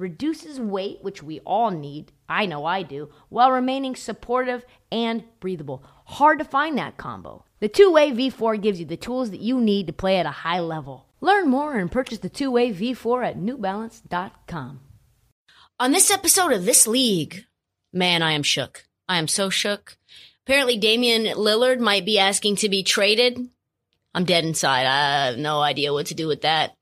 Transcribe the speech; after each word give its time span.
reduces 0.00 0.58
weight, 0.58 0.98
which 1.02 1.22
we 1.22 1.40
all 1.40 1.70
need, 1.70 2.12
I 2.28 2.46
know 2.46 2.64
I 2.64 2.82
do, 2.82 3.10
while 3.28 3.52
remaining 3.52 3.94
supportive 3.94 4.64
and 4.90 5.22
breathable. 5.38 5.84
Hard 6.06 6.38
to 6.38 6.44
find 6.44 6.78
that 6.78 6.96
combo. 6.96 7.44
The 7.60 7.68
two 7.68 7.92
way 7.92 8.10
V4 8.10 8.60
gives 8.60 8.80
you 8.80 8.86
the 8.86 8.96
tools 8.96 9.30
that 9.30 9.40
you 9.40 9.60
need 9.60 9.86
to 9.86 9.92
play 9.92 10.16
at 10.18 10.26
a 10.26 10.30
high 10.30 10.60
level. 10.60 11.06
Learn 11.20 11.48
more 11.48 11.76
and 11.76 11.92
purchase 11.92 12.18
the 12.18 12.30
two 12.30 12.50
way 12.50 12.72
V4 12.72 13.26
at 13.26 13.38
newbalance.com. 13.38 14.80
On 15.78 15.92
this 15.92 16.10
episode 16.10 16.52
of 16.52 16.64
This 16.64 16.86
League, 16.86 17.44
man, 17.92 18.22
I 18.22 18.32
am 18.32 18.42
shook. 18.42 18.86
I 19.08 19.18
am 19.18 19.28
so 19.28 19.50
shook. 19.50 19.96
Apparently, 20.46 20.78
Damian 20.78 21.24
Lillard 21.36 21.78
might 21.78 22.04
be 22.04 22.18
asking 22.18 22.56
to 22.56 22.68
be 22.68 22.82
traded. 22.82 23.38
I'm 24.14 24.24
dead 24.24 24.44
inside. 24.44 24.86
I 24.86 25.26
have 25.26 25.38
no 25.38 25.60
idea 25.60 25.92
what 25.92 26.06
to 26.06 26.14
do 26.14 26.26
with 26.26 26.42
that. 26.42 26.74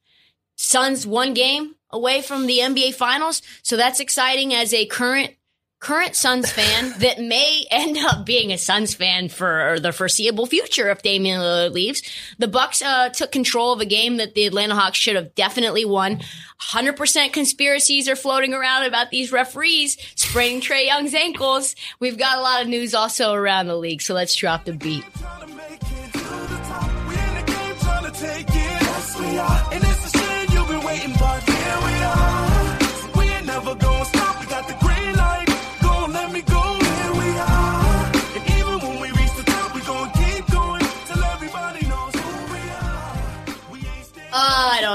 Suns 0.57 1.07
one 1.07 1.35
game 1.35 1.75
away 1.91 2.23
from 2.23 2.47
the 2.47 2.59
NBA 2.59 2.95
Finals, 2.95 3.43
so 3.63 3.77
that's 3.77 4.01
exciting 4.01 4.55
as 4.55 4.73
a 4.75 4.87
current 4.87 5.35
current 5.81 6.17
Suns 6.17 6.51
fan 6.51 6.93
that 6.99 7.21
may 7.21 7.65
end 7.71 7.99
up 7.99 8.27
being 8.27 8.53
a 8.53 8.59
Suns 8.59 8.95
fan 8.95 9.29
for 9.29 9.79
the 9.81 9.93
foreseeable 9.93 10.47
future 10.47 10.91
if 10.91 11.03
Damian 11.03 11.41
Lillard 11.41 11.73
leaves. 11.73 12.03
The 12.39 12.49
Bucks 12.49 12.83
uh, 12.83 13.11
took 13.11 13.33
control 13.33 13.73
of 13.73 13.81
a 13.81 13.87
game 13.87 14.17
that 14.17 14.35
the 14.35 14.47
Atlanta 14.47 14.75
Hawks 14.75 14.99
should 14.99 15.17
have 15.17 15.35
definitely 15.35 15.85
won. 15.85 16.21
100% 16.61 17.33
conspiracies 17.33 18.09
are 18.09 18.17
floating 18.17 18.55
around 18.55 18.85
about 18.85 19.11
these 19.11 19.31
referees 19.31 19.97
spraining 20.17 20.61
Trae 20.61 20.87
Young's 20.87 21.15
ankles. 21.15 21.77
We've 22.01 22.19
got 22.19 22.39
a 22.39 22.41
lot 22.41 22.63
of 22.63 22.69
news 22.69 22.95
also 22.95 23.33
around 23.33 23.67
the 23.69 23.77
league, 23.77 24.03
so 24.03 24.15
let's 24.15 24.35
drop 24.35 24.65
the 24.65 24.73
beat. 24.73 25.05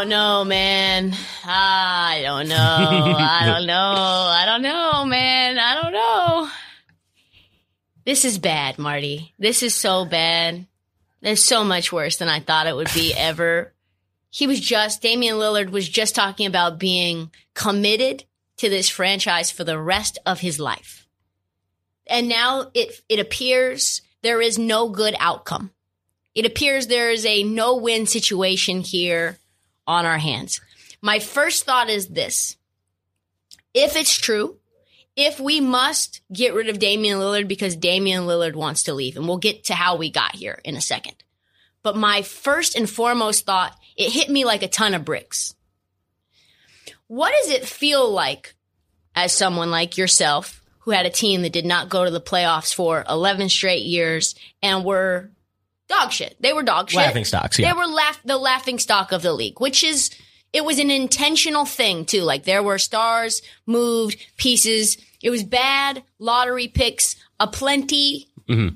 Don't 0.03 0.09
know, 0.09 0.43
man. 0.43 1.15
I 1.45 2.19
don't 2.23 2.49
know. 2.49 2.57
I 2.57 3.43
don't 3.45 3.65
know. 3.65 3.73
I 3.73 4.43
don't 4.45 4.61
know, 4.61 5.05
man. 5.05 5.57
I 5.57 5.81
don't 5.81 5.93
know. 5.93 6.49
This 8.03 8.25
is 8.25 8.37
bad, 8.37 8.77
Marty. 8.77 9.33
This 9.39 9.63
is 9.63 9.73
so 9.73 10.03
bad. 10.03 10.67
It's 11.21 11.41
so 11.41 11.63
much 11.63 11.93
worse 11.93 12.17
than 12.17 12.27
I 12.27 12.41
thought 12.41 12.67
it 12.67 12.75
would 12.75 12.93
be 12.93 13.13
ever. 13.17 13.71
He 14.29 14.45
was 14.45 14.59
just, 14.59 15.01
Damian 15.01 15.37
Lillard 15.37 15.69
was 15.69 15.87
just 15.87 16.15
talking 16.15 16.47
about 16.47 16.79
being 16.79 17.31
committed 17.53 18.25
to 18.57 18.67
this 18.67 18.89
franchise 18.89 19.51
for 19.51 19.63
the 19.63 19.79
rest 19.79 20.19
of 20.25 20.41
his 20.41 20.59
life. 20.59 21.07
And 22.07 22.27
now 22.27 22.71
it, 22.73 23.01
it 23.07 23.19
appears 23.19 24.01
there 24.21 24.41
is 24.41 24.59
no 24.59 24.89
good 24.89 25.15
outcome. 25.17 25.71
It 26.35 26.45
appears 26.45 26.87
there 26.87 27.11
is 27.11 27.25
a 27.25 27.43
no 27.43 27.77
win 27.77 28.05
situation 28.05 28.81
here 28.81 29.39
on 29.87 30.05
our 30.05 30.17
hands. 30.17 30.61
My 31.01 31.19
first 31.19 31.65
thought 31.65 31.89
is 31.89 32.07
this. 32.07 32.57
If 33.73 33.95
it's 33.95 34.15
true, 34.17 34.57
if 35.15 35.39
we 35.39 35.59
must 35.59 36.21
get 36.31 36.53
rid 36.53 36.69
of 36.69 36.79
Damian 36.79 37.19
Lillard 37.19 37.47
because 37.47 37.75
Damian 37.75 38.23
Lillard 38.23 38.55
wants 38.55 38.83
to 38.83 38.93
leave, 38.93 39.15
and 39.15 39.27
we'll 39.27 39.37
get 39.37 39.65
to 39.65 39.75
how 39.75 39.95
we 39.95 40.09
got 40.09 40.35
here 40.35 40.59
in 40.63 40.75
a 40.75 40.81
second. 40.81 41.23
But 41.83 41.97
my 41.97 42.21
first 42.21 42.75
and 42.75 42.89
foremost 42.89 43.45
thought, 43.45 43.77
it 43.97 44.11
hit 44.11 44.29
me 44.29 44.45
like 44.45 44.63
a 44.63 44.67
ton 44.67 44.93
of 44.93 45.05
bricks. 45.05 45.55
What 47.07 47.33
does 47.41 47.51
it 47.51 47.65
feel 47.65 48.09
like 48.09 48.55
as 49.15 49.33
someone 49.33 49.69
like 49.69 49.97
yourself 49.97 50.61
who 50.79 50.91
had 50.91 51.05
a 51.05 51.11
team 51.11 51.41
that 51.43 51.53
did 51.53 51.65
not 51.65 51.89
go 51.89 52.03
to 52.03 52.11
the 52.11 52.21
playoffs 52.21 52.73
for 52.73 53.05
11 53.07 53.49
straight 53.49 53.83
years 53.83 54.35
and 54.61 54.83
were 54.83 55.29
dog 55.87 56.11
shit? 56.11 56.35
They 56.39 56.53
were 56.53 56.63
dog 56.63 56.89
shit. 56.89 56.97
Laughing 56.97 57.25
stocks, 57.25 57.59
yeah. 57.59 57.71
They 57.71 57.77
were 57.77 57.85
laugh- 57.85 58.21
the 58.23 58.37
laughing 58.37 58.79
stock 58.79 59.11
of 59.11 59.21
the 59.21 59.33
league, 59.33 59.59
which 59.59 59.83
is, 59.83 60.09
it 60.51 60.63
was 60.63 60.79
an 60.79 60.91
intentional 60.91 61.65
thing 61.65 62.05
too. 62.05 62.21
Like 62.21 62.43
there 62.43 62.63
were 62.63 62.77
stars 62.77 63.41
moved, 63.65 64.23
pieces. 64.37 64.97
It 65.21 65.29
was 65.29 65.43
bad 65.43 66.03
lottery 66.19 66.67
picks, 66.67 67.15
aplenty. 67.39 68.27
Mm-hmm. 68.49 68.75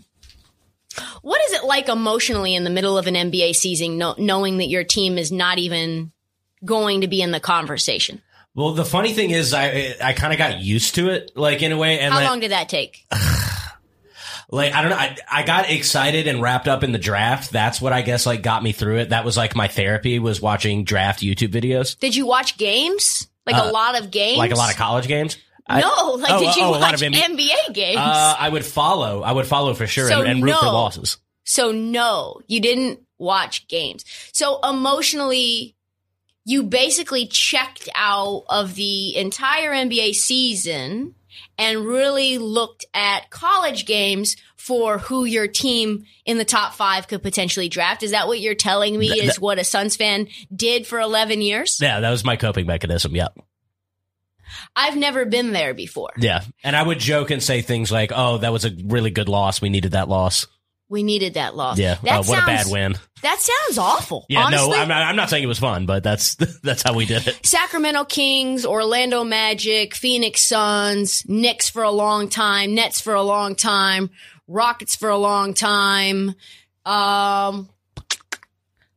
What 1.21 1.41
is 1.47 1.53
it 1.53 1.63
like 1.63 1.89
emotionally 1.89 2.55
in 2.55 2.63
the 2.63 2.69
middle 2.71 2.97
of 2.97 3.05
an 3.07 3.13
NBA 3.13 3.55
season, 3.55 3.97
know- 3.97 4.15
knowing 4.17 4.57
that 4.57 4.67
your 4.67 4.83
team 4.83 5.17
is 5.17 5.31
not 5.31 5.59
even 5.59 6.11
going 6.65 7.01
to 7.01 7.07
be 7.07 7.21
in 7.21 7.31
the 7.31 7.39
conversation? 7.39 8.21
Well, 8.55 8.73
the 8.73 8.85
funny 8.85 9.13
thing 9.13 9.29
is, 9.29 9.53
I 9.53 9.93
I 10.01 10.13
kind 10.13 10.33
of 10.33 10.39
got 10.39 10.59
used 10.61 10.95
to 10.95 11.09
it, 11.09 11.31
like 11.35 11.61
in 11.61 11.71
a 11.71 11.77
way, 11.77 11.99
and 11.99 12.11
How 12.11 12.21
like, 12.21 12.29
long 12.29 12.39
did 12.39 12.49
that 12.49 12.69
take? 12.69 13.05
like 14.49 14.73
I 14.73 14.81
don't 14.81 14.91
know, 14.91 14.97
I 14.97 15.17
I 15.31 15.43
got 15.43 15.69
excited 15.69 16.27
and 16.27 16.41
wrapped 16.41 16.67
up 16.67 16.83
in 16.83 16.91
the 16.91 16.97
draft. 16.97 17.51
That's 17.51 17.81
what 17.81 17.93
I 17.93 18.01
guess 18.01 18.25
like 18.25 18.41
got 18.43 18.63
me 18.63 18.71
through 18.71 18.97
it. 18.99 19.09
That 19.09 19.25
was 19.25 19.35
like 19.37 19.55
my 19.55 19.67
therapy 19.67 20.19
was 20.19 20.41
watching 20.41 20.83
draft 20.83 21.21
YouTube 21.21 21.49
videos, 21.49 21.97
Did 21.99 22.15
you 22.15 22.25
watch 22.25 22.57
games? 22.57 23.27
Like 23.45 23.55
a 23.55 23.65
Uh, 23.67 23.71
lot 23.71 23.99
of 24.01 24.11
games? 24.11 24.37
like 24.37 24.51
a 24.51 24.55
lot 24.55 24.71
of 24.71 24.77
college 24.77 25.07
games. 25.07 25.37
I- 25.69 25.81
No, 25.81 26.13
like 26.19 26.31
Oh, 26.31 26.39
did 26.39 26.55
you 26.55 26.63
oh, 26.63 26.69
a 26.69 26.71
lot 26.71 26.81
watch 26.81 27.01
of 27.01 27.11
NBA 27.11 27.21
NBA 27.21 27.73
games? 27.73 27.97
Uh, 27.97 28.35
I 28.39 28.47
would 28.49 28.65
follow. 28.65 29.21
I 29.21 29.31
would 29.33 29.47
follow 29.47 29.73
for 29.73 29.85
sure 29.87 30.07
So 30.09 30.19
and, 30.21 30.29
and 30.29 30.43
root 30.43 30.55
for 30.57 30.65
losses. 30.67 31.17
So 31.43 31.71
no, 31.71 32.39
you 32.47 32.59
didn't 32.61 32.99
watch 33.17 33.67
games. 33.67 34.05
So 34.33 34.59
emotionally, 34.61 35.75
you 36.45 36.63
basically 36.63 37.27
checked 37.27 37.89
out 37.95 38.43
of 38.49 38.75
the 38.75 39.15
entire 39.17 39.73
NBA 39.73 40.13
season 40.15 41.15
and 41.57 41.85
really 41.85 42.37
looked 42.37 42.85
at 42.93 43.29
college 43.29 43.85
games 43.85 44.35
for 44.55 44.97
who 44.97 45.25
your 45.25 45.47
team 45.47 46.03
in 46.25 46.37
the 46.37 46.45
top 46.45 46.73
five 46.73 47.07
could 47.07 47.23
potentially 47.23 47.69
draft. 47.69 48.03
Is 48.03 48.11
that 48.11 48.27
what 48.27 48.39
you're 48.39 48.55
telling 48.55 48.97
me 48.97 49.09
Th- 49.09 49.23
is 49.23 49.39
what 49.39 49.59
a 49.59 49.63
Suns 49.63 49.95
fan 49.95 50.27
did 50.53 50.85
for 50.85 50.99
11 50.99 51.41
years? 51.41 51.77
Yeah, 51.81 51.99
that 51.99 52.09
was 52.09 52.25
my 52.25 52.35
coping 52.35 52.65
mechanism. 52.65 53.15
Yep. 53.15 53.37
I've 54.75 54.95
never 54.95 55.25
been 55.25 55.53
there 55.53 55.73
before. 55.73 56.13
Yeah. 56.17 56.41
And 56.63 56.75
I 56.75 56.83
would 56.83 56.99
joke 56.99 57.31
and 57.31 57.41
say 57.41 57.61
things 57.61 57.91
like, 57.91 58.11
"Oh, 58.13 58.37
that 58.39 58.53
was 58.53 58.65
a 58.65 58.71
really 58.85 59.09
good 59.09 59.29
loss. 59.29 59.61
We 59.61 59.69
needed 59.69 59.91
that 59.91 60.07
loss." 60.07 60.47
We 60.89 61.03
needed 61.03 61.33
that 61.33 61.55
loss. 61.55 61.77
Yeah. 61.77 61.95
That 62.03 62.25
Oh, 62.25 62.29
what 62.29 62.43
a 62.43 62.45
bad 62.45 62.67
win. 62.69 62.95
That 63.21 63.39
sounds 63.39 63.77
awful. 63.77 64.25
Yeah. 64.29 64.45
Honestly, 64.45 64.69
no, 64.69 64.77
I'm 64.81 64.87
not, 64.87 65.01
I'm 65.01 65.15
not 65.17 65.29
saying 65.29 65.43
it 65.43 65.47
was 65.47 65.59
fun, 65.59 65.85
but 65.85 66.01
that's 66.03 66.35
that's 66.63 66.81
how 66.81 66.93
we 66.93 67.05
did 67.05 67.27
it. 67.27 67.45
Sacramento 67.45 68.05
Kings, 68.05 68.65
Orlando 68.65 69.23
Magic, 69.25 69.95
Phoenix 69.95 70.41
Suns, 70.43 71.23
Knicks 71.27 71.69
for 71.69 71.83
a 71.83 71.91
long 71.91 72.29
time, 72.29 72.73
Nets 72.73 73.01
for 73.01 73.13
a 73.15 73.21
long 73.21 73.55
time, 73.55 74.09
Rockets 74.47 74.95
for 74.95 75.09
a 75.09 75.17
long 75.17 75.53
time. 75.53 76.35
Um, 76.85 77.69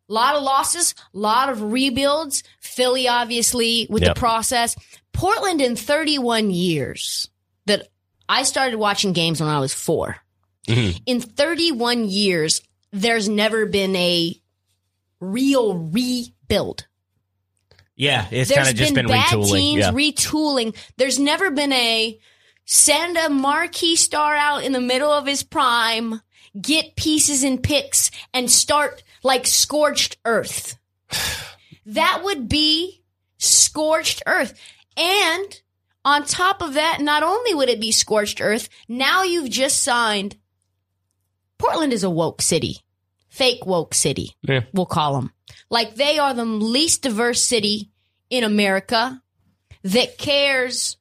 lot 0.06 0.36
of 0.36 0.42
losses, 0.44 0.94
a 1.14 1.18
lot 1.18 1.48
of 1.48 1.72
rebuilds. 1.72 2.44
Philly, 2.60 3.08
obviously, 3.08 3.86
with 3.90 4.02
Yep. 4.04 4.14
the 4.14 4.18
process. 4.18 4.76
Portland 5.12 5.60
in 5.60 5.74
31 5.76 6.50
years 6.52 7.28
that 7.66 7.88
I 8.28 8.44
started 8.44 8.76
watching 8.76 9.12
games 9.12 9.40
when 9.40 9.48
I 9.50 9.58
was 9.58 9.74
4 9.74 10.16
Mhm. 10.70 11.02
In 11.06 11.20
31 11.20 12.08
years, 12.08 12.62
there's 12.92 13.28
never 13.28 13.66
been 13.66 13.94
a 13.96 14.34
real 15.20 15.74
rebuild. 15.74 16.86
Yeah, 17.96 18.26
it's 18.30 18.50
kind 18.50 18.68
of 18.68 18.74
just 18.74 18.94
been, 18.94 19.06
bad 19.06 19.26
retooling. 19.26 19.52
teams 19.52 19.80
yeah. 19.80 19.92
retooling. 19.92 20.76
There's 20.96 21.18
never 21.18 21.50
been 21.50 21.72
a 21.72 22.18
send 22.64 23.18
a 23.18 23.28
marquee 23.28 23.96
star 23.96 24.34
out 24.34 24.64
in 24.64 24.72
the 24.72 24.80
middle 24.80 25.12
of 25.12 25.26
his 25.26 25.42
prime, 25.42 26.22
get 26.58 26.96
pieces 26.96 27.42
and 27.42 27.62
picks, 27.62 28.10
and 28.32 28.50
start 28.50 29.02
like 29.22 29.46
scorched 29.46 30.16
earth. 30.24 30.76
That 31.86 32.20
would 32.22 32.48
be 32.48 33.02
scorched 33.38 34.22
earth. 34.24 34.54
And 34.96 35.60
on 36.04 36.24
top 36.24 36.62
of 36.62 36.74
that, 36.74 37.00
not 37.00 37.24
only 37.24 37.52
would 37.52 37.68
it 37.68 37.80
be 37.80 37.90
scorched 37.90 38.40
earth, 38.40 38.68
now 38.86 39.24
you've 39.24 39.50
just 39.50 39.82
signed. 39.82 40.36
Portland 41.60 41.92
is 41.92 42.04
a 42.04 42.10
woke 42.10 42.40
city, 42.42 42.78
fake 43.28 43.66
woke 43.66 43.94
city 43.94 44.34
Yeah. 44.42 44.62
we'll 44.72 44.86
call 44.86 45.14
them. 45.14 45.32
Like 45.68 45.94
they 45.94 46.18
are 46.18 46.32
the 46.34 46.44
least 46.44 47.02
diverse 47.02 47.42
city 47.46 47.90
in 48.30 48.44
America 48.44 49.22
that 49.84 50.16
cares 50.18 50.96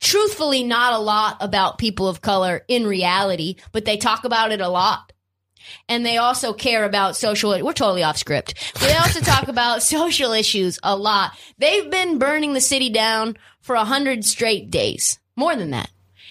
truthfully 0.00 0.62
not 0.64 0.92
a 0.94 0.98
lot 0.98 1.36
about 1.40 1.78
people 1.78 2.08
of 2.08 2.20
color 2.20 2.64
in 2.68 2.86
reality, 2.86 3.56
but 3.72 3.84
they 3.84 3.96
talk 3.96 4.24
about 4.24 4.52
it 4.52 4.60
a 4.60 4.68
lot. 4.68 5.12
And 5.88 6.04
they 6.04 6.16
also 6.16 6.52
care 6.52 6.84
about 6.84 7.16
social, 7.16 7.50
we're 7.50 7.72
totally 7.72 8.02
off 8.02 8.16
script. 8.16 8.54
They 8.80 8.94
also 8.94 9.20
talk 9.20 9.48
about 9.48 9.82
social 9.82 10.32
issues 10.32 10.78
a 10.82 10.96
lot. 10.96 11.32
They've 11.58 11.90
been 11.90 12.18
burning 12.18 12.52
the 12.54 12.60
city 12.60 12.90
down 12.90 13.36
for 13.60 13.76
a 13.76 13.84
hundred 13.84 14.24
straight 14.24 14.70
days. 14.70 15.18
More 15.36 15.54
than 15.54 15.70
that. 15.70 15.90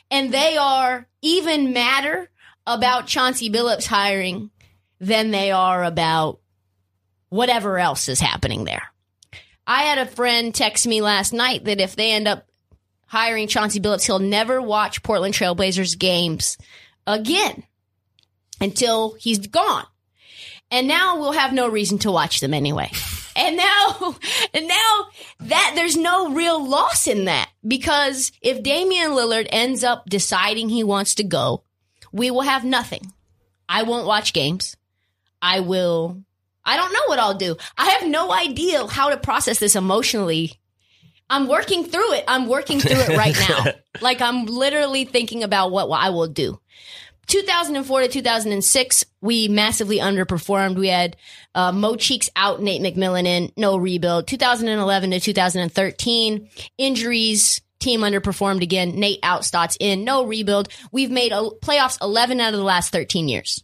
And 0.10 0.34
they 0.34 0.58
are 0.58 1.08
even 1.22 1.72
madder 1.74 2.30
about 2.68 3.08
Chauncey 3.08 3.50
Billups 3.50 3.88
hiring 3.88 4.52
than 5.00 5.32
they 5.32 5.52
are 5.52 5.84
about 5.84 6.40
whatever 7.30 7.80
else 7.80 8.10
is 8.10 8.20
happening 8.20 8.66
there. 8.66 8.84
I 9.66 9.84
had 9.84 9.98
a 9.98 10.06
friend 10.06 10.54
text 10.54 10.86
me 10.86 11.02
last 11.02 11.34
night 11.34 11.64
that 11.66 11.82
if 11.82 11.96
they 11.96 12.12
end 12.12 12.28
up 12.28 12.46
hiring 13.08 13.48
Chauncey 13.48 13.80
Billups, 13.80 14.06
he'll 14.06 14.20
never 14.20 14.62
watch 14.62 15.02
Portland 15.02 15.34
Trailblazers 15.34 15.98
games 15.98 16.58
again 17.06 17.64
until 18.60 19.14
he's 19.14 19.48
gone. 19.48 19.86
And 20.70 20.88
now 20.88 21.20
we'll 21.20 21.32
have 21.32 21.54
no 21.54 21.70
reason 21.70 22.00
to 22.00 22.12
watch 22.12 22.42
them 22.42 22.54
anyway. 22.54 22.92
And 23.40 23.56
now, 23.56 24.16
and 24.56 24.68
now 24.68 25.08
that 25.42 25.74
there's 25.76 25.96
no 25.96 26.34
real 26.34 26.68
loss 26.68 27.06
in 27.06 27.26
that 27.26 27.48
because 27.66 28.32
if 28.42 28.64
Damian 28.64 29.12
Lillard 29.12 29.46
ends 29.52 29.84
up 29.84 30.06
deciding 30.10 30.70
he 30.70 30.84
wants 30.84 31.14
to 31.16 31.24
go, 31.24 31.64
we 32.12 32.32
will 32.32 32.42
have 32.42 32.64
nothing. 32.64 33.14
I 33.70 33.84
won't 33.84 34.08
watch 34.08 34.34
games. 34.34 34.76
I 35.42 35.60
will, 35.60 36.24
I 36.66 36.76
don't 36.78 36.94
know 36.94 37.06
what 37.08 37.20
I'll 37.20 37.38
do. 37.38 37.58
I 37.78 37.90
have 37.90 38.08
no 38.08 38.32
idea 38.32 38.86
how 38.88 39.10
to 39.10 39.18
process 39.18 39.60
this 39.60 39.76
emotionally. 39.76 40.54
I'm 41.30 41.48
working 41.48 41.84
through 41.84 42.14
it. 42.14 42.24
I'm 42.28 42.48
working 42.48 42.80
through 42.80 43.00
it 43.00 43.18
right 43.18 43.36
now. 43.50 43.66
like 44.02 44.22
I'm 44.22 44.46
literally 44.46 45.06
thinking 45.06 45.44
about 45.44 45.72
what 45.72 45.90
I 45.90 46.10
will 46.10 46.28
do. 46.28 46.60
2004 47.28 48.02
to 48.02 48.08
2006, 48.08 49.06
we 49.20 49.50
massively 49.50 50.00
underperformed. 50.00 50.78
We 50.78 50.88
had 50.88 51.18
uh, 51.54 51.74
Mo 51.74 51.98
Cheeks 51.98 52.30
out, 52.38 52.62
Nate 52.62 52.82
McMillan 52.82 53.26
in, 53.26 53.52
no 53.58 53.78
rebuild. 53.78 54.28
2011 54.28 55.12
to 55.12 55.20
2013, 55.20 56.50
injuries, 56.78 57.62
team 57.80 58.02
underperformed 58.02 58.62
again. 58.62 59.00
Nate 59.00 59.20
out, 59.24 59.46
Stotts 59.46 59.78
in, 59.80 60.04
no 60.04 60.26
rebuild. 60.26 60.70
We've 60.92 61.12
made 61.12 61.32
a, 61.32 61.50
playoffs 61.62 62.02
11 62.02 62.40
out 62.40 62.54
of 62.54 62.60
the 62.60 62.66
last 62.66 62.92
13 62.92 63.28
years. 63.28 63.64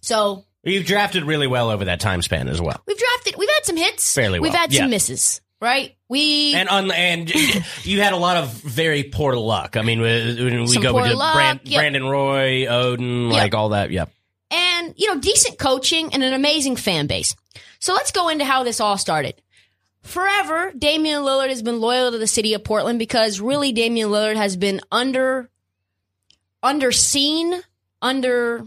So 0.00 0.44
You've 0.64 0.86
drafted 0.86 1.24
really 1.24 1.46
well 1.46 1.70
over 1.70 1.86
that 1.86 2.00
time 2.00 2.20
span 2.22 2.48
as 2.48 2.60
well. 2.60 2.82
we've 2.86 2.98
drafted, 2.98 3.36
we've 3.38 3.48
had 3.48 3.64
some 3.64 3.76
hits. 3.76 4.14
Fairly 4.14 4.38
Well. 4.40 4.50
We've 4.50 4.58
had 4.58 4.72
some 4.72 4.90
misses, 4.90 5.40
right? 5.60 5.96
We, 6.08 6.54
And 6.54 6.68
on 6.68 6.90
and 6.90 7.32
you 7.84 8.00
had 8.00 8.12
a 8.12 8.16
lot 8.16 8.36
of 8.38 8.50
very 8.52 9.04
poor 9.04 9.34
luck. 9.34 9.76
I 9.76 9.82
mean, 9.82 10.00
when 10.00 10.60
we 10.60 10.66
Some 10.66 10.82
go 10.82 10.94
with 10.94 11.12
luck, 11.12 11.34
Brand, 11.34 11.60
yep. 11.64 11.80
Brandon 11.80 12.04
Roy, 12.04 12.66
Oden, 12.66 13.30
like 13.32 13.54
all 13.54 13.70
that. 13.70 13.90
Yep. 13.90 14.10
and 14.50 14.94
you 14.96 15.12
know 15.14 15.20
decent 15.20 15.58
coaching 15.58 16.12
and 16.12 16.22
an 16.22 16.32
amazing 16.34 16.76
fan 16.76 17.06
base. 17.06 17.34
So 17.80 17.94
let's 17.94 18.10
go 18.10 18.28
into 18.28 18.44
how 18.44 18.64
this 18.64 18.80
all 18.80 18.98
started. 18.98 19.40
Forever, 20.02 20.72
Damian 20.76 21.22
Lillard 21.22 21.48
has 21.50 21.62
been 21.62 21.80
loyal 21.80 22.10
to 22.12 22.18
the 22.18 22.26
city 22.26 22.54
of 22.54 22.64
Portland 22.64 22.98
because 22.98 23.40
really 23.40 23.72
Damian 23.72 24.08
Lillard 24.10 24.36
has 24.36 24.56
been 24.56 24.80
under 24.90 25.50
underseen, 26.62 27.60
under 28.02 28.64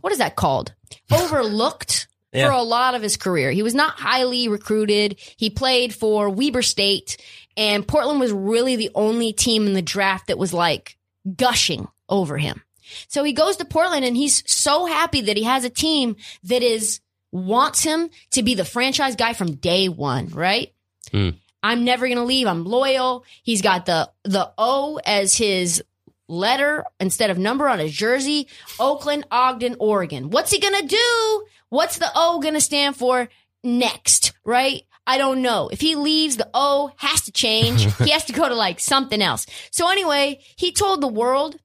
what 0.00 0.12
is 0.12 0.18
that 0.18 0.36
called? 0.36 0.74
Overlooked 1.12 2.06
Yeah. 2.32 2.46
for 2.48 2.52
a 2.52 2.62
lot 2.62 2.94
of 2.94 3.02
his 3.02 3.16
career. 3.16 3.50
He 3.50 3.62
was 3.62 3.74
not 3.74 3.98
highly 3.98 4.48
recruited. 4.48 5.18
He 5.36 5.50
played 5.50 5.94
for 5.94 6.28
Weber 6.28 6.62
State 6.62 7.16
and 7.56 7.86
Portland 7.86 8.20
was 8.20 8.32
really 8.32 8.76
the 8.76 8.90
only 8.94 9.32
team 9.32 9.66
in 9.66 9.74
the 9.74 9.82
draft 9.82 10.28
that 10.28 10.38
was 10.38 10.52
like 10.52 10.96
gushing 11.36 11.86
over 12.08 12.36
him. 12.38 12.62
So 13.08 13.24
he 13.24 13.32
goes 13.32 13.56
to 13.56 13.64
Portland 13.64 14.04
and 14.04 14.16
he's 14.16 14.42
so 14.50 14.86
happy 14.86 15.22
that 15.22 15.36
he 15.36 15.44
has 15.44 15.64
a 15.64 15.70
team 15.70 16.16
that 16.44 16.62
is 16.62 17.00
wants 17.32 17.82
him 17.82 18.10
to 18.32 18.42
be 18.42 18.54
the 18.54 18.64
franchise 18.64 19.16
guy 19.16 19.32
from 19.32 19.56
day 19.56 19.88
one, 19.88 20.28
right? 20.28 20.72
Hmm. 21.10 21.30
I'm 21.62 21.84
never 21.84 22.06
going 22.06 22.18
to 22.18 22.24
leave. 22.24 22.46
I'm 22.46 22.64
loyal. 22.64 23.24
He's 23.42 23.62
got 23.62 23.86
the 23.86 24.10
the 24.24 24.52
O 24.58 25.00
as 25.04 25.34
his 25.36 25.82
letter 26.28 26.84
instead 27.00 27.30
of 27.30 27.38
number 27.38 27.68
on 27.68 27.78
his 27.78 27.92
jersey. 27.92 28.48
Oakland, 28.78 29.26
Ogden, 29.30 29.76
Oregon. 29.78 30.30
What's 30.30 30.50
he 30.50 30.60
going 30.60 30.80
to 30.80 30.86
do? 30.86 31.46
What's 31.68 31.98
the 31.98 32.10
O 32.14 32.40
going 32.40 32.54
to 32.54 32.60
stand 32.60 32.96
for 32.96 33.28
next, 33.62 34.32
right? 34.44 34.82
I 35.06 35.18
don't 35.18 35.42
know. 35.42 35.68
If 35.68 35.80
he 35.80 35.94
leaves, 35.94 36.36
the 36.36 36.48
O 36.54 36.92
has 36.96 37.22
to 37.22 37.32
change. 37.32 37.84
he 37.98 38.10
has 38.10 38.24
to 38.26 38.32
go 38.32 38.48
to 38.48 38.54
like 38.54 38.80
something 38.80 39.20
else. 39.20 39.46
So 39.70 39.90
anyway, 39.90 40.40
he 40.56 40.72
told 40.72 41.00
the 41.00 41.08
world 41.08 41.56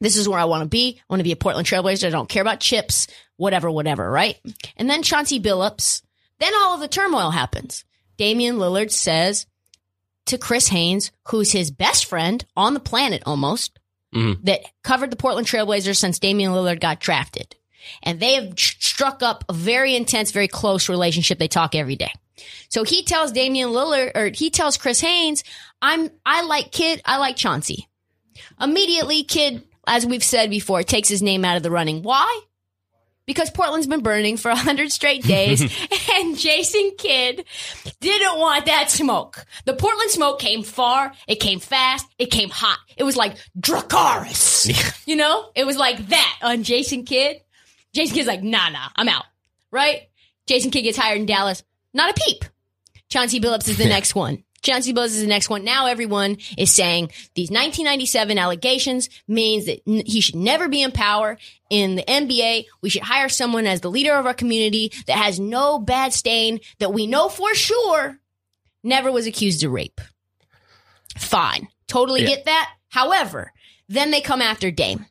this 0.00 0.16
is 0.16 0.28
where 0.28 0.38
I 0.38 0.44
want 0.44 0.62
to 0.62 0.68
be. 0.68 0.98
I 0.98 1.04
want 1.08 1.20
to 1.20 1.24
be 1.24 1.32
a 1.32 1.36
Portland 1.36 1.66
Trailblazer. 1.66 2.06
I 2.06 2.10
don't 2.10 2.28
care 2.28 2.42
about 2.42 2.60
chips, 2.60 3.06
whatever, 3.36 3.70
whatever, 3.70 4.10
right? 4.10 4.36
And 4.76 4.88
then 4.88 5.02
Chauncey 5.02 5.40
Billups. 5.40 6.02
Then 6.38 6.52
all 6.54 6.74
of 6.74 6.80
the 6.80 6.88
turmoil 6.88 7.30
happens. 7.30 7.84
Damian 8.16 8.56
Lillard 8.56 8.90
says 8.90 9.46
to 10.26 10.38
Chris 10.38 10.68
Haynes, 10.68 11.12
who's 11.28 11.52
his 11.52 11.70
best 11.70 12.06
friend 12.06 12.44
on 12.56 12.74
the 12.74 12.80
planet 12.80 13.22
almost, 13.26 13.78
mm-hmm. 14.14 14.42
that 14.44 14.60
covered 14.82 15.10
the 15.10 15.16
Portland 15.16 15.46
Trailblazers 15.46 15.96
since 15.96 16.18
Damian 16.18 16.52
Lillard 16.52 16.80
got 16.80 17.00
drafted. 17.00 17.54
And 18.02 18.18
they 18.18 18.34
have 18.34 18.58
struck 18.58 19.22
up 19.22 19.44
a 19.48 19.52
very 19.52 19.94
intense, 19.94 20.32
very 20.32 20.48
close 20.48 20.88
relationship. 20.88 21.38
They 21.38 21.48
talk 21.48 21.74
every 21.74 21.96
day. 21.96 22.12
So 22.68 22.84
he 22.84 23.04
tells 23.04 23.32
Damian 23.32 23.70
Lillard, 23.70 24.12
or 24.14 24.28
he 24.28 24.50
tells 24.50 24.76
Chris 24.76 25.00
Haynes, 25.00 25.44
I'm, 25.80 26.10
I 26.24 26.42
like 26.42 26.72
Kidd, 26.72 27.00
I 27.04 27.18
like 27.18 27.36
Chauncey. 27.36 27.88
Immediately, 28.60 29.22
Kidd, 29.24 29.62
as 29.86 30.04
we've 30.04 30.24
said 30.24 30.50
before, 30.50 30.82
takes 30.82 31.08
his 31.08 31.22
name 31.22 31.44
out 31.44 31.56
of 31.56 31.62
the 31.62 31.70
running. 31.70 32.02
Why? 32.02 32.40
Because 33.26 33.50
Portland's 33.50 33.88
been 33.88 34.02
burning 34.02 34.36
for 34.36 34.50
100 34.50 34.92
straight 34.92 35.24
days, 35.24 35.60
and 36.12 36.38
Jason 36.38 36.92
Kidd 36.96 37.44
didn't 38.00 38.38
want 38.38 38.66
that 38.66 38.90
smoke. 38.90 39.44
The 39.64 39.74
Portland 39.74 40.10
smoke 40.10 40.38
came 40.38 40.62
far, 40.62 41.12
it 41.26 41.36
came 41.40 41.58
fast, 41.58 42.06
it 42.18 42.30
came 42.30 42.50
hot. 42.50 42.78
It 42.96 43.02
was 43.02 43.16
like 43.16 43.36
Dracarys. 43.58 45.06
you 45.06 45.16
know? 45.16 45.50
It 45.56 45.66
was 45.66 45.76
like 45.76 46.06
that 46.08 46.38
on 46.42 46.62
Jason 46.62 47.04
Kidd. 47.04 47.40
Jason 47.92 48.14
Kidd's 48.14 48.28
like, 48.28 48.42
nah, 48.42 48.68
nah, 48.68 48.88
I'm 48.94 49.08
out. 49.08 49.24
Right? 49.72 50.02
Jason 50.46 50.70
Kidd 50.70 50.84
gets 50.84 50.96
hired 50.96 51.18
in 51.18 51.26
Dallas. 51.26 51.62
Not 51.92 52.10
a 52.10 52.22
peep. 52.24 52.44
Chauncey 53.08 53.40
Billups 53.40 53.68
is 53.68 53.78
the 53.78 53.84
next 53.88 54.14
one. 54.14 54.44
Chauncey 54.66 54.92
Billups 54.92 55.06
is 55.06 55.20
the 55.20 55.26
next 55.26 55.48
one. 55.48 55.64
Now 55.64 55.86
everyone 55.86 56.36
is 56.58 56.72
saying 56.72 57.10
these 57.34 57.50
1997 57.50 58.38
allegations 58.38 59.08
means 59.26 59.66
that 59.66 59.80
n- 59.86 60.02
he 60.04 60.20
should 60.20 60.34
never 60.36 60.68
be 60.68 60.82
in 60.82 60.92
power 60.92 61.38
in 61.70 61.96
the 61.96 62.02
NBA. 62.02 62.66
We 62.82 62.90
should 62.90 63.02
hire 63.02 63.28
someone 63.28 63.66
as 63.66 63.80
the 63.80 63.90
leader 63.90 64.14
of 64.14 64.26
our 64.26 64.34
community 64.34 64.92
that 65.06 65.16
has 65.16 65.40
no 65.40 65.78
bad 65.78 66.12
stain 66.12 66.60
that 66.80 66.92
we 66.92 67.06
know 67.06 67.28
for 67.28 67.54
sure 67.54 68.18
never 68.82 69.10
was 69.10 69.26
accused 69.26 69.64
of 69.64 69.72
rape. 69.72 70.00
Fine. 71.16 71.68
Totally 71.88 72.22
Yeah. 72.22 72.28
get 72.28 72.44
that. 72.46 72.70
However, 72.88 73.52
then 73.88 74.10
they 74.10 74.20
come 74.20 74.42
after 74.42 74.70
Dame. 74.70 75.06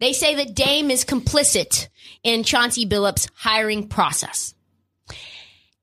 They 0.00 0.12
say 0.12 0.34
that 0.36 0.54
Dame 0.54 0.90
is 0.90 1.04
complicit 1.04 1.88
in 2.22 2.42
Chauncey 2.42 2.86
Billups' 2.86 3.28
hiring 3.34 3.88
process. 3.88 4.54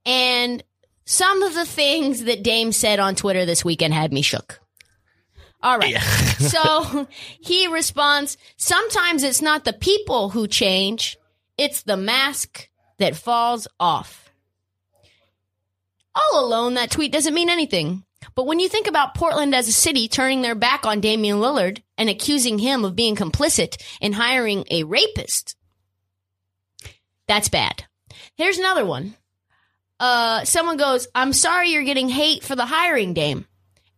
And 0.06 0.63
some 1.05 1.43
of 1.43 1.53
the 1.53 1.65
things 1.65 2.24
that 2.25 2.43
Dame 2.43 2.72
said 2.72 3.00
on 3.00 3.15
Twitter 3.15 3.46
this 3.46 3.65
weekend 3.65 3.93
had 3.93 4.13
me 4.13 4.22
shook. 4.22 4.60
All 5.63 5.77
right. 5.77 5.98
so 6.39 7.08
he 7.39 7.67
responds, 7.67 8.38
sometimes 8.58 9.24
it's 9.24 9.41
not 9.41 9.65
the 9.65 9.74
people 9.74 10.29
who 10.29 10.48
change, 10.48 11.17
it's 11.58 11.84
the 11.84 11.98
mask 11.98 12.70
that 12.98 13.15
falls 13.15 13.67
off. 13.79 14.31
All 16.13 16.46
alone, 16.46 16.74
that 16.74 16.91
tweet 16.91 17.12
doesn't 17.12 17.34
mean 17.34 17.50
anything. 17.50 18.03
But 18.36 18.46
when 18.46 18.60
you 18.60 18.70
think 18.70 18.88
about 18.88 19.15
Portland 19.15 19.55
as 19.55 19.67
a 19.67 19.74
city 19.74 20.08
turning 20.08 20.41
their 20.41 20.55
back 20.55 20.86
on 20.86 21.01
Damian 21.01 21.38
Lillard 21.38 21.81
and 21.98 22.10
accusing 22.10 22.60
him 22.60 22.86
of 22.86 22.96
being 22.96 23.15
complicit 23.15 23.81
in 24.00 24.13
hiring 24.13 24.65
a 24.70 24.84
rapist, 24.84 25.55
that's 27.27 27.50
bad. 27.50 27.86
Here's 28.36 28.60
another 28.60 28.86
one. 28.86 29.15
Uh, 30.01 30.43
someone 30.46 30.77
goes, 30.77 31.08
I'm 31.13 31.31
sorry 31.31 31.70
you're 31.70 31.84
getting 31.84 32.10
hate 32.10 32.43
for 32.43 32.55
the 32.55 32.65
hiring 32.65 33.13
dame. 33.13 33.46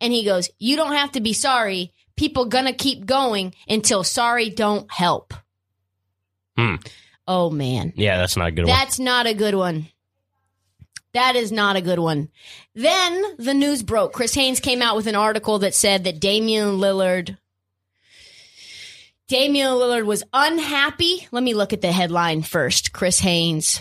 And 0.01 0.11
he 0.11 0.25
goes, 0.25 0.49
You 0.59 0.75
don't 0.75 0.91
have 0.91 1.13
to 1.13 1.21
be 1.21 1.31
sorry. 1.31 1.93
People 2.17 2.45
gonna 2.45 2.73
keep 2.73 3.05
going 3.05 3.55
until 3.69 4.03
sorry 4.03 4.49
don't 4.49 4.91
help. 4.91 5.33
Hmm. 6.57 6.75
Oh 7.25 7.49
man. 7.49 7.93
Yeah, 7.95 8.17
that's 8.17 8.35
not 8.35 8.49
a 8.49 8.51
good 8.51 8.65
one. 8.65 8.75
That's 8.75 8.99
not 8.99 9.27
a 9.27 9.33
good 9.33 9.55
one. 9.55 9.87
That 11.13 11.37
is 11.37 11.53
not 11.53 11.77
a 11.77 11.81
good 11.81 11.99
one. 11.99 12.29
Then 12.75 13.23
the 13.37 13.53
news 13.53 13.81
broke. 13.81 14.11
Chris 14.11 14.33
Haynes 14.33 14.59
came 14.59 14.81
out 14.81 14.97
with 14.97 15.07
an 15.07 15.15
article 15.15 15.59
that 15.59 15.73
said 15.73 16.03
that 16.03 16.19
Damian 16.19 16.79
Lillard 16.79 17.37
Damian 19.29 19.69
Lillard 19.69 20.05
was 20.05 20.23
unhappy. 20.33 21.29
Let 21.31 21.43
me 21.43 21.53
look 21.53 21.71
at 21.71 21.79
the 21.79 21.93
headline 21.93 22.41
first. 22.41 22.91
Chris 22.91 23.19
Haynes. 23.19 23.79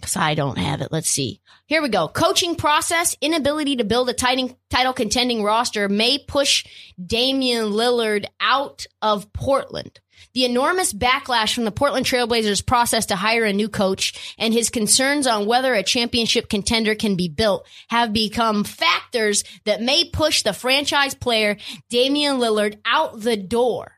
Because 0.00 0.16
I 0.16 0.34
don't 0.34 0.58
have 0.58 0.80
it. 0.80 0.90
Let's 0.90 1.10
see. 1.10 1.40
Here 1.66 1.82
we 1.82 1.88
go. 1.88 2.08
Coaching 2.08 2.56
process, 2.56 3.16
inability 3.20 3.76
to 3.76 3.84
build 3.84 4.08
a 4.08 4.12
titan- 4.12 4.56
title 4.70 4.92
contending 4.92 5.42
roster 5.42 5.88
may 5.88 6.18
push 6.18 6.64
Damian 7.04 7.66
Lillard 7.72 8.26
out 8.40 8.86
of 9.00 9.32
Portland. 9.32 10.00
The 10.32 10.44
enormous 10.44 10.92
backlash 10.92 11.54
from 11.54 11.64
the 11.64 11.72
Portland 11.72 12.06
Trailblazers 12.06 12.64
process 12.64 13.06
to 13.06 13.16
hire 13.16 13.44
a 13.44 13.52
new 13.52 13.68
coach 13.68 14.34
and 14.38 14.52
his 14.54 14.70
concerns 14.70 15.26
on 15.26 15.46
whether 15.46 15.74
a 15.74 15.82
championship 15.82 16.48
contender 16.48 16.94
can 16.94 17.16
be 17.16 17.28
built 17.28 17.66
have 17.88 18.12
become 18.12 18.64
factors 18.64 19.42
that 19.64 19.82
may 19.82 20.08
push 20.08 20.42
the 20.42 20.52
franchise 20.52 21.14
player 21.14 21.56
Damian 21.88 22.36
Lillard 22.36 22.78
out 22.84 23.20
the 23.20 23.36
door. 23.36 23.92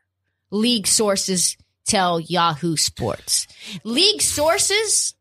League 0.49 0.87
sources 0.87 1.57
tell 1.85 2.19
Yahoo 2.19 2.77
Sports. 2.77 3.47
League 3.83 4.21
sources 4.21 5.13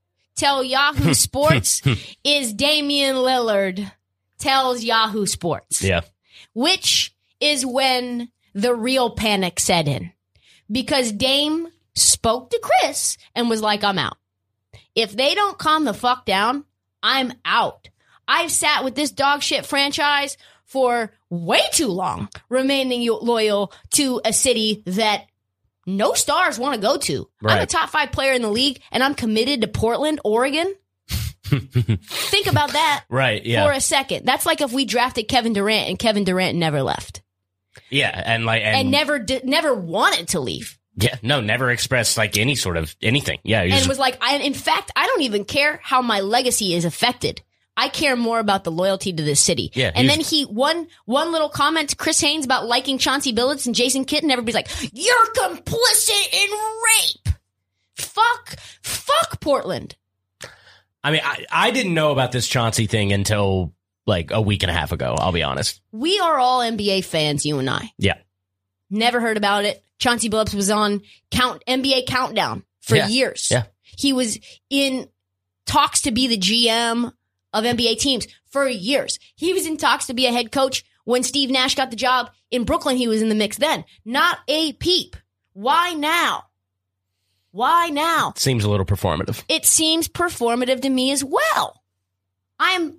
tell 0.43 0.63
Yahoo 0.65 1.15
Sports 1.29 1.83
is 2.25 2.53
Damian 2.53 3.17
Lillard 3.17 3.91
tells 4.39 4.83
Yahoo 4.83 5.27
Sports 5.27 5.83
Yeah. 5.83 6.01
which 6.53 7.15
is 7.41 7.65
when 7.65 8.29
the 8.55 8.75
real 8.75 9.11
panic 9.11 9.59
set 9.61 9.87
in. 9.89 10.13
Because 10.71 11.13
Dame 11.13 11.69
spoke 11.95 12.51
to 12.51 12.61
Chris 12.63 13.19
and 13.35 13.49
was 13.49 13.61
like, 13.63 13.85
I'm 13.85 13.99
out. 13.99 14.17
If 14.95 15.13
they 15.17 15.35
don't 15.35 15.59
calm 15.59 15.85
the 15.85 15.95
fuck 15.95 16.25
down, 16.27 16.65
I'm 17.03 17.33
out. 17.45 17.89
I've 18.29 18.51
sat 18.51 18.85
with 18.85 18.95
this 18.95 19.11
dog 19.11 19.43
shit 19.43 19.67
franchise 19.67 20.37
for 20.65 21.13
way 21.31 21.61
too 21.73 21.89
long, 21.89 22.29
remaining 22.49 23.07
loyal 23.23 23.73
to 23.93 24.21
a 24.25 24.33
city 24.33 24.83
that 24.87 25.27
no 25.87 26.15
stars 26.15 26.59
want 26.59 26.75
to 26.77 26.81
go 26.81 26.97
to. 26.99 27.29
I'm 27.45 27.61
a 27.63 27.67
top 27.67 27.91
five 27.91 28.13
player 28.13 28.33
in 28.33 28.43
the 28.43 28.51
league 28.51 28.81
and 28.91 29.03
I'm 29.03 29.15
committed 29.15 29.61
to 29.63 29.69
Portland, 29.69 30.21
Oregon. 30.25 30.73
Think 31.45 32.47
about 32.47 32.73
that 32.73 33.05
Right. 33.09 33.45
Yeah. 33.45 33.67
for 33.67 33.73
a 33.73 33.81
second. 33.81 34.25
That's 34.27 34.47
like 34.47 34.61
if 34.61 34.73
we 34.73 34.85
drafted 34.85 35.29
Kevin 35.29 35.53
Durant 35.53 35.89
and 35.89 35.99
Kevin 35.99 36.25
Durant 36.25 36.57
never 36.57 36.83
left 36.83 37.23
yeah. 37.91 38.23
And 38.25 38.45
like, 38.45 38.63
and, 38.63 38.77
and 38.77 38.91
never 38.91 39.19
did, 39.19 39.45
never 39.45 39.75
wanted 39.75 40.29
to 40.29 40.41
leave 40.41 40.79
yeah, 40.97 41.17
no, 41.23 41.41
never 41.41 41.71
expressed 41.71 42.19
like 42.19 42.37
any 42.37 42.55
sort 42.55 42.77
of 42.77 42.95
anything. 43.01 43.39
Yeah. 43.45 43.63
and 43.63 43.73
just- 43.73 43.89
was 43.89 43.99
like, 43.99 44.19
I, 44.23 44.37
in 44.37 44.53
fact, 44.53 44.91
I 44.95 45.07
don't 45.07 45.23
even 45.23 45.45
care 45.47 45.81
how 45.83 46.03
my 46.03 46.21
legacy 46.21 46.75
is 46.75 46.85
affected. 46.85 47.41
I 47.77 47.89
care 47.89 48.17
more 48.17 48.39
about 48.39 48.65
the 48.65 48.71
loyalty 48.71 49.13
to 49.13 49.23
this 49.23 49.41
city. 49.41 49.71
Yeah, 49.75 49.91
and 49.95 50.09
then 50.09 50.21
he 50.21 50.45
one 50.45 50.89
one 51.07 51.33
little 51.33 51.49
comment 51.49 51.91
to 51.91 51.97
Chris 51.97 52.21
Haynes 52.21 52.45
about 52.45 52.67
liking 52.67 52.99
Chauncey 52.99 53.33
Billups 53.33 53.67
and 53.67 53.75
Jason 53.75 54.05
Kitten. 54.05 54.31
Everybody's 54.31 54.55
like, 54.55 54.69
"You're 54.93 55.27
complicit 55.35 56.33
in 56.33 56.51
rape." 56.85 57.35
Fuck, 57.97 58.57
fuck 58.83 59.41
Portland. 59.41 59.97
I 61.05 61.11
mean, 61.11 61.21
I, 61.25 61.45
I 61.51 61.71
didn't 61.71 61.95
know 61.95 62.13
about 62.13 62.31
this 62.33 62.47
Chauncey 62.47 62.87
thing 62.87 63.13
until 63.13 63.73
like 64.07 64.31
a 64.31 64.41
week 64.41 64.63
and 64.63 64.71
a 64.71 64.75
half 64.75 64.93
ago. 64.93 65.15
I'll 65.19 65.33
be 65.33 65.43
honest. 65.43 65.81
We 65.93 66.19
are 66.21 66.39
all 66.39 66.61
NBA 66.61 67.05
fans, 67.05 67.45
you 67.47 67.59
and 67.59 67.69
I. 67.71 67.93
Yeah. 67.99 68.19
Never 68.91 69.21
heard 69.21 69.37
about 69.37 69.65
it. 69.65 69.83
Chauncey 69.99 70.29
Billups 70.29 70.55
was 70.55 70.71
on 70.71 71.03
count 71.31 71.63
NBA 71.67 72.07
countdown 72.07 72.65
for 72.81 72.97
Yeah. 72.97 73.09
years. 73.09 73.49
Yeah. 73.51 73.65
He 73.83 74.13
was 74.13 74.39
in 74.71 75.09
talks 75.67 76.03
to 76.03 76.11
be 76.13 76.27
the 76.27 76.37
GM 76.39 77.13
of 77.53 77.65
NBA 77.65 77.99
teams 77.99 78.27
for 78.51 78.67
years. 78.69 79.19
He 79.35 79.53
was 79.53 79.67
in 79.67 79.77
talks 79.77 80.07
to 80.07 80.15
be 80.15 80.27
a 80.27 80.33
head 80.33 80.53
coach 80.53 80.85
when 81.05 81.23
Steve 81.23 81.51
Nash 81.51 81.75
got 81.75 81.91
the 81.91 81.97
job 81.97 82.31
in 82.51 82.65
Brooklyn. 82.65 82.97
He 82.97 83.09
was 83.09 83.23
in 83.23 83.29
the 83.29 83.35
mix 83.35 83.57
then. 83.59 83.85
Not 84.05 84.39
a 84.49 84.73
peep. 84.75 85.17
Why 85.53 85.93
now? 85.95 86.45
Why 87.51 87.89
now? 87.89 88.33
Seems 88.37 88.65
a 88.65 88.71
little 88.71 88.87
performative. 88.87 89.43
It 89.49 89.67
seems 89.67 90.09
performative 90.09 90.81
to 90.83 90.89
me 90.91 91.11
as 91.13 91.23
well. 91.23 91.83
I'm 92.59 92.99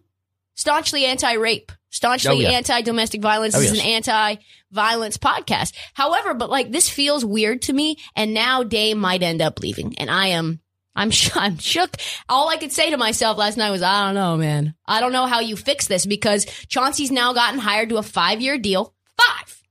staunchly 0.53 1.05
anti-rape, 1.05 1.72
staunchly 1.89 2.31
Oh, 2.31 2.39
yeah. 2.39 2.50
anti-domestic 2.51 3.22
violence. 3.22 3.55
Oh, 3.55 3.60
this 3.60 3.69
yes. 3.74 3.79
is 3.79 3.83
an 3.83 3.88
anti-violence 3.88 5.17
podcast. 5.17 5.74
However, 5.93 6.36
but 6.36 6.51
like 6.51 6.72
this 6.72 6.88
feels 6.89 7.25
weird 7.25 7.63
to 7.63 7.74
me, 7.74 7.98
and 8.15 8.33
now 8.36 8.62
Dame 8.62 9.00
might 9.00 9.24
end 9.24 9.41
up 9.41 9.60
leaving, 9.60 9.98
and 9.98 10.12
I 10.12 10.27
am. 10.27 10.60
I'm 10.95 11.12
sh- 11.12 11.31
I'm 11.35 11.57
shook. 11.57 11.95
All 12.29 12.50
I 12.50 12.57
could 12.57 12.71
say 12.71 12.89
to 12.91 12.97
myself 12.97 13.38
last 13.38 13.57
night 13.57 13.71
was, 13.71 13.81
I 13.81 14.05
don't 14.05 14.15
know, 14.15 14.38
man. 14.38 14.75
I 14.85 15.00
don't 15.00 15.12
know 15.12 15.25
how 15.25 15.39
you 15.39 15.55
fix 15.55 15.88
this 15.88 16.05
because 16.05 16.45
Chauncey's 16.67 17.12
now 17.12 17.33
gotten 17.33 17.59
hired 17.59 17.89
to 17.89 17.97
a 17.97 18.03
five 18.03 18.41
year 18.41 18.57
deal. 18.57 18.93
Five. 19.19 19.63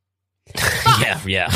Yeah. 1.01 1.21
Yeah. 1.27 1.49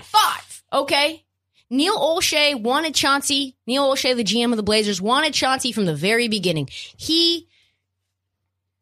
Five. 0.00 0.62
Okay. 0.72 1.24
Neil 1.68 1.96
Olshey 1.96 2.60
wanted 2.60 2.94
Chauncey. 2.94 3.56
Neil 3.66 3.90
Olshey, 3.90 4.16
the 4.16 4.24
GM 4.24 4.50
of 4.50 4.56
the 4.56 4.62
Blazers, 4.62 5.00
wanted 5.00 5.34
Chauncey 5.34 5.72
from 5.72 5.84
the 5.86 5.94
very 5.94 6.28
beginning. 6.28 6.68
He, 6.96 7.48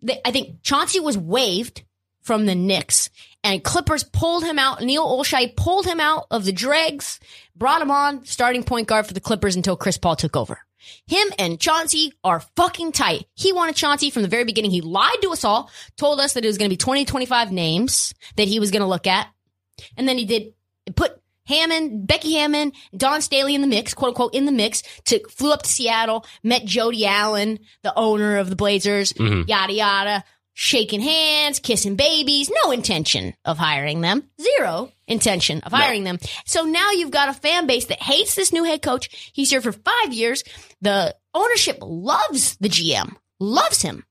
they, 0.00 0.21
I 0.25 0.31
think 0.31 0.62
Chauncey 0.62 1.00
was 1.00 1.19
waived 1.19 1.83
from 2.23 2.47
the 2.47 2.55
Knicks 2.55 3.11
and 3.49 3.64
Clippers 3.64 4.05
pulled 4.05 4.45
him 4.45 4.59
out. 4.59 4.83
Neil 4.83 5.07
Olshey 5.07 5.57
pulled 5.57 5.87
him 5.87 6.00
out 6.00 6.26
of 6.31 6.45
the 6.45 6.52
dregs, 6.52 7.19
brought 7.57 7.81
him 7.81 7.90
on 7.90 8.26
starting 8.26 8.62
point 8.62 8.87
guard 8.87 9.07
for 9.07 9.14
the 9.14 9.21
Clippers 9.21 9.57
until 9.57 9.75
Chris 9.75 9.97
Paul 9.97 10.17
took 10.17 10.37
over. 10.37 10.59
Him 11.07 11.28
and 11.38 11.59
Chauncey 11.59 12.12
are 12.23 12.40
fucking 12.57 12.93
tight. 12.93 13.25
He 13.35 13.55
wanted 13.55 13.75
Chauncey 13.75 14.11
from 14.11 14.21
the 14.21 14.28
very 14.28 14.45
beginning. 14.45 14.71
He 14.71 14.83
lied 14.83 15.23
to 15.23 15.31
us 15.31 15.45
all, 15.45 15.71
told 15.97 16.21
us 16.21 16.35
that 16.35 16.45
it 16.45 16.47
was 16.47 16.59
going 16.59 16.69
to 16.69 16.73
be 16.73 16.76
20, 16.76 17.07
25 17.07 17.50
names 17.50 18.14
that 18.37 18.49
he 18.49 18.61
was 18.61 18.71
going 18.71 18.83
to 18.83 18.87
look 18.87 19.07
at. 19.07 19.28
And 19.97 20.07
then 20.07 20.19
he 20.19 20.26
did 20.26 20.52
put 20.95 21.19
Hammon, 21.47 22.05
Becky 22.05 22.35
Hammon, 22.35 22.73
Dawn 22.95 23.23
Staley 23.23 23.55
in 23.55 23.62
the 23.62 23.67
mix, 23.67 23.95
quote 23.95 24.11
unquote, 24.11 24.35
in 24.35 24.45
the 24.45 24.52
mix. 24.52 24.83
To 25.07 25.26
flew 25.31 25.52
up 25.52 25.62
to 25.62 25.71
Seattle, 25.71 26.26
met 26.43 26.67
Jody 26.67 27.07
Allen, 27.07 27.61
the 27.83 27.95
owner 27.97 28.37
of 28.37 28.50
the 28.50 28.57
Blazers, 28.57 29.14
mm-hmm. 29.14 29.49
yada 29.49 29.73
yada, 29.73 30.25
shaking 30.61 31.00
hands, 31.00 31.61
kissing 31.61 31.95
babies. 31.95 32.50
No 32.65 32.73
intention 32.73 33.35
of 33.45 33.59
hiring 33.59 34.00
them. 34.00 34.29
Zero 34.41 34.91
intention 35.07 35.61
of 35.61 35.71
hiring 35.71 36.03
them. 36.03 36.19
So 36.47 36.65
now 36.65 36.91
you've 36.91 37.12
got 37.12 37.29
a 37.29 37.33
fan 37.33 37.69
base 37.69 37.85
that 37.87 38.03
hates 38.03 38.35
this 38.35 38.53
new 38.53 38.65
head 38.65 38.83
coach. 38.83 39.31
He's 39.33 39.50
here 39.50 39.61
for 39.61 39.71
five 39.71 40.12
years. 40.12 40.43
The 40.81 41.15
ownership 41.33 41.79
loves 41.81 42.57
the 42.57 42.69
GM, 42.69 43.15
loves 43.38 43.83
him 43.83 44.05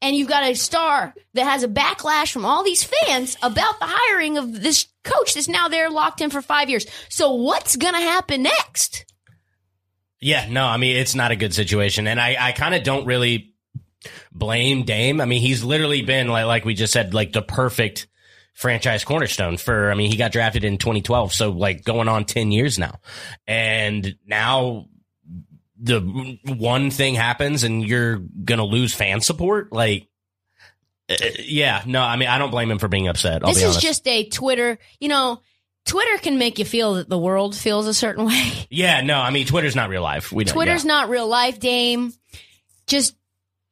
and 0.00 0.14
you've 0.14 0.28
got 0.28 0.44
a 0.44 0.54
star 0.54 1.14
that 1.34 1.44
has 1.44 1.62
a 1.62 1.68
backlash 1.68 2.30
from 2.30 2.44
all 2.44 2.62
these 2.62 2.84
fans 2.84 3.36
about 3.42 3.78
the 3.80 3.86
hiring 3.88 4.38
of 4.38 4.62
this 4.62 4.86
coach 5.02 5.34
that's 5.34 5.48
now 5.48 5.68
there 5.68 5.90
locked 5.90 6.20
in 6.20 6.30
for 6.30 6.42
five 6.42 6.68
years. 6.68 6.86
So 7.08 7.32
what's 7.34 7.76
going 7.76 7.94
to 7.94 8.00
happen 8.00 8.42
next? 8.42 9.06
Yeah, 10.20 10.46
no, 10.50 10.64
I 10.64 10.76
mean 10.76 10.96
it's 10.96 11.14
not 11.14 11.30
a 11.30 11.36
good 11.36 11.54
situation, 11.54 12.06
and 12.06 12.20
I, 12.20 12.36
I 12.38 12.52
kind 12.52 12.74
of 12.74 12.82
don't 12.82 13.06
really 13.06 13.47
blame 14.38 14.84
Dame. 14.84 15.20
I 15.20 15.24
mean, 15.24 15.40
he's 15.40 15.64
literally 15.64 16.02
been 16.02 16.28
like, 16.28 16.46
like 16.46 16.64
we 16.64 16.74
just 16.74 16.92
said, 16.92 17.14
like 17.14 17.32
the 17.32 17.42
perfect 17.42 18.08
franchise 18.54 19.04
cornerstone 19.04 19.56
for. 19.56 19.90
I 19.90 19.94
mean, 19.94 20.10
he 20.10 20.16
got 20.16 20.32
drafted 20.32 20.64
in 20.64 20.78
2012, 20.78 21.32
so 21.32 21.50
like 21.50 21.84
going 21.84 22.08
on 22.08 22.24
10 22.24 22.50
years 22.50 22.78
now, 22.78 23.00
and 23.46 24.16
now 24.26 24.86
the 25.80 26.00
one 26.44 26.90
thing 26.90 27.14
happens, 27.14 27.64
and 27.64 27.86
you're 27.86 28.16
gonna 28.16 28.64
lose 28.64 28.94
fan 28.94 29.20
support. 29.20 29.72
Like, 29.72 30.08
uh, 31.08 31.16
yeah, 31.38 31.82
no, 31.86 32.02
I 32.02 32.16
mean, 32.16 32.28
I 32.28 32.38
don't 32.38 32.50
blame 32.50 32.70
him 32.70 32.78
for 32.78 32.88
being 32.88 33.08
upset. 33.08 33.42
I'll 33.44 33.52
this 33.52 33.62
be 33.62 33.68
is 33.68 33.76
just 33.76 34.06
a 34.08 34.28
Twitter, 34.28 34.78
you 35.00 35.08
know, 35.08 35.40
Twitter 35.88 36.18
can 36.18 36.38
make 36.38 36.58
you 36.58 36.64
feel 36.64 36.94
that 36.94 37.08
the 37.08 37.18
world 37.18 37.56
feels 37.56 37.86
a 37.86 37.94
certain 37.94 38.24
way. 38.26 38.52
yeah, 38.70 39.00
no, 39.00 39.18
I 39.18 39.30
mean, 39.30 39.46
Twitter's 39.46 39.74
not 39.74 39.88
real 39.88 40.02
life. 40.02 40.30
We 40.30 40.44
Twitter's 40.44 40.84
yeah. 40.84 40.88
not 40.88 41.08
real 41.08 41.26
life, 41.26 41.58
Dame. 41.58 42.12
Just, 42.86 43.16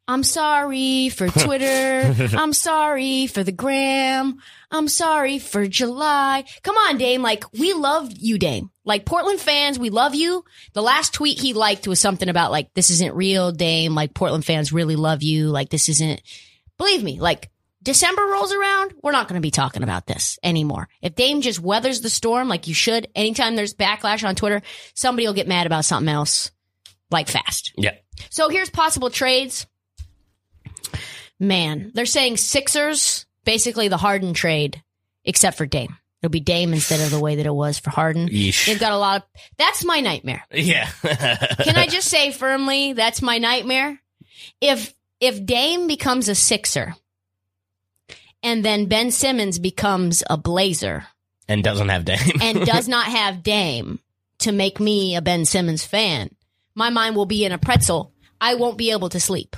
I'm 0.09 0.23
sorry 0.23 1.09
for 1.09 1.29
Twitter. 1.29 2.15
I'm 2.37 2.53
sorry 2.53 3.27
for 3.27 3.43
the 3.43 3.53
gram. 3.53 4.41
I'm 4.71 4.87
sorry 4.89 5.39
for 5.41 5.67
July. 5.67 6.45
Come 6.63 6.77
on, 6.77 6.97
Dame. 6.97 7.23
Like, 7.23 7.45
we 7.53 7.73
love 7.73 8.13
you, 8.13 8.39
Dame. 8.39 8.71
Like, 8.85 9.05
Portland 9.05 9.41
fans, 9.41 9.79
we 9.79 9.91
love 9.91 10.15
you. 10.15 10.45
The 10.75 10.83
last 10.83 11.13
tweet 11.13 11.41
he 11.41 11.55
liked 11.55 11.89
was 11.89 11.99
something 12.01 12.29
about, 12.29 12.53
like, 12.53 12.73
this 12.75 12.91
isn't 12.91 13.15
real, 13.17 13.51
Dame. 13.51 13.95
Like, 13.97 14.15
Portland 14.15 14.45
fans 14.45 14.73
really 14.73 14.95
love 14.97 15.25
you. 15.25 15.49
Like, 15.49 15.71
this 15.71 15.89
isn't, 15.89 16.23
believe 16.79 17.03
me, 17.03 17.19
like, 17.19 17.51
December 17.83 18.23
rolls 18.23 18.53
around, 18.53 18.95
we're 19.03 19.13
not 19.13 19.29
going 19.29 19.41
to 19.41 19.47
be 19.47 19.53
talking 19.53 19.85
about 19.85 20.07
this 20.07 20.41
anymore. 20.43 20.89
If 21.03 21.15
Dame 21.15 21.41
just 21.41 21.61
weathers 21.61 22.01
the 22.01 22.11
storm 22.11 22.49
like 22.49 22.67
you 22.67 22.75
should, 22.75 23.07
anytime 23.15 23.55
there's 23.55 23.75
backlash 23.75 24.27
on 24.27 24.35
Twitter, 24.35 24.63
somebody 24.95 25.27
will 25.27 25.35
get 25.35 25.47
mad 25.47 25.67
about 25.67 25.85
something 25.85 26.13
else, 26.13 26.51
like 27.11 27.29
fast. 27.29 27.73
yeah. 27.77 27.95
So 28.31 28.49
here's 28.49 28.71
possible 28.71 29.11
trades. 29.11 29.67
Man, 31.39 31.91
they're 31.95 32.07
saying 32.07 32.39
Sixers, 32.39 33.27
basically 33.45 33.89
the 33.89 33.97
Harden 33.97 34.35
trade, 34.35 34.83
except 35.25 35.59
for 35.59 35.67
Dame. 35.67 35.97
It'll 36.23 36.33
be 36.33 36.41
Dame 36.41 36.73
instead 36.73 37.01
of 37.01 37.11
the 37.11 37.21
way 37.21 37.37
that 37.37 37.47
it 37.47 37.55
was 37.55 37.79
for 37.79 37.91
Harden. 37.91 38.29
Yeesh. 38.29 38.67
They've 38.67 38.81
got 38.81 38.93
a 38.93 38.99
lot 38.99 39.23
of. 39.23 39.29
That's 39.59 39.85
my 39.85 40.01
nightmare. 40.01 40.45
Yeah. 40.51 40.89
Can 41.03 41.77
I 41.77 41.87
just 41.87 42.09
say 42.09 42.33
firmly 42.33 42.95
that's 42.95 43.21
my 43.23 43.39
nightmare? 43.39 44.01
If 44.61 44.95
if 45.21 45.45
Dame 45.45 45.87
becomes 45.87 46.29
a 46.29 46.35
Sixer, 46.35 46.95
and 48.43 48.65
then 48.65 48.87
Ben 48.87 49.11
Simmons 49.11 49.59
becomes 49.59 50.23
a 50.29 50.37
Blazer, 50.37 51.07
and 51.49 51.63
doesn't 51.63 51.91
have 51.91 52.05
Dame. 52.05 52.19
and 52.41 52.65
does 52.65 52.89
not 52.89 53.07
have 53.07 53.43
Dame 53.43 54.01
to 54.39 54.53
make 54.53 54.81
me 54.81 55.17
a 55.17 55.23
Ben 55.23 55.45
Simmons 55.45 55.85
fan, 55.85 56.31
my 56.75 56.91
mind 56.91 57.15
will 57.15 57.27
be 57.27 57.45
in 57.45 57.53
a 57.53 57.59
pretzel. 57.59 58.13
I 58.41 58.55
won't 58.55 58.79
be 58.79 58.91
able 58.91 59.11
to 59.11 59.21
sleep. 59.21 59.57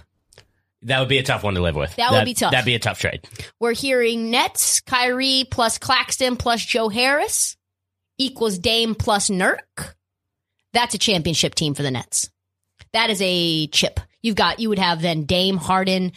That 0.82 1.00
would 1.00 1.08
be 1.08 1.18
a 1.18 1.22
tough 1.22 1.42
one 1.42 1.54
to 1.54 1.60
live 1.60 1.74
with. 1.74 1.94
That 1.96 2.12
would 2.12 2.24
be 2.24 2.34
tough. 2.34 2.52
That'd 2.52 2.64
be 2.64 2.74
a 2.74 2.78
tough 2.78 3.00
trade. 3.00 3.26
We're 3.58 3.74
hearing 3.74 4.30
Nets, 4.30 4.80
Kyrie 4.80 5.44
plus 5.50 5.78
Claxton 5.78 6.36
plus 6.36 6.64
Joe 6.64 6.88
Harris 6.88 7.56
equals 8.16 8.58
Dame 8.58 8.94
plus 8.94 9.28
Nurk. 9.28 9.94
That's 10.72 10.94
a 10.94 10.98
championship 10.98 11.54
team 11.54 11.74
for 11.74 11.82
the 11.82 11.90
Nets. 11.90 12.30
That 12.92 13.10
is 13.10 13.20
a 13.22 13.66
chip. 13.68 14.00
You've 14.22 14.36
got 14.36 14.60
you 14.60 14.68
would 14.68 14.78
have 14.78 15.02
then 15.02 15.24
Dame, 15.24 15.56
Harden, 15.56 16.12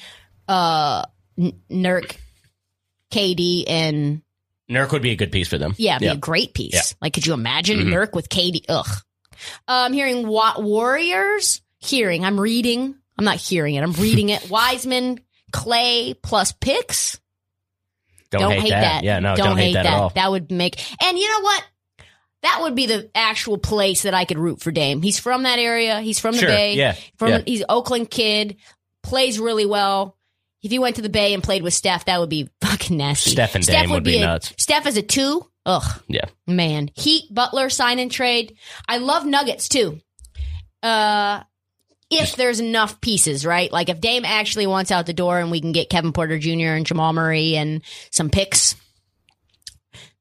uh, 0.48 1.06
Nurk, 1.38 2.16
KD, 3.12 3.66
and 3.68 4.22
Nurk 4.70 4.92
would 4.92 5.02
be 5.02 5.12
a 5.12 5.16
good 5.16 5.32
piece 5.32 5.48
for 5.48 5.58
them. 5.58 5.74
yeah, 5.78 5.96
it'd 5.96 6.02
be 6.02 6.08
a 6.08 6.18
great 6.18 6.54
piece. 6.54 6.76
Mm-hmm. 6.76 6.98
Like, 7.02 7.14
could 7.14 7.26
you 7.26 7.34
imagine 7.34 7.80
Nurk 7.80 8.14
with 8.14 8.30
KD? 8.30 8.66
Ugh. 8.70 8.88
I'm 9.68 9.94
hearing 9.94 10.28
what 10.28 10.62
Warriors. 10.62 11.62
Hearing. 11.80 12.24
I'm 12.24 12.40
reading. 12.40 12.96
I'm 13.22 13.26
not 13.26 13.38
hearing 13.38 13.76
it. 13.76 13.84
I'm 13.84 13.92
reading 13.94 14.30
it. 14.30 14.50
Wiseman, 14.50 15.20
Clay 15.52 16.16
plus 16.24 16.54
picks. 16.54 17.20
Don't, 18.32 18.52
hate, 18.52 18.72
that. 18.72 19.04
Yeah, 19.04 19.20
no, 19.20 19.36
don't, 19.36 19.58
hate 19.58 19.74
that, 19.74 19.86
at 19.86 19.94
all. 19.94 20.10
That 20.16 20.32
would 20.32 20.52
make. 20.52 20.82
And 21.04 21.20
you 21.20 21.30
know 21.30 21.42
what? 21.42 21.64
That 22.42 22.60
would 22.64 22.74
be 22.74 22.88
the 22.88 23.12
actual 23.14 23.60
place 23.60 24.02
that 24.04 24.16
I 24.16 24.26
could 24.26 24.40
root 24.40 24.60
for 24.60 24.72
Dame. 24.72 25.04
He's 25.04 25.20
from 25.20 25.44
that 25.44 25.60
area. 25.60 26.02
He's 26.02 26.18
from 26.20 26.34
the 26.34 26.40
Sure, 26.40 26.50
Bay. 26.50 26.74
yeah, 26.74 26.96
From 27.18 27.30
yeah. 27.30 27.42
he's 27.46 27.64
Oakland 27.70 28.10
kid. 28.10 28.56
Plays 29.04 29.40
really 29.40 29.68
well. 29.68 30.18
If 30.64 30.72
he 30.72 30.80
went 30.80 30.96
to 30.96 31.04
the 31.04 31.10
Bay 31.10 31.36
and 31.36 31.44
played 31.44 31.62
with 31.62 31.76
Steph, 31.76 32.06
that 32.06 32.20
would 32.20 32.30
be 32.30 32.50
fucking 32.62 32.98
nasty. 32.98 33.30
Steph 33.32 33.54
and 33.54 33.64
Dame 33.64 33.92
would 33.92 34.04
be 34.04 34.18
a- 34.18 34.26
nuts. 34.26 34.52
Steph 34.58 34.88
as 34.88 34.98
a 34.98 35.04
two. 35.04 35.46
Ugh, 35.68 36.02
Yeah. 36.08 36.26
man. 36.48 36.90
Heat 36.96 37.26
Butler 37.32 37.70
sign 37.70 38.00
and 38.00 38.12
trade. 38.12 38.58
I 38.88 38.98
love 38.98 39.28
Nuggets 39.28 39.70
too. 39.70 40.00
Uh, 40.82 41.44
if 42.12 42.36
there's 42.36 42.60
enough 42.60 43.00
pieces, 43.02 43.46
right? 43.46 43.72
Like 43.72 43.90
if 43.90 44.02
Dame 44.02 44.26
actually 44.26 44.68
wants 44.68 44.92
out 44.92 45.06
the 45.06 45.14
door 45.14 45.40
and 45.40 45.50
we 45.50 45.62
can 45.62 45.72
get 45.72 45.90
Kevin 45.90 46.12
Porter 46.12 46.38
Jr. 46.38 46.76
and 46.76 46.86
Jamal 46.86 47.14
Murray 47.14 47.56
and 47.56 47.82
some 48.12 48.30
picks. 48.30 48.76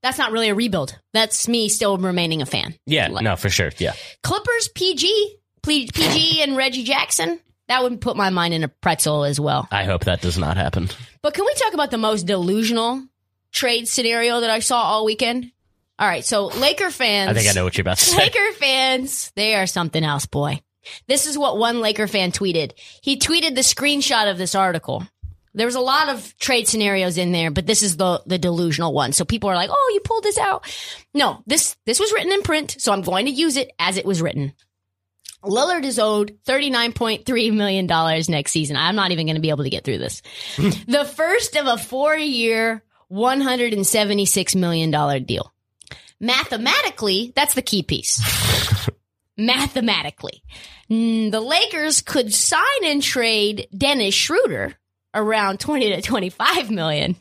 That's 0.02 0.16
not 0.16 0.32
really 0.32 0.48
a 0.48 0.54
rebuild. 0.54 0.98
That's 1.12 1.46
me 1.46 1.68
still 1.68 1.98
remaining 1.98 2.40
a 2.40 2.46
fan. 2.46 2.74
Yeah, 2.86 3.08
no, 3.08 3.36
for 3.36 3.50
sure. 3.50 3.70
Yeah. 3.76 3.92
Clippers 4.22 4.68
PG, 4.74 5.36
PG 5.62 6.42
and 6.42 6.56
Reggie 6.56 6.84
Jackson. 6.84 7.38
That 7.68 7.82
would 7.82 8.00
put 8.00 8.16
my 8.16 8.30
mind 8.30 8.54
in 8.54 8.64
a 8.64 8.68
pretzel 8.68 9.24
as 9.24 9.38
well. 9.38 9.68
I 9.70 9.84
hope 9.84 10.04
that 10.04 10.22
does 10.22 10.38
not 10.38 10.56
happen. 10.56 10.88
But 11.22 11.34
can 11.34 11.44
we 11.44 11.54
talk 11.54 11.74
about 11.74 11.90
the 11.90 11.98
most 11.98 12.24
delusional 12.24 13.04
trade 13.52 13.88
scenario 13.88 14.40
that 14.40 14.50
I 14.50 14.60
saw 14.60 14.80
all 14.80 15.04
weekend? 15.04 15.52
All 15.98 16.08
right, 16.08 16.24
so 16.24 16.46
Laker 16.46 16.90
fans. 16.90 17.30
I 17.30 17.34
think 17.34 17.48
I 17.48 17.52
know 17.52 17.64
what 17.64 17.76
you're 17.76 17.82
about 17.82 17.98
to 17.98 18.04
say. 18.06 18.16
Laker 18.16 18.52
fans, 18.54 19.30
they 19.36 19.54
are 19.54 19.66
something 19.66 20.02
else, 20.02 20.24
boy. 20.24 20.62
This 21.06 21.26
is 21.26 21.38
what 21.38 21.58
one 21.58 21.80
Laker 21.80 22.06
fan 22.06 22.32
tweeted. 22.32 22.72
He 23.02 23.18
tweeted 23.18 23.54
the 23.54 23.60
screenshot 23.60 24.30
of 24.30 24.38
this 24.38 24.54
article. 24.54 25.06
There 25.52 25.66
was 25.66 25.74
a 25.74 25.80
lot 25.80 26.08
of 26.08 26.36
trade 26.38 26.68
scenarios 26.68 27.18
in 27.18 27.32
there, 27.32 27.50
but 27.50 27.66
this 27.66 27.82
is 27.82 27.96
the 27.96 28.22
the 28.24 28.38
delusional 28.38 28.92
one. 28.92 29.12
So 29.12 29.24
people 29.24 29.50
are 29.50 29.56
like, 29.56 29.70
"Oh, 29.72 29.90
you 29.94 30.00
pulled 30.00 30.22
this 30.22 30.38
out." 30.38 30.64
No, 31.12 31.42
this 31.46 31.76
this 31.86 31.98
was 31.98 32.12
written 32.12 32.32
in 32.32 32.42
print, 32.42 32.76
so 32.78 32.92
I'm 32.92 33.02
going 33.02 33.26
to 33.26 33.32
use 33.32 33.56
it 33.56 33.72
as 33.78 33.96
it 33.96 34.06
was 34.06 34.22
written. 34.22 34.52
Lillard 35.42 35.84
is 35.84 35.98
owed 35.98 36.36
$39.3 36.44 37.54
million 37.54 37.86
next 38.28 38.52
season. 38.52 38.76
I'm 38.76 38.94
not 38.94 39.10
even 39.10 39.26
going 39.26 39.36
to 39.36 39.40
be 39.40 39.48
able 39.48 39.64
to 39.64 39.70
get 39.70 39.84
through 39.84 39.98
this. 39.98 40.22
the 40.56 41.10
first 41.16 41.56
of 41.56 41.66
a 41.66 41.78
four 41.78 42.14
year, 42.14 42.84
$176 43.10 44.54
million 44.56 45.24
deal. 45.24 45.54
Mathematically, 46.20 47.32
that's 47.34 47.54
the 47.54 47.62
key 47.62 47.82
piece. 47.82 48.20
Mathematically, 49.40 50.42
mm, 50.90 51.30
the 51.30 51.40
Lakers 51.40 52.02
could 52.02 52.34
sign 52.34 52.84
and 52.84 53.02
trade 53.02 53.68
Dennis 53.76 54.14
Schroeder 54.14 54.74
around 55.14 55.60
20 55.60 55.90
to 55.94 56.02
25 56.02 56.70
million 56.70 57.16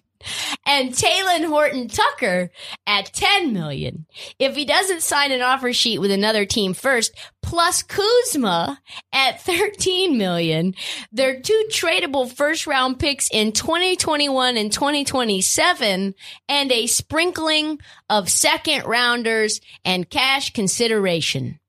and 0.66 0.92
Talen 0.92 1.46
Horton 1.46 1.88
Tucker 1.88 2.52
at 2.86 3.14
10 3.14 3.54
million. 3.54 4.06
If 4.38 4.56
he 4.56 4.66
doesn't 4.66 5.02
sign 5.02 5.32
an 5.32 5.42
offer 5.42 5.72
sheet 5.72 6.00
with 6.00 6.12
another 6.12 6.46
team 6.46 6.74
first, 6.74 7.16
plus 7.42 7.84
Kuzma 7.84 8.82
at 9.14 9.42
13 9.42 10.18
million, 10.18 10.76
their 11.12 11.40
two 11.40 11.66
tradable 11.70 12.32
first 12.32 12.68
round 12.68 13.00
picks 13.00 13.30
in 13.32 13.54
2021 13.54 14.58
and 14.58 14.72
2027 14.72 16.16
and 16.50 16.72
a 16.72 16.88
sprinkling 16.88 17.80
of 18.10 18.30
second 18.30 18.86
rounders 18.86 19.62
and 19.86 20.10
cash 20.10 20.52
consideration. 20.52 21.60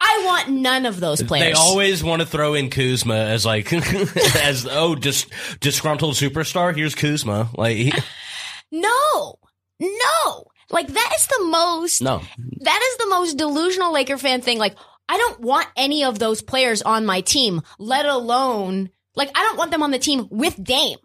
I 0.00 0.22
want 0.24 0.48
none 0.50 0.86
of 0.86 1.00
those 1.00 1.22
players. 1.22 1.44
They 1.44 1.52
always 1.52 2.02
want 2.02 2.20
to 2.22 2.26
throw 2.26 2.54
in 2.54 2.70
Kuzma 2.70 3.14
as 3.14 3.44
like 3.44 3.72
as 4.36 4.66
oh 4.70 4.94
just 4.94 5.28
disgruntled 5.60 6.14
superstar. 6.14 6.74
Here's 6.74 6.94
Kuzma. 6.94 7.50
Like 7.56 7.76
he- 7.76 7.92
No, 8.72 9.38
no. 9.80 10.44
Like 10.70 10.88
that 10.88 11.12
is 11.16 11.26
the 11.26 11.44
most. 11.46 12.02
no, 12.02 12.20
That 12.60 12.80
is 12.92 12.96
the 12.98 13.06
most 13.10 13.36
delusional 13.38 13.92
Laker 13.92 14.18
fan 14.18 14.40
thing. 14.42 14.58
Like 14.58 14.76
I 15.08 15.16
don't 15.16 15.40
want 15.40 15.66
any 15.76 16.04
of 16.04 16.18
those 16.18 16.42
players 16.42 16.82
on 16.82 17.06
my 17.06 17.22
team, 17.22 17.62
let 17.78 18.06
alone 18.06 18.90
like 19.14 19.30
I 19.34 19.42
don't 19.44 19.56
want 19.58 19.70
them 19.72 19.82
on 19.82 19.90
the 19.90 19.98
team 19.98 20.28
with 20.30 20.62
Dame. 20.62 20.98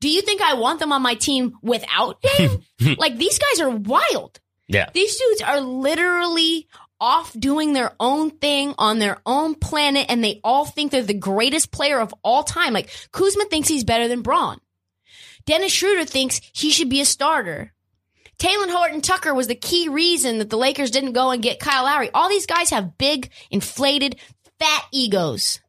Do 0.00 0.10
you 0.10 0.20
think 0.20 0.42
I 0.42 0.54
want 0.54 0.78
them 0.78 0.92
on 0.92 1.00
my 1.02 1.14
team 1.14 1.54
without 1.62 2.20
Dame? 2.20 2.60
like 2.98 3.16
these 3.16 3.38
guys 3.38 3.60
are 3.60 3.70
wild. 3.70 4.38
Yeah, 4.68 4.90
These 4.92 5.16
dudes 5.16 5.42
are 5.42 5.60
literally 5.60 6.66
off 7.00 7.32
doing 7.38 7.72
their 7.72 7.92
own 8.00 8.30
thing 8.30 8.74
on 8.78 8.98
their 8.98 9.18
own 9.26 9.54
planet 9.54 10.06
and 10.08 10.24
they 10.24 10.40
all 10.42 10.64
think 10.64 10.90
they're 10.90 11.02
the 11.02 11.14
greatest 11.14 11.70
player 11.70 12.00
of 12.00 12.14
all 12.22 12.42
time. 12.42 12.72
Like 12.72 12.90
Kuzma 13.12 13.44
thinks 13.44 13.68
he's 13.68 13.84
better 13.84 14.08
than 14.08 14.22
Bron. 14.22 14.58
Dennis 15.44 15.72
Schroeder 15.72 16.04
thinks 16.04 16.40
he 16.52 16.70
should 16.70 16.88
be 16.88 17.00
a 17.00 17.04
starter. 17.04 17.72
Talen 18.38 18.70
Horton 18.70 19.00
Tucker 19.00 19.32
was 19.32 19.46
the 19.46 19.54
key 19.54 19.88
reason 19.88 20.38
that 20.38 20.50
the 20.50 20.58
Lakers 20.58 20.90
didn't 20.90 21.12
go 21.12 21.30
and 21.30 21.42
get 21.42 21.60
Kyle 21.60 21.84
Lowry. 21.84 22.10
All 22.12 22.28
these 22.28 22.46
guys 22.46 22.70
have 22.70 22.98
big, 22.98 23.30
inflated, 23.50 24.16
fat 24.58 24.84
egos. 24.92 25.60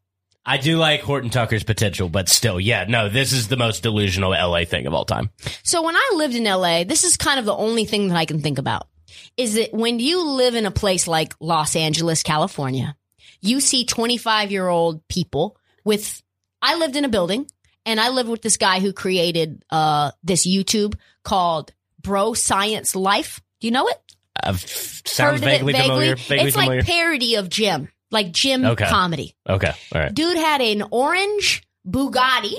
I 0.47 0.55
do 0.55 0.77
like 0.77 1.01
Horton 1.01 1.29
Tucker's 1.29 1.65
potential, 1.65 2.07
but 2.07 2.29
still, 2.29 2.57
yeah, 2.57 2.85
no, 2.87 3.09
this 3.09 3.33
is 3.33 3.49
the 3.49 3.57
most 3.57 3.83
delusional 3.83 4.31
LA 4.31 4.63
thing 4.63 4.87
of 4.87 4.93
all 4.93 5.03
time. 5.03 5.29
So 5.61 5.81
when 5.83 5.97
I 5.97 6.13
lived 6.15 6.35
in 6.35 6.45
LA, 6.45 6.85
this 6.85 7.03
is 7.03 7.17
kind 7.17 7.37
of 7.37 7.45
the 7.45 7.53
only 7.53 7.83
thing 7.83 8.07
that 8.07 8.15
I 8.15 8.23
can 8.23 8.41
think 8.41 8.57
about 8.57 8.87
is 9.35 9.55
that 9.55 9.73
when 9.73 9.99
you 9.99 10.23
live 10.23 10.55
in 10.55 10.65
a 10.65 10.71
place 10.71 11.05
like 11.05 11.35
Los 11.41 11.75
Angeles, 11.75 12.23
California, 12.23 12.95
you 13.41 13.59
see 13.59 13.83
25 13.83 14.49
year 14.51 14.69
old 14.69 15.05
people 15.09 15.57
with, 15.83 16.23
I 16.61 16.75
lived 16.75 16.95
in 16.95 17.03
a 17.03 17.09
building 17.09 17.47
and 17.85 17.99
I 17.99 18.09
lived 18.09 18.29
with 18.29 18.41
this 18.41 18.55
guy 18.55 18.79
who 18.79 18.93
created, 18.93 19.65
uh, 19.69 20.11
this 20.23 20.47
YouTube 20.47 20.95
called 21.23 21.73
Bro 22.01 22.35
Science 22.35 22.95
Life. 22.95 23.41
Do 23.59 23.67
you 23.67 23.71
know 23.71 23.87
it? 23.87 23.97
I've 24.41 24.61
sounds 24.61 25.17
Heard 25.17 25.35
of 25.35 25.43
it 25.43 25.65
vaguely 25.65 25.73
familiar. 25.73 26.15
Vaguely 26.15 26.47
it's 26.47 26.55
familiar. 26.55 26.79
like 26.81 26.87
parody 26.87 27.35
of 27.35 27.49
gym, 27.49 27.89
like 28.11 28.31
gym 28.31 28.63
Okay. 28.65 28.85
comedy. 28.87 29.35
okay, 29.47 29.71
all 29.93 30.01
right. 30.01 30.13
Dude 30.13 30.37
had 30.37 30.61
an 30.61 30.83
orange 30.91 31.63
Bugatti. 31.87 32.55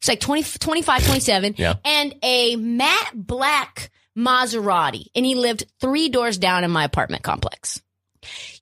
It's 0.00 0.08
like 0.08 0.20
20, 0.20 0.58
25, 0.58 1.04
27. 1.06 1.54
Yeah. 1.58 1.74
And 1.84 2.14
a 2.22 2.56
matte 2.56 3.10
black 3.14 3.90
Maserati. 4.16 5.06
And 5.14 5.26
he 5.26 5.34
lived 5.34 5.64
three 5.80 6.08
doors 6.08 6.38
down 6.38 6.62
in 6.64 6.70
my 6.70 6.84
apartment 6.84 7.22
complex. 7.22 7.80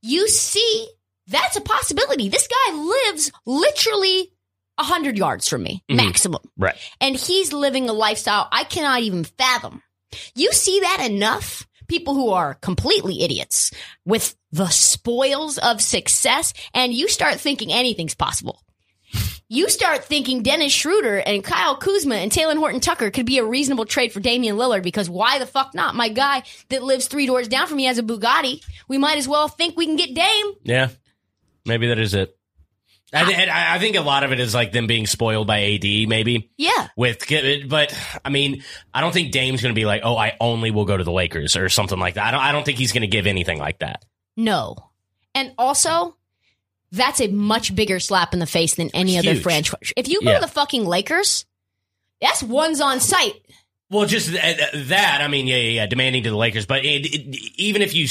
You 0.03 0.29
see, 0.29 0.88
that's 1.27 1.57
a 1.57 1.61
possibility. 1.61 2.29
This 2.29 2.49
guy 2.49 2.75
lives 2.77 3.31
literally 3.44 4.33
a 4.79 4.83
hundred 4.85 5.16
yards 5.18 5.49
from 5.49 5.62
me, 5.62 5.83
Mhm. 5.90 5.96
maximum. 5.96 6.42
Right. 6.57 6.77
And 7.01 7.16
he's 7.16 7.53
living 7.53 7.88
a 7.88 7.92
lifestyle 7.94 8.49
I 8.53 8.64
cannot 8.64 9.01
even 9.03 9.25
fathom. 9.25 9.83
You 10.35 10.53
see 10.53 10.81
that 10.81 11.07
enough? 11.11 11.66
People 11.88 12.14
who 12.14 12.31
are 12.31 12.55
completely 12.55 13.22
idiots 13.22 13.72
with 14.05 14.37
the 14.53 14.68
spoils 14.68 15.59
of 15.59 15.81
success, 15.81 16.53
and 16.75 16.92
you 16.92 17.09
start 17.09 17.40
thinking 17.40 17.72
anything's 17.72 18.14
possible. 18.14 18.62
You 19.49 19.68
start 19.68 20.05
thinking 20.05 20.42
Dennis 20.42 20.72
Schroeder 20.72 21.18
and 21.18 21.44
Kyle 21.44 21.77
Kuzma 21.77 22.16
and 22.16 22.33
Taylor 22.33 22.57
Horton 22.57 22.81
Tucker 22.81 23.12
could 23.12 23.27
be 23.27 23.38
a 23.38 23.44
reasonable 23.44 23.85
trade 23.85 24.12
for 24.12 24.18
Damian 24.18 24.57
Lillard 24.57 24.83
because 24.83 25.09
why 25.09 25.38
the 25.38 25.46
fuck 25.46 25.72
not? 25.72 25.94
My 25.94 26.09
guy 26.09 26.42
that 26.70 26.83
lives 26.83 27.07
three 27.07 27.27
doors 27.27 27.46
down 27.46 27.68
from 27.68 27.77
me 27.77 27.85
has 27.85 27.99
a 27.99 28.03
Bugatti. 28.03 28.64
We 28.88 28.99
might 28.99 29.18
as 29.18 29.29
well 29.29 29.46
think 29.46 29.77
we 29.77 29.87
can 29.87 29.94
get 29.94 30.14
Dame. 30.14 30.46
Yeah, 30.64 30.88
maybe 31.64 31.87
that 31.87 32.01
is 32.01 32.12
it. 32.14 32.37
I, 33.12 33.25
th- 33.25 33.49
I 33.49 33.79
think 33.79 33.97
a 33.97 34.01
lot 34.01 34.25
of 34.25 34.33
it 34.33 34.40
is 34.40 34.53
like 34.53 34.73
them 34.73 34.87
being 34.88 35.07
spoiled 35.07 35.47
by 35.47 35.62
AD, 35.75 35.85
maybe 36.09 36.51
Yeah. 36.57 36.88
with. 36.97 37.25
But 37.69 37.97
I 38.25 38.31
mean, 38.31 38.64
I 38.92 39.01
don't 39.01 39.12
think 39.12 39.31
Dame's 39.33 39.62
going 39.62 39.75
to 39.75 39.79
be 39.79 39.87
like, 39.87 40.03
oh, 40.05 40.16
I 40.16 40.37
only 40.40 40.73
will 40.73 40.87
go 40.87 40.97
to 40.97 41.05
the 41.05 41.12
Lakers 41.12 41.55
or 41.57 41.69
something 41.69 41.99
like 41.99 42.14
that. 42.14 42.25
I 42.27 42.31
don't. 42.33 42.40
I 42.40 42.53
don't 42.53 42.64
think 42.64 42.79
he's 42.79 42.92
going 42.92 43.03
to 43.03 43.07
give 43.07 43.27
anything 43.29 43.59
like 43.59 43.79
that. 43.79 44.05
No. 44.37 44.77
And 45.37 45.53
also, 45.57 46.16
that's 46.90 47.21
a 47.21 47.29
much 47.29 47.75
bigger 47.75 48.01
slap 48.01 48.33
in 48.33 48.40
the 48.40 48.47
face 48.47 48.75
than 48.75 48.90
any 48.92 49.19
other 49.19 49.37
franchise. 49.37 49.92
If 49.97 50.09
you 50.09 50.21
go 50.23 50.31
Yeah. 50.31 50.40
to 50.40 50.47
the 50.47 50.53
fucking 50.53 50.85
Lakers, 50.85 51.47
that's 52.21 52.42
ones 52.42 52.81
on 52.81 52.99
site. 53.01 53.35
Well, 53.88 54.05
just 54.07 54.31
th- 54.31 54.88
that. 54.88 55.20
I 55.20 55.29
mean, 55.29 55.46
yeah, 55.46 55.57
yeah, 55.57 55.70
yeah, 55.70 55.87
demanding 55.87 56.25
to 56.25 56.31
the 56.31 56.37
Lakers. 56.37 56.66
But 56.66 56.85
it, 56.85 57.07
it, 57.07 57.37
even 57.57 57.83
if 57.83 57.94
you, 57.94 58.09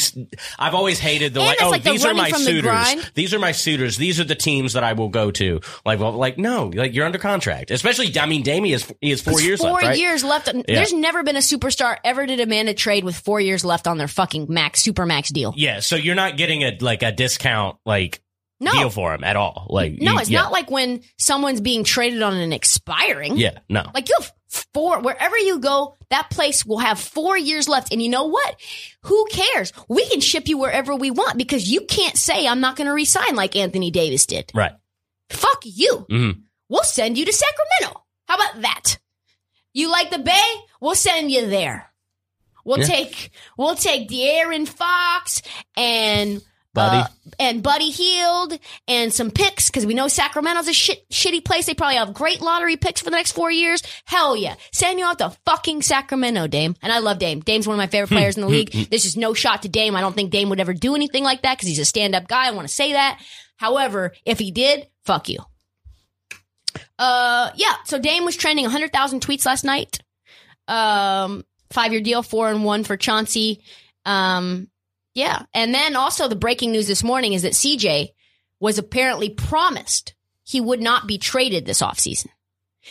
I've 0.58 0.74
always 0.74 1.00
hated 1.00 1.34
the 1.34 1.42
And 1.42 1.48
like. 1.50 1.58
Oh, 1.62 1.70
like 1.70 1.84
the 1.84 1.92
these 1.92 2.06
are 2.06 2.14
my 2.14 2.30
from 2.30 2.46
the 2.46 2.50
suitors. 2.50 3.12
These 3.14 3.34
are 3.34 3.40
my 3.40 3.52
suitors. 3.52 3.98
These 3.98 4.22
are 4.22 4.24
the 4.24 4.36
teams 4.36 4.74
that 4.74 4.86
I 4.86 4.94
will 4.94 5.10
go 5.10 5.32
to. 5.32 5.60
Like, 5.86 6.00
well, 6.00 6.14
like 6.14 6.38
no, 6.38 6.68
like 6.74 6.94
you're 6.94 7.06
under 7.06 7.18
contract. 7.18 7.72
Especially, 7.72 8.18
I 8.18 8.26
mean, 8.26 8.44
Damian 8.44 8.76
is 8.76 8.94
he 9.02 9.10
has 9.10 9.22
four 9.22 9.34
It's 9.34 9.44
years 9.44 9.60
four 9.60 9.72
left, 9.72 9.84
right? 9.84 9.98
years 10.00 10.24
left. 10.24 10.50
There's 10.66 10.94
never 10.94 11.24
been 11.24 11.36
a 11.36 11.40
superstar 11.40 11.98
ever 12.06 12.26
to 12.26 12.36
demand 12.38 12.70
a 12.70 12.74
trade 12.74 13.04
with 13.04 13.18
four 13.18 13.42
years 13.42 13.66
left 13.66 13.86
on 13.86 13.98
their 13.98 14.08
fucking 14.08 14.46
max 14.48 14.82
super 14.82 15.06
max 15.06 15.30
deal. 15.30 15.54
Yeah, 15.58 15.82
so 15.82 15.98
you're 15.98 16.16
not 16.16 16.38
getting 16.38 16.64
a 16.64 16.78
like 16.80 17.04
a 17.04 17.12
discount 17.12 17.78
like 17.86 18.22
No, 18.66 18.72
deal 18.74 18.90
for 18.90 19.14
him 19.14 19.24
at 19.24 19.36
all. 19.36 19.68
Like, 19.70 19.94
no, 20.02 20.14
you- 20.14 20.20
it's 20.20 20.30
yeah. 20.30 20.42
not 20.42 20.52
like 20.52 20.70
when 20.70 21.02
someone's 21.18 21.62
being 21.62 21.84
traded 21.84 22.22
on 22.22 22.36
an 22.36 22.52
expiring. 22.54 23.38
Yeah, 23.38 23.60
no. 23.70 23.84
Like 23.94 24.10
you 24.10 24.16
have 24.20 24.32
four, 24.74 25.00
wherever 25.02 25.38
you 25.38 25.60
go, 25.60 25.96
that 26.10 26.30
place 26.30 26.66
will 26.66 26.78
have 26.80 27.00
four 27.00 27.38
years 27.38 27.68
left. 27.68 27.92
And 27.92 28.02
you 28.02 28.10
know 28.10 28.26
what? 28.26 28.56
Who 29.04 29.26
cares? 29.32 29.72
We 29.90 30.08
can 30.10 30.20
ship 30.22 30.48
you 30.48 30.58
wherever 30.58 30.96
we 30.96 31.12
want 31.12 31.38
because 31.38 31.70
you 31.70 31.82
can't 31.82 32.18
say 32.18 32.48
I'm 32.48 32.62
not 32.62 32.76
going 32.76 32.88
to 32.88 32.94
resign 32.94 33.36
like 33.36 33.56
Anthony 33.56 33.92
Davis 33.92 34.26
did. 34.26 34.52
right. 34.54 34.74
Fuck 35.30 35.62
you. 35.64 36.06
Mhm. 36.10 36.42
We'll 36.70 36.84
send 36.84 37.18
you 37.18 37.26
to 37.26 37.34
Sacramento. 37.34 38.04
How 38.28 38.36
about 38.36 38.62
that? 38.62 38.98
You 39.74 39.90
like 39.92 40.10
the 40.12 40.20
Bay? 40.20 40.54
We'll 40.80 40.96
send 40.96 41.32
you 41.32 41.48
there. 41.48 41.92
We'll 42.64 42.80
Yeah. 42.80 42.86
take 42.86 43.32
we'll 43.58 43.76
take 43.76 44.08
De'Aaron 44.10 44.68
Fox 44.68 45.42
and 45.78 46.42
Buddy. 46.76 46.98
uh, 46.98 47.08
and 47.40 47.64
Buddy 47.64 47.90
Hield 47.90 48.60
and 48.88 49.12
some 49.12 49.32
picks 49.32 49.70
because 49.70 49.86
we 49.86 49.94
know 49.96 50.08
Sacramento's 50.08 50.68
a 50.68 50.74
shit 50.74 51.10
shitty 51.10 51.44
place. 51.44 51.66
They 51.66 51.74
probably 51.74 51.96
have 51.96 52.14
great 52.14 52.42
lottery 52.42 52.78
picks 52.78 53.02
for 53.02 53.06
the 53.10 53.16
next 53.16 53.32
four 53.32 53.50
years. 53.50 53.82
Hell 54.06 54.38
yeah, 54.38 54.56
send 54.72 55.00
you 55.00 55.06
out 55.06 55.18
to 55.20 55.36
fucking 55.46 55.82
Sacramento, 55.82 56.46
Dame. 56.48 56.76
And 56.84 56.94
I 56.94 57.00
love 57.00 57.18
Dame. 57.18 57.40
Dame's 57.40 57.68
one 57.68 57.74
of 57.76 57.80
my 57.80 57.88
favorite 57.88 58.10
players 58.10 58.38
in 58.38 58.42
the 58.42 58.48
league. 58.50 58.72
This 58.92 59.06
is 59.06 59.18
no 59.18 59.34
shot 59.34 59.64
to 59.64 59.70
Dame. 59.70 59.96
I 59.96 60.02
don't 60.02 60.14
think 60.14 60.32
Dame 60.32 60.50
would 60.50 60.60
ever 60.60 60.74
do 60.74 60.94
anything 60.96 61.24
like 61.24 61.42
that 61.42 61.58
because 61.58 61.68
he's 61.68 61.80
a 61.80 61.86
stand 61.86 62.14
up 62.14 62.28
guy. 62.28 62.48
I 62.48 62.52
want 62.52 62.68
to 62.68 62.74
say 62.74 62.92
that. 62.94 63.20
However, 63.58 64.12
if 64.26 64.38
he 64.38 64.52
did, 64.52 64.86
fuck 65.06 65.30
you. 65.30 65.40
Uh, 67.00 67.52
yeah. 67.56 67.74
So 67.86 68.00
Dame 68.00 68.26
was 68.26 68.36
trending 68.36 68.66
100,000 68.66 69.22
tweets 69.22 69.46
last 69.46 69.64
night. 69.64 70.00
Um, 70.68 71.46
five 71.72 71.92
year 71.92 72.02
deal, 72.02 72.24
four 72.24 72.50
and 72.50 72.64
one 72.64 72.84
for 72.84 72.98
Chauncey. 72.98 73.64
Um, 74.06 74.68
yeah. 75.16 75.44
And 75.54 75.74
then 75.74 75.96
also 75.96 76.28
the 76.28 76.36
breaking 76.36 76.72
news 76.72 76.88
this 76.88 77.04
morning 77.04 77.34
is 77.34 77.42
that 77.42 77.54
CJ 77.54 78.10
was 78.60 78.78
apparently 78.78 79.30
promised 79.30 80.14
he 80.44 80.62
would 80.62 80.82
not 80.82 81.08
be 81.08 81.18
traded 81.18 81.66
this 81.66 81.82
offseason. 81.82 82.28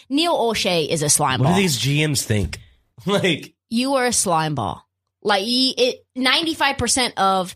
Neil 0.09 0.35
Olshey 0.37 0.89
is 0.89 1.03
a 1.03 1.09
slime 1.09 1.39
What 1.41 1.47
ball. 1.47 1.55
do 1.57 1.63
these 1.63 1.79
GMs 1.79 2.25
think? 2.25 2.59
Like, 3.07 3.55
you 3.71 3.95
are 3.95 4.07
a 4.07 4.13
slime 4.13 4.55
ball. 4.55 4.87
Like 5.23 5.43
it, 5.47 6.05
95% 6.17 7.15
of 7.17 7.55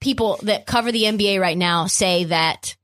people 0.00 0.38
that 0.42 0.64
cover 0.66 0.92
the 0.92 1.02
NBA 1.02 1.40
right 1.40 1.58
now 1.58 1.86
say 1.86 2.24
that 2.24 2.76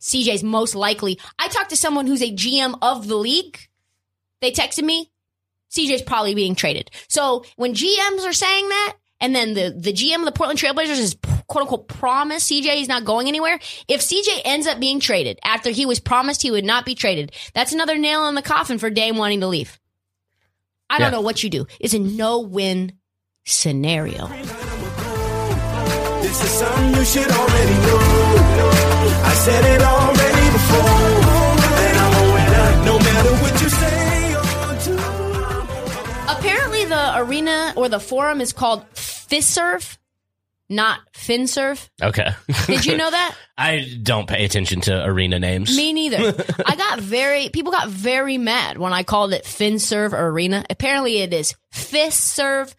CJ's 0.00 0.42
most 0.42 0.74
likely. 0.74 1.18
I 1.38 1.48
talked 1.48 1.70
to 1.70 1.76
someone 1.76 2.06
who's 2.06 2.22
a 2.22 2.32
GM 2.34 2.78
of 2.80 3.08
the 3.08 3.16
league. 3.16 3.58
They 4.40 4.52
texted 4.52 4.84
me, 4.84 5.10
CJ's 5.70 6.02
probably 6.02 6.34
being 6.34 6.54
traded. 6.54 6.90
So 7.08 7.44
when 7.56 7.74
GMs 7.74 8.24
are 8.26 8.32
saying 8.32 8.68
that, 8.68 8.96
and 9.20 9.34
then 9.34 9.54
the, 9.54 9.74
the 9.76 9.92
GM 9.92 10.18
of 10.18 10.24
the 10.24 10.32
Portland 10.32 10.58
Trailblazers 10.58 10.98
is 10.98 11.16
quote 11.46 11.62
unquote 11.62 11.88
promised 11.88 12.50
CJ 12.50 12.82
is 12.82 12.88
not 12.88 13.04
going 13.04 13.28
anywhere. 13.28 13.58
If 13.88 14.00
CJ 14.00 14.42
ends 14.44 14.66
up 14.66 14.80
being 14.80 15.00
traded 15.00 15.38
after 15.44 15.70
he 15.70 15.86
was 15.86 16.00
promised 16.00 16.42
he 16.42 16.50
would 16.50 16.64
not 16.64 16.84
be 16.84 16.94
traded, 16.94 17.32
that's 17.54 17.72
another 17.72 17.96
nail 17.96 18.26
in 18.28 18.34
the 18.34 18.42
coffin 18.42 18.78
for 18.78 18.90
Dame 18.90 19.16
wanting 19.16 19.40
to 19.40 19.46
leave. 19.46 19.78
I 20.90 20.98
don't 20.98 21.12
know 21.12 21.22
what 21.22 21.42
you 21.42 21.50
do. 21.50 21.66
It's 21.80 21.94
a 21.94 21.98
no 21.98 22.40
win 22.40 22.92
scenario. 23.44 24.28
This 26.22 26.42
is 26.44 26.50
something 26.50 26.94
you 26.94 27.04
should 27.04 27.30
already 27.30 27.74
know. 27.86 27.98
I 29.24 29.34
said 29.34 29.64
it 29.74 29.82
already 29.82 30.50
before. 30.52 30.88
And 31.84 31.98
I'm 31.98 32.14
a 32.14 32.24
winner, 32.34 32.84
no 32.84 32.98
matter 32.98 33.34
what 33.42 33.62
you 33.62 33.68
say 33.68 34.34
or 34.34 34.74
do. 34.84 34.96
Apparently, 36.38 36.84
the 36.84 37.18
arena 37.18 37.72
or 37.76 37.88
the 37.88 38.00
forum 38.00 38.40
is 38.40 38.52
called 38.52 38.84
Fiserv, 39.34 39.98
not 40.68 41.00
FinServe. 41.12 41.88
okay. 42.02 42.30
Did 42.66 42.86
you 42.86 42.96
know 42.96 43.10
that? 43.10 43.34
I 43.58 43.98
don't 44.02 44.28
pay 44.28 44.44
attention 44.44 44.80
to 44.82 45.04
arena 45.04 45.38
names. 45.38 45.76
Me 45.76 45.92
neither. 45.92 46.44
I 46.66 46.76
got 46.76 47.00
very 47.00 47.48
people 47.48 47.72
got 47.72 47.88
very 47.88 48.38
mad 48.38 48.78
when 48.78 48.92
I 48.92 49.02
called 49.02 49.32
it 49.32 49.44
FinServe 49.44 50.12
Arena. 50.12 50.64
Apparently, 50.70 51.18
it 51.18 51.32
is 51.32 51.54
Fiserv 51.72 52.74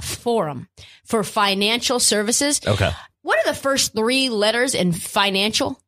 Forum 0.00 0.68
for 1.04 1.22
Financial 1.22 2.00
Services. 2.00 2.60
Okay. 2.66 2.90
What 3.22 3.38
are 3.38 3.52
the 3.52 3.58
first 3.58 3.92
three 3.92 4.30
letters 4.30 4.74
in 4.74 4.92
financial? 4.92 5.80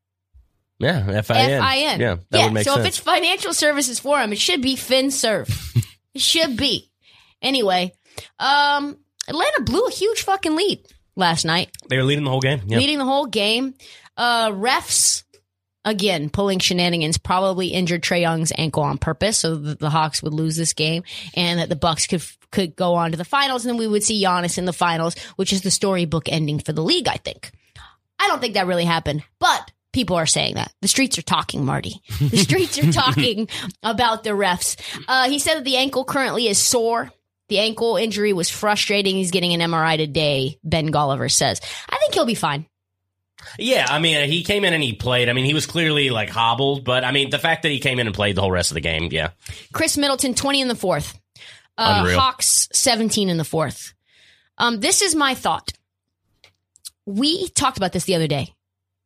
Yeah, 0.79 1.05
F 1.09 1.31
I 1.31 1.39
N. 1.39 1.51
F 1.51 1.63
I 1.63 1.79
N. 1.79 2.01
Yeah, 2.01 2.17
that 2.31 2.45
would 2.45 2.53
make 2.55 2.65
so 2.65 2.75
sense. 2.75 2.87
if 2.87 2.89
it's 2.89 2.99
Financial 2.99 3.55
Services 3.55 4.01
Forum, 4.01 4.33
it 4.33 4.39
should 4.39 4.61
be 4.61 4.75
FinServe. 4.77 5.49
it 6.15 6.21
should 6.21 6.57
be. 6.57 6.91
Anyway, 7.41 7.93
um, 8.39 8.97
Atlanta 9.29 9.63
blew 9.63 9.85
a 9.87 9.91
huge 9.91 10.23
fucking 10.23 10.57
lead 10.57 10.81
last 11.17 11.45
night, 11.45 11.71
they 11.89 11.97
were 11.97 12.05
leading 12.05 12.25
the 12.25 12.31
whole 12.31 12.41
game. 12.41 12.61
Yeah. 12.67 12.79
leading 12.79 12.99
the 12.99 13.05
whole 13.05 13.27
game. 13.27 13.75
Uh, 14.17 14.51
refs 14.51 15.25
again 15.85 16.31
pulling 16.31 16.59
shenanigans, 16.59 17.19
probably 17.19 17.69
injured 17.69 18.03
Trae 18.03 18.21
Young's 18.21 18.53
ankle 18.57 18.83
on 18.83 18.99
purpose, 18.99 19.39
so 19.39 19.57
that 19.57 19.79
the 19.79 19.91
Hawks 19.91 20.23
would 20.23 20.35
lose 20.35 20.57
this 20.57 20.73
game, 20.73 21.03
and 21.35 21.61
that 21.61 21.69
the 21.69 21.77
Bucks 21.77 22.07
could 22.07 22.23
could 22.51 22.77
go 22.77 22.95
on 22.95 23.13
to 23.13 23.17
the 23.17 23.25
finals, 23.25 23.65
and 23.65 23.71
then 23.71 23.79
we 23.79 23.87
would 23.87 24.05
see 24.05 24.23
Giannis 24.23 24.59
in 24.59 24.65
the 24.65 24.73
finals, 24.73 25.19
which 25.37 25.53
is 25.53 25.63
the 25.63 25.71
storybook 25.71 26.29
ending 26.31 26.59
for 26.59 26.73
the 26.73 26.83
league. 26.83 27.09
I 27.09 27.17
think. 27.17 27.51
I 28.19 28.29
don't 28.29 28.41
think 28.41 28.55
that 28.55 28.67
really 28.69 28.85
happened, 28.85 29.25
but 29.41 29.71
people 29.93 30.17
are 30.17 30.27
saying 30.27 30.55
that. 30.55 30.73
The 30.81 30.89
streets 30.89 31.19
are 31.19 31.23
talking, 31.23 31.65
Marty. 31.65 32.01
The 32.21 32.37
streets 32.37 32.79
are 32.79 32.93
talking 32.93 33.49
about 33.83 34.23
the 34.23 34.31
refs. 34.31 34.77
Uh, 35.09 35.29
he 35.29 35.39
said 35.41 35.57
that 35.57 35.65
the 35.65 35.77
ankle 35.77 36.05
currently 36.05 36.47
is 36.47 36.59
sore. 36.59 37.11
The 37.53 37.59
ankle 37.59 37.99
injury 37.99 38.33
was 38.33 38.49
frustrating. 38.49 39.17
He's 39.17 39.31
getting 39.31 39.53
an 39.53 39.61
MRI 39.61 39.99
today, 39.99 40.59
Ben 40.65 40.91
Golliver 40.91 41.31
says. 41.31 41.61
I 41.87 41.99
think 41.99 42.15
he'll 42.15 42.25
be 42.25 42.35
fine. 42.35 42.65
Yeah, 43.59 43.85
I 43.91 43.99
mean, 43.99 44.27
he 44.27 44.43
came 44.43 44.65
in 44.65 44.73
and 44.73 44.83
he 44.83 44.95
played. 44.95 45.29
I 45.29 45.35
mean, 45.35 45.45
he 45.45 45.53
was 45.53 45.67
clearly 45.67 46.09
like 46.09 46.31
hobbled, 46.31 46.83
but 46.83 47.05
I 47.05 47.11
mean, 47.11 47.29
the 47.29 47.39
fact 47.39 47.65
that 47.65 47.69
he 47.69 47.79
came 47.79 47.99
in 47.99 48.07
and 48.07 48.17
played 48.17 48.37
the 48.37 48.41
whole 48.41 48.51
rest 48.51 48.71
of 48.71 48.77
the 48.77 48.81
game, 48.81 49.11
yeah. 49.13 49.33
Khris 49.75 49.99
Middleton, 49.99 50.33
20 50.33 50.63
in 50.63 50.69
the 50.69 50.75
fourth. 50.75 51.21
Uh, 51.77 52.15
Hawks, 52.15 52.71
17 52.73 53.29
in 53.29 53.37
the 53.37 53.45
fourth. 53.45 53.93
Um, 54.57 54.81
this 54.81 55.03
is 55.03 55.15
my 55.15 55.35
thought. 55.35 55.75
We 57.05 57.49
talked 57.49 57.77
about 57.77 57.93
this 57.93 58.05
the 58.05 58.15
other 58.15 58.29
day, 58.29 58.55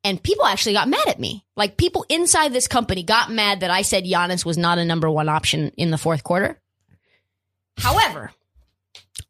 and 0.05 0.23
people 0.23 0.47
actually 0.47 0.75
got 0.75 0.89
mad 0.89 1.09
at 1.09 1.19
me. 1.19 1.45
Like, 1.57 1.77
people 1.77 2.07
inside 2.09 2.53
this 2.53 2.69
company 2.69 3.03
got 3.03 3.29
mad 3.29 3.59
that 3.63 3.73
I 3.73 3.83
said 3.83 4.05
Giannis 4.05 4.45
was 4.45 4.57
not 4.57 4.79
a 4.79 4.85
number 4.85 5.11
one 5.11 5.29
option 5.29 5.73
in 5.77 5.91
the 5.91 5.99
fourth 5.99 6.23
quarter. 6.23 6.61
However, 7.77 8.33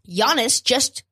Giannis 0.08 0.62
just 0.62 1.02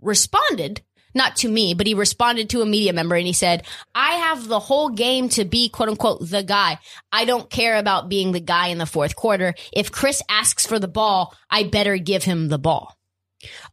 responded, 0.00 0.82
not 1.14 1.36
to 1.36 1.48
me, 1.48 1.74
but 1.74 1.86
he 1.86 1.94
responded 1.94 2.50
to 2.50 2.60
a 2.62 2.66
media 2.66 2.92
member 2.92 3.14
and 3.14 3.26
he 3.26 3.32
said, 3.32 3.64
I 3.94 4.14
have 4.14 4.48
the 4.48 4.58
whole 4.58 4.88
game 4.88 5.28
to 5.30 5.44
be 5.44 5.68
quote 5.68 5.88
unquote 5.88 6.28
the 6.28 6.42
guy. 6.42 6.78
I 7.12 7.24
don't 7.24 7.48
care 7.48 7.76
about 7.76 8.08
being 8.08 8.32
the 8.32 8.40
guy 8.40 8.68
in 8.68 8.78
the 8.78 8.86
fourth 8.86 9.14
quarter. 9.16 9.54
If 9.72 9.92
Khris 9.92 10.22
asks 10.28 10.66
for 10.66 10.78
the 10.78 10.88
ball, 10.88 11.34
I 11.48 11.64
better 11.64 11.96
give 11.98 12.24
him 12.24 12.48
the 12.48 12.58
ball. 12.58 12.96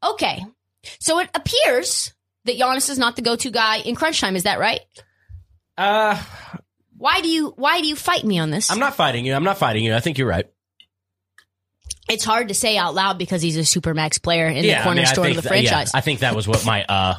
Okay. 0.03 0.43
So 0.99 1.19
it 1.19 1.29
appears 1.33 2.13
that 2.45 2.57
Giannis 2.57 2.89
is 2.89 2.97
not 2.99 3.15
the 3.15 3.21
go-to 3.21 3.51
guy 3.51 3.77
in 3.77 3.95
crunch 3.95 4.19
time. 4.21 4.35
Is 4.35 4.43
that 4.43 4.59
right? 4.59 4.81
Uh, 5.77 6.21
Why 6.97 7.21
do 7.21 7.29
you, 7.29 7.53
why 7.55 7.81
do 7.81 7.87
you 7.87 7.95
fight 7.95 8.23
me 8.23 8.37
on 8.37 8.51
this? 8.51 8.69
I'm 8.69 8.79
not 8.79 8.95
fighting 8.95 9.25
you. 9.25 9.33
I'm 9.33 9.43
not 9.43 9.57
fighting 9.57 9.83
you. 9.83 9.95
I 9.95 9.99
think 9.99 10.17
you're 10.19 10.27
right. 10.27 10.47
It's 12.09 12.23
hard 12.23 12.49
to 12.49 12.53
say 12.53 12.77
out 12.77 12.93
loud 12.93 13.17
because 13.17 13.41
he's 13.41 13.57
a 13.57 13.61
supermax 13.61 14.21
player 14.21 14.47
in 14.47 14.57
yeah, 14.57 14.61
the 14.61 14.71
I 14.71 14.75
mean, 14.77 14.83
cornerstone 14.83 15.27
of 15.27 15.35
the 15.37 15.41
yeah, 15.43 15.49
franchise. 15.49 15.91
I 15.93 16.01
think 16.01 16.19
that 16.19 16.35
was 16.35 16.47
what 16.47 16.65
my 16.65 16.83
uh 16.85 17.15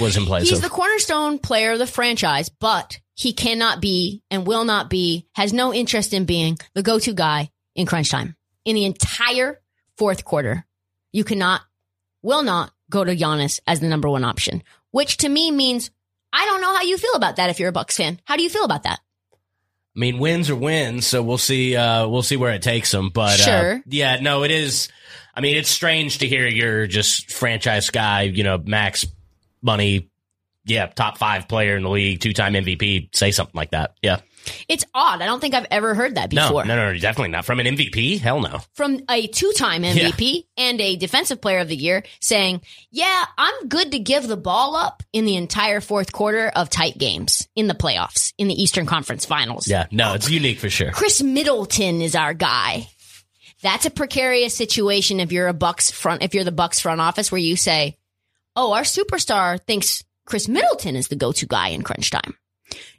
was 0.00 0.16
in 0.16 0.24
place 0.24 0.48
He's 0.48 0.58
of. 0.58 0.62
the 0.62 0.70
cornerstone 0.70 1.38
player 1.38 1.72
of 1.72 1.78
the 1.78 1.86
franchise, 1.86 2.48
but 2.48 2.98
he 3.14 3.32
cannot 3.32 3.80
be 3.80 4.22
and 4.30 4.46
will 4.46 4.64
not 4.64 4.88
be, 4.88 5.26
has 5.34 5.52
no 5.52 5.72
interest 5.74 6.14
in 6.14 6.24
being 6.24 6.58
the 6.74 6.82
go 6.82 6.98
to 6.98 7.12
guy 7.12 7.50
in 7.74 7.86
crunch 7.86 8.10
time. 8.10 8.36
In 8.64 8.74
the 8.74 8.84
entire 8.84 9.60
fourth 9.98 10.24
quarter, 10.24 10.64
you 11.12 11.24
cannot, 11.24 11.62
will 12.22 12.42
not 12.42 12.72
go 12.90 13.04
to 13.04 13.14
Giannis 13.14 13.60
as 13.66 13.80
the 13.80 13.88
number 13.88 14.08
one 14.08 14.24
option, 14.24 14.62
which 14.90 15.18
to 15.18 15.28
me 15.28 15.50
means 15.50 15.90
I 16.32 16.46
don't 16.46 16.60
know 16.60 16.74
how 16.74 16.82
you 16.82 16.96
feel 16.96 17.14
about 17.14 17.36
that 17.36 17.50
if 17.50 17.60
you're 17.60 17.68
a 17.68 17.72
Bucks 17.72 17.96
fan. 17.96 18.20
How 18.24 18.36
do 18.36 18.42
you 18.42 18.50
feel 18.50 18.64
about 18.64 18.84
that? 18.84 19.00
I 19.94 19.98
mean, 19.98 20.18
wins 20.18 20.48
are 20.48 20.56
wins, 20.56 21.06
so 21.06 21.22
we'll 21.22 21.38
see. 21.38 21.76
Uh, 21.76 22.08
we'll 22.08 22.22
see 22.22 22.36
where 22.36 22.52
it 22.52 22.62
takes 22.62 22.90
them. 22.90 23.10
But 23.12 23.38
uh, 23.40 23.44
yeah, 23.86 24.20
no, 24.20 24.42
it 24.42 24.50
is. 24.50 24.88
I 25.34 25.40
mean, 25.40 25.56
it's 25.56 25.68
strange 25.70 26.18
to 26.18 26.28
hear 26.28 26.46
you're 26.46 26.86
just 26.86 27.30
franchise 27.30 27.90
guy, 27.90 28.22
you 28.22 28.44
know, 28.44 28.58
max 28.58 29.06
money, 29.62 30.10
yeah, 30.64 30.86
top 30.86 31.18
five 31.18 31.48
player 31.48 31.76
in 31.76 31.82
the 31.82 31.90
league, 31.90 32.20
two 32.20 32.32
time 32.32 32.54
MVP, 32.54 33.14
say 33.14 33.30
something 33.32 33.56
like 33.56 33.70
that. 33.72 33.94
Yeah, 34.02 34.20
It's 34.68 34.84
odd. 34.94 35.22
I 35.22 35.26
don't 35.26 35.40
think 35.40 35.54
I've 35.54 35.66
ever 35.70 35.94
heard 35.94 36.14
that 36.16 36.30
before 36.30 36.64
no, 36.64 36.76
no, 36.76 36.92
no, 36.92 36.98
definitely 36.98 37.30
not 37.30 37.44
from 37.44 37.60
an 37.60 37.66
MVP. 37.66 38.20
Hell 38.20 38.40
no. 38.40 38.60
from 38.74 39.00
a 39.08 39.26
two-time 39.26 39.82
MVP 39.82 40.44
and 40.56 40.80
a 40.80 40.96
Defensive 40.96 41.40
Player 41.40 41.58
of 41.58 41.68
the 41.68 41.76
Year 41.76 42.02
saying, 42.20 42.62
"Yeah, 42.90 43.24
I'm 43.38 43.68
good 43.68 43.92
to 43.92 43.98
give 43.98 44.26
the 44.26 44.36
ball 44.36 44.76
up 44.76 45.02
in 45.12 45.24
the 45.24 45.36
entire 45.36 45.80
fourth 45.80 46.12
quarter 46.12 46.48
of 46.48 46.70
tight 46.70 46.98
games 46.98 47.48
in 47.54 47.66
the 47.66 47.74
playoffs 47.74 48.32
in 48.38 48.48
the 48.48 48.60
Eastern 48.60 48.86
Conference 48.86 49.24
Finals." 49.24 49.68
Yeah, 49.68 49.86
no, 49.90 50.14
it's 50.14 50.30
unique 50.30 50.58
for 50.58 50.70
sure. 50.70 50.90
Khris 50.92 51.22
Middleton 51.22 52.02
is 52.02 52.14
our 52.14 52.34
guy. 52.34 52.88
That's 53.62 53.86
a 53.86 53.90
precarious 53.90 54.56
situation 54.56 55.20
if 55.20 55.30
you're 55.30 55.48
a 55.48 55.54
Bucks 55.54 55.90
front 55.90 56.22
if 56.22 56.34
you're 56.34 56.44
the 56.44 56.52
Bucks 56.52 56.80
front 56.80 57.00
office 57.00 57.30
where 57.30 57.40
you 57.40 57.56
say, 57.56 57.96
"Oh, 58.56 58.72
our 58.72 58.82
superstar 58.82 59.60
thinks 59.64 60.02
Khris 60.26 60.48
Middleton 60.48 60.96
is 60.96 61.08
the 61.08 61.16
go-to 61.16 61.46
guy 61.46 61.68
in 61.68 61.82
crunch 61.82 62.10
time." 62.10 62.34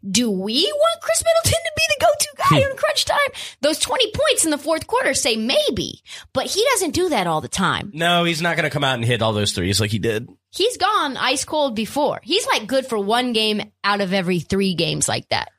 Do 0.10 0.30
we 0.30 0.64
want 0.64 1.02
Khris 1.02 1.24
Middleton 1.24 1.64
to 1.64 1.72
be 1.76 1.84
the 1.90 2.06
go-to 2.06 2.28
guy 2.38 2.58
hmm. 2.58 2.72
in 2.72 2.78
crunch 2.78 3.06
time? 3.06 3.18
Those 3.62 3.80
20 3.80 4.12
points 4.12 4.46
in 4.46 4.52
the 4.52 4.58
fourth 4.58 4.88
quarter 4.88 5.14
say 5.14 5.36
maybe, 5.36 6.02
but 6.34 6.46
he 6.46 6.66
doesn't 6.72 6.94
do 6.94 7.10
that 7.10 7.28
all 7.28 7.42
the 7.42 7.48
time. 7.48 7.92
No, 7.94 8.24
he's 8.24 8.42
not 8.42 8.58
going 8.58 8.66
to 8.66 8.74
come 8.74 8.84
out 8.84 8.96
and 8.96 9.06
hit 9.06 9.22
all 9.22 9.34
those 9.34 9.54
threes 9.54 9.80
like 9.80 9.92
he 9.92 10.00
did. 10.00 10.30
He's 10.52 10.78
gone 10.78 11.18
ice 11.18 11.46
cold 11.46 11.76
before. 11.76 12.20
He's 12.24 12.46
like 12.48 12.68
good 12.68 12.86
for 12.86 12.98
one 12.98 13.34
game 13.34 13.72
out 13.84 14.02
of 14.02 14.14
every 14.14 14.40
3 14.40 14.76
games 14.76 15.08
like 15.08 15.28
that. 15.30 15.50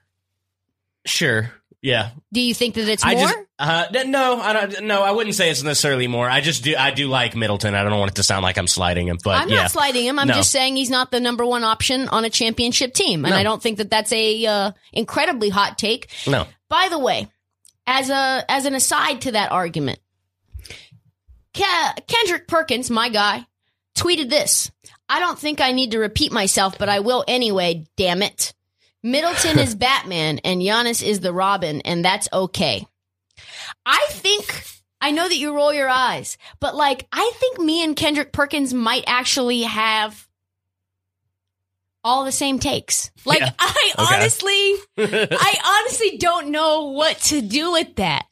Sure. 1.07 1.51
Yeah. 1.85 2.13
Do 2.33 2.41
you 2.41 2.55
think 2.55 2.77
that 2.77 2.89
it's 2.89 3.05
more? 3.05 3.13
I 3.15 3.21
just 3.21 3.37
uh, 3.59 3.85
no, 4.07 4.41
I 4.41 4.53
don't. 4.55 4.85
No, 4.85 5.03
I 5.03 5.11
wouldn't 5.11 5.35
say 5.35 5.51
it's 5.51 5.63
necessarily 5.63 6.09
more. 6.09 6.29
I 6.31 6.41
just 6.41 6.65
do. 6.65 6.75
I 6.79 6.91
do 6.93 7.09
like 7.09 7.37
Middleton. 7.37 7.75
I 7.75 7.83
don't 7.85 7.99
want 7.99 8.13
it 8.13 8.15
to 8.15 8.23
sound 8.23 8.43
like 8.43 8.57
I'm 8.57 8.67
sliding 8.67 9.07
him, 9.07 9.19
but 9.23 9.37
I'm 9.37 9.51
yeah. 9.51 9.57
not 9.63 9.71
sliding 9.71 10.07
him. 10.07 10.19
I'm 10.19 10.29
No. 10.29 10.33
just 10.33 10.51
saying 10.51 10.77
he's 10.77 10.89
not 10.89 11.11
the 11.11 11.21
number 11.21 11.45
one 11.45 11.63
option 11.63 12.09
on 12.09 12.25
a 12.25 12.31
championship 12.31 12.95
team, 12.95 13.27
and 13.27 13.33
No. 13.33 13.37
I 13.39 13.43
don't 13.43 13.63
think 13.63 13.77
that 13.79 13.91
that's 13.91 14.11
a 14.13 14.47
uh, 14.47 14.73
incredibly 14.95 15.51
hot 15.51 15.77
take. 15.77 16.09
No. 16.27 16.47
By 16.71 16.89
the 16.89 16.99
way, 16.99 17.29
as 17.87 18.09
a 18.09 18.47
as 18.49 18.65
an 18.65 18.75
aside 18.75 19.21
to 19.21 19.33
that 19.33 19.53
argument, 19.53 19.99
Ke- 21.53 22.07
Kendrick 22.09 22.49
Perkins, 22.49 22.89
my 22.91 23.11
guy, 23.11 23.45
tweeted 23.95 24.31
this. 24.31 24.71
I 25.07 25.21
don't 25.21 25.39
think 25.39 25.61
I 25.61 25.73
need 25.73 25.91
to 25.91 25.99
repeat 25.99 26.33
myself, 26.33 26.79
but 26.79 26.89
I 26.89 27.01
will 27.01 27.25
anyway. 27.29 27.85
Damn 27.99 28.23
it. 28.23 28.55
Middleton 29.05 29.59
is 29.61 29.75
Batman 29.77 30.41
and 30.43 30.61
Giannis 30.61 31.07
is 31.07 31.21
the 31.21 31.33
Robin, 31.33 31.81
and 31.83 32.05
that's 32.05 32.29
okay. 32.33 32.87
I 33.87 34.05
think 34.11 34.65
I 35.01 35.11
know 35.13 35.29
that 35.29 35.37
you 35.37 35.55
roll 35.55 35.73
your 35.73 35.89
eyes, 35.89 36.39
but 36.59 36.75
like 36.75 37.07
I 37.13 37.31
think 37.37 37.61
me 37.61 37.85
and 37.85 37.95
Kendrick 37.95 38.33
Perkins 38.33 38.75
might 38.75 39.05
actually 39.07 39.63
have 39.63 40.27
all 42.03 42.25
the 42.25 42.33
same 42.33 42.59
takes. 42.59 43.11
Like 43.25 43.41
Yeah. 43.41 43.51
I 43.59 43.93
Okay. 43.99 44.15
honestly 44.17 44.75
I 44.99 45.83
honestly 45.87 46.19
don't 46.19 46.49
know 46.51 46.89
what 46.93 47.19
to 47.25 47.41
do 47.41 47.73
with 47.73 47.97
that 47.97 48.25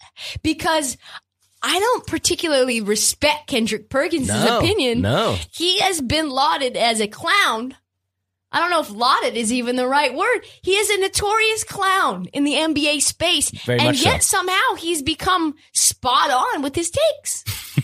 because 0.42 0.96
I 1.62 1.78
don't 1.78 2.06
particularly 2.06 2.80
respect 2.80 3.46
Kendrick 3.46 3.88
Perkins' 3.88 4.28
No, 4.28 4.58
opinion. 4.58 5.00
no. 5.00 5.37
He 5.52 5.78
has 5.80 6.00
been 6.00 6.28
lauded 6.30 6.76
as 6.76 7.00
a 7.00 7.06
clown. 7.06 7.76
I 8.53 8.61
don't 8.61 8.71
know 8.71 8.81
if 8.81 8.91
lauded 8.91 9.37
is 9.37 9.53
even 9.53 9.77
the 9.77 9.88
right 9.88 10.15
word. 10.15 10.41
He 10.61 10.73
is 10.73 10.91
a 10.91 10.99
notorious 11.01 11.65
clown 11.65 12.27
in 12.33 12.45
the 12.45 12.53
NBA 12.53 13.01
space. 13.01 13.51
Very 13.51 13.79
and 13.79 13.88
much 13.88 13.99
so. 13.99 14.11
yet 14.11 14.23
somehow 14.23 14.75
he's 14.79 15.03
become 15.03 15.55
spot 15.73 16.31
on 16.31 16.62
with 16.62 16.75
his 16.75 16.91
takes. 16.91 17.45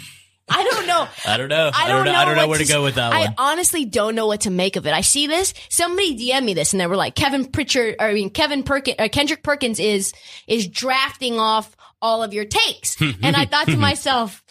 I 0.51 0.65
don't 0.65 0.87
know. 0.87 1.07
I 1.27 1.37
don't 1.37 1.49
know. 1.49 1.71
I 1.75 1.89
don't, 1.89 2.05
know. 2.05 2.13
I 2.13 2.25
don't 2.25 2.37
know 2.37 2.49
where 2.49 2.59
to 2.59 2.65
go 2.65 2.83
with 2.83 2.95
that 2.95 3.13
I 3.13 3.21
one. 3.21 3.35
honestly 3.37 3.85
don't 3.85 4.15
know 4.15 4.27
what 4.27 4.43
to 4.43 4.51
make 4.51 4.77
of 4.77 4.87
it. 4.87 4.93
I 4.93 5.03
see 5.03 5.27
this. 5.27 5.53
Somebody 5.69 6.17
DM 6.17 6.45
me 6.45 6.55
this, 6.55 6.73
and 6.73 6.81
they 6.81 6.87
were 6.87 6.97
like, 6.97 7.15
"Kevin 7.15 7.45
Pritchard, 7.45 7.97
or 7.99 8.07
I 8.07 8.15
mean 8.15 8.31
Kevin 8.31 8.63
Perkins, 8.63 8.97
uh, 8.99 9.09
Kendrick 9.13 9.43
Perkins 9.43 9.79
is 9.79 10.13
is 10.47 10.67
drafting 10.67 11.39
off 11.39 11.77
all 12.01 12.23
of 12.23 12.33
your 12.33 12.47
takes." 12.47 12.99
and 13.23 13.37
I 13.37 13.45
thought 13.45 13.67
to 13.67 13.77
myself, 13.77 14.43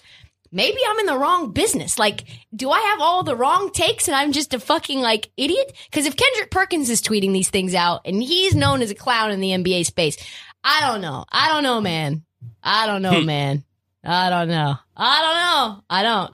maybe 0.52 0.78
I'm 0.88 1.00
in 1.00 1.06
the 1.06 1.18
wrong 1.18 1.52
business. 1.52 1.98
Like, 2.00 2.26
do 2.56 2.70
I 2.70 2.80
have 2.80 3.02
all 3.02 3.24
the 3.24 3.36
wrong 3.36 3.72
takes, 3.72 4.08
and 4.08 4.16
I'm 4.16 4.32
just 4.32 4.54
a 4.54 4.60
fucking 4.60 5.00
like 5.00 5.30
idiot? 5.38 5.74
Because 5.90 6.06
if 6.06 6.16
Kendrick 6.16 6.52
Perkins 6.52 6.90
is 6.90 7.02
tweeting 7.02 7.34
these 7.34 7.50
things 7.50 7.74
out, 7.74 8.02
and 8.06 8.22
he's 8.22 8.56
known 8.56 8.82
as 8.82 8.92
a 8.92 8.96
clown 8.96 9.32
in 9.32 9.40
the 9.40 9.52
NBA 9.52 9.86
space, 9.86 10.18
I 10.64 10.82
don't 10.82 11.02
know. 11.02 11.26
I 11.32 11.50
don't 11.50 11.64
know, 11.64 11.82
man. 11.82 12.24
I 12.62 12.88
don't 12.88 13.02
know, 13.02 13.20
hmm. 13.20 13.26
man. 13.26 13.64
I 14.04 14.30
don't 14.30 14.48
know. 14.48 14.76
I 14.96 15.22
don't 15.22 15.36
know. 15.36 15.84
I 15.90 16.04
don't. 16.04 16.34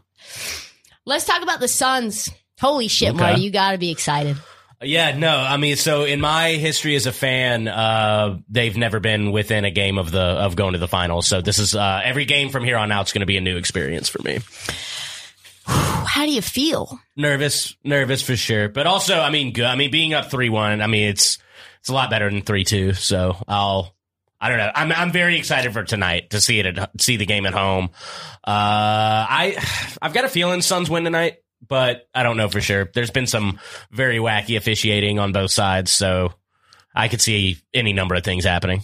Let's 1.06 1.26
talk 1.26 1.41
about 1.41 1.60
the 1.60 1.67
Suns. 1.67 2.30
Holy 2.60 2.88
shit, 2.88 3.10
Okay. 3.10 3.17
Marty, 3.19 3.41
you 3.41 3.52
got 3.52 3.71
to 3.73 3.78
be 3.78 3.91
excited. 3.91 4.38
Yeah, 4.84 5.17
no, 5.17 5.36
I 5.36 5.58
mean, 5.58 5.76
so 5.76 6.04
in 6.04 6.22
my 6.22 6.52
history 6.52 6.96
as 6.96 7.06
a 7.06 7.12
fan, 7.12 7.67
uh, 7.67 8.39
they've 8.50 8.76
never 8.76 9.00
been 9.00 9.32
within 9.32 9.65
a 9.65 9.72
game 9.72 9.98
of 9.98 10.12
the 10.12 10.22
of 10.22 10.56
going 10.56 10.74
to 10.74 10.80
the 10.80 10.88
finals. 10.88 11.28
So 11.28 11.41
this 11.41 11.60
is 11.60 11.76
uh, 11.76 12.02
every 12.04 12.26
game 12.26 12.50
from 12.50 12.63
here 12.63 12.78
on 12.78 12.91
out 12.91 13.08
is 13.08 13.13
going 13.13 13.22
to 13.22 13.26
be 13.26 13.38
a 13.38 13.41
new 13.41 13.58
experience 13.58 14.10
for 14.10 14.22
me. 14.22 14.39
How 15.65 16.26
do 16.26 16.32
you 16.32 16.41
feel? 16.41 17.00
Nervous, 17.15 17.76
nervous 17.84 18.22
for 18.22 18.36
sure, 18.36 18.69
but 18.69 18.86
also, 18.86 19.19
I 19.19 19.30
mean, 19.30 19.54
good. 19.54 19.65
I 19.65 19.76
mean, 19.76 19.91
being 19.91 20.13
up 20.13 20.30
three 20.30 20.50
one, 20.50 20.82
I 20.82 20.88
mean, 20.88 21.10
it's 21.10 21.38
it's 21.80 21.89
a 21.89 21.93
lot 21.93 22.10
better 22.10 22.30
than 22.30 22.41
three 22.41 22.63
two. 22.63 22.93
So 22.93 23.38
I'll. 23.48 23.96
I 24.39 24.50
don't 24.50 24.58
know. 24.58 24.72
I'm 24.76 24.91
I'm 24.91 25.12
very 25.13 25.38
excited 25.38 25.72
for 25.72 25.84
tonight 25.84 26.32
to 26.32 26.41
see 26.41 26.60
it 26.60 26.65
at, 26.65 27.02
see 27.02 27.15
the 27.15 27.26
game 27.26 27.46
at 27.46 27.54
home. 27.54 27.91
Uh, 28.46 29.24
I 29.30 29.56
I've 30.02 30.13
got 30.13 30.26
a 30.26 30.30
feeling 30.30 30.62
Suns 30.62 30.89
win 30.89 31.06
tonight, 31.06 31.38
but 31.67 32.08
I 32.13 32.23
don't 32.23 32.38
know 32.38 32.49
for 32.49 32.62
sure. 32.62 32.89
There's 32.93 33.12
been 33.12 33.28
some 33.28 33.60
very 33.91 34.17
wacky 34.17 34.58
officiating 34.58 35.19
on 35.19 35.32
both 35.32 35.52
sides, 35.52 35.91
so 35.91 36.34
I 36.95 37.08
could 37.08 37.21
see 37.21 37.58
any 37.73 37.93
number 37.93 38.15
of 38.15 38.23
things 38.23 38.43
happening. 38.45 38.84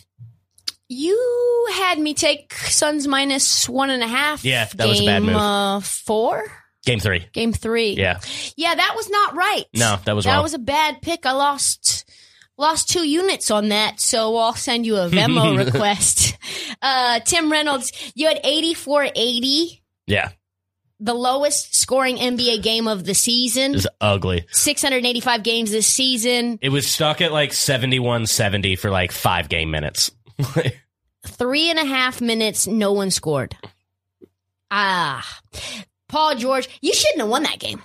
You 0.88 1.68
had 1.74 2.00
me 2.00 2.14
take 2.14 2.54
Suns 2.54 3.08
minus 3.08 3.70
one 3.70 3.90
and 3.90 4.02
a 4.02 4.08
half. 4.08 4.44
Yeah, 4.44 4.66
that 4.76 4.88
was 4.88 5.02
a 5.02 5.06
bad 5.06 5.24
move. 5.24 5.36
Uh, 5.36 5.80
four, 5.82 6.44
Game 6.86 7.00
three. 7.00 7.28
game 7.34 7.54
three. 7.54 7.92
Yeah. 7.92 8.20
yeah, 8.56 8.74
that 8.74 8.94
was 8.96 9.10
not 9.10 9.36
right. 9.36 9.66
No, 9.76 9.98
that 10.06 10.16
was 10.16 10.26
that 10.26 10.34
wrong. 10.36 10.44
was 10.44 10.54
a 10.56 10.60
bad 10.60 11.02
pick. 11.02 11.26
I 11.26 11.34
lost 11.34 12.10
lost 12.58 12.90
two 12.90 13.08
units 13.08 13.52
on 13.52 13.70
that, 13.70 14.00
so 14.00 14.36
I'll 14.38 14.54
send 14.56 14.86
you 14.86 14.96
a 14.98 15.08
Venmo 15.10 15.58
request. 15.66 16.38
Uh, 16.82 17.20
Tim 17.20 17.52
Reynolds, 17.52 17.92
you 18.16 18.28
had 18.28 18.42
84-80, 18.44 19.82
yeah. 20.08 20.30
The 21.00 21.14
lowest 21.14 21.76
scoring 21.76 22.18
NBA 22.18 22.62
game 22.62 22.88
of 22.88 23.06
the 23.06 23.14
season. 23.16 23.72
It 23.72 23.76
was 23.76 23.88
ugly. 24.02 24.46
685 24.52 25.44
games 25.44 25.72
this 25.72 25.88
season. 25.88 26.60
It 26.62 26.70
was 26.70 26.88
stuck 26.88 27.22
at 27.22 27.32
like 27.32 27.52
71-70 27.52 28.78
for 28.78 28.90
like 28.90 29.12
five 29.12 29.50
game 29.50 29.72
minutes. 29.72 30.12
Three 31.26 31.70
and 31.70 31.80
a 31.80 31.86
half 31.86 32.22
minutes, 32.22 32.68
no 32.68 32.94
one 32.94 33.12
scored. 33.12 33.56
Ah. 34.72 35.26
Paul 36.08 36.36
George, 36.36 36.68
you 36.82 36.94
shouldn't 36.94 37.22
have 37.22 37.30
won 37.30 37.44
that 37.44 37.60
game. 37.60 37.82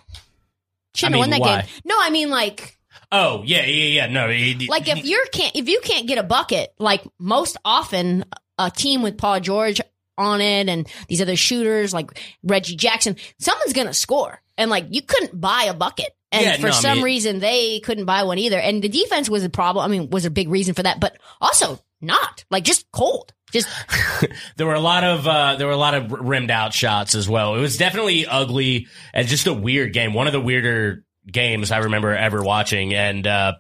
Shouldn't 0.95 1.15
I 1.15 1.19
have 1.19 1.23
won 1.23 1.31
that 1.31 1.41
why? 1.41 1.61
game. 1.63 1.71
No, 1.85 1.95
I 1.99 2.11
mean 2.11 2.31
like 2.31 2.79
oh 3.13 3.43
yeah, 3.45 3.65
yeah, 3.67 3.85
yeah. 3.85 4.07
No, 4.07 4.29
it- 4.31 4.69
like 4.69 4.89
if 4.89 5.05
you 5.05 5.25
can't 5.33 5.55
if 5.57 5.69
you 5.69 5.81
can't 5.83 6.07
get 6.07 6.19
a 6.19 6.23
bucket, 6.23 6.73
like 6.79 7.03
most 7.19 7.57
often 7.65 8.25
a 8.59 8.71
team 8.71 9.03
with 9.03 9.19
Paul 9.19 9.41
George 9.41 9.81
on 10.19 10.41
it 10.41 10.69
and 10.69 10.89
these 11.09 11.21
other 11.21 11.37
shooters 11.37 11.93
like 11.93 12.21
Reggie 12.43 12.77
Jackson, 12.77 13.17
someone's 13.39 13.73
gonna 13.73 13.95
score. 13.95 14.41
And 14.57 14.71
like 14.71 14.87
you 14.91 15.03
couldn't 15.03 15.41
buy 15.41 15.65
a 15.65 15.75
bucket. 15.75 16.11
And 16.31 16.45
Yeah, 16.45 16.57
for 16.57 16.63
no, 16.63 16.69
I 16.69 16.73
some 16.73 16.95
mean- 16.99 17.05
reason 17.05 17.39
they 17.41 17.81
couldn't 17.81 18.05
buy 18.07 18.23
one 18.25 18.39
either. 18.39 18.59
And 18.59 18.83
the 18.83 18.89
defense 18.89 19.29
was 19.31 19.45
a 19.45 19.51
problem. 19.51 19.85
I 19.85 19.89
mean, 19.89 20.11
was 20.11 20.25
a 20.25 20.31
big 20.31 20.49
reason 20.49 20.75
for 20.75 20.83
that, 20.83 21.01
but 21.01 21.17
also 21.41 21.81
not. 22.01 22.45
Like 22.51 22.65
just 22.65 22.91
cold. 22.93 23.33
Just 23.53 23.69
there 24.57 24.67
were 24.67 24.75
a 24.75 24.81
lot 24.81 25.05
of 25.05 25.27
uh, 25.29 25.57
there 25.57 25.67
were 25.67 25.73
a 25.73 25.77
lot 25.77 25.95
of 25.95 26.11
rimmed 26.11 26.51
out 26.51 26.73
shots 26.75 27.15
as 27.15 27.29
well. 27.29 27.55
It 27.55 27.61
was 27.61 27.77
definitely 27.77 28.27
ugly 28.27 28.89
and 29.13 29.29
just 29.29 29.47
a 29.47 29.55
weird 29.55 29.93
game. 29.93 30.13
One 30.13 30.27
of 30.27 30.33
the 30.33 30.41
weirder 30.41 31.05
games 31.31 31.71
I 31.71 31.79
remember 31.79 32.15
ever 32.15 32.43
watching. 32.43 32.95
And 32.95 33.27
uh, 33.27 33.55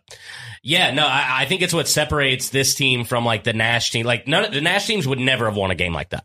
yeah, 0.63 0.93
no, 0.93 1.07
I, 1.07 1.43
I 1.43 1.45
think 1.47 1.63
it's 1.63 1.73
what 1.75 1.89
separates 1.89 2.49
this 2.51 2.75
team 2.75 3.05
from 3.05 3.25
like 3.25 3.45
the 3.45 3.53
Nash 3.53 3.91
team. 3.91 4.05
Like 4.05 4.27
none 4.27 4.45
of 4.45 4.53
the 4.53 4.61
Nash 4.61 4.87
teams 4.87 5.07
would 5.07 5.19
never 5.21 5.47
have 5.47 5.57
won 5.57 5.71
a 5.71 5.75
game 5.77 5.93
like 5.93 6.11
that 6.11 6.25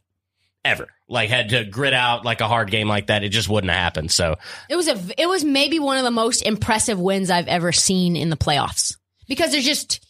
ever. 0.66 0.88
Like 1.08 1.30
had 1.30 1.50
to 1.50 1.64
grit 1.66 1.94
out 1.94 2.26
like 2.26 2.42
a 2.42 2.48
hard 2.48 2.70
game 2.70 2.88
like 2.88 3.08
that. 3.08 3.24
It 3.24 3.30
just 3.30 3.50
wouldn't 3.50 3.72
have 3.72 3.80
happened. 3.80 4.12
So 4.12 4.36
It 4.70 4.76
was 4.76 4.88
a 4.88 5.00
it 5.18 5.28
was 5.28 5.44
maybe 5.44 5.80
one 5.80 5.98
of 5.98 6.04
the 6.04 6.12
most 6.12 6.42
impressive 6.42 7.00
wins 7.00 7.30
I've 7.30 7.48
ever 7.48 7.72
seen 7.72 8.16
in 8.16 8.30
the 8.30 8.38
playoffs. 8.38 8.96
Because 9.28 9.52
there's 9.52 9.66
just 9.66 10.06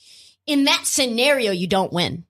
in 0.46 0.66
that 0.66 0.82
scenario 0.86 1.52
you 1.52 1.68
don't 1.68 1.94
win. 1.94 2.26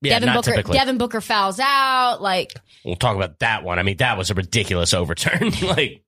yeah, 0.00 0.18
Devin 0.18 0.34
Booker 0.34 0.50
typically. 0.50 0.78
Devin 0.78 0.98
Booker 0.98 1.20
fouls 1.20 1.60
out. 1.60 2.20
Like 2.20 2.54
we'll 2.84 2.96
talk 2.96 3.16
about 3.16 3.38
that 3.40 3.62
one. 3.64 3.78
I 3.78 3.82
mean, 3.82 3.98
that 3.98 4.18
was 4.18 4.30
a 4.30 4.34
ridiculous 4.34 4.94
overturn. 4.94 5.50
like 5.62 6.02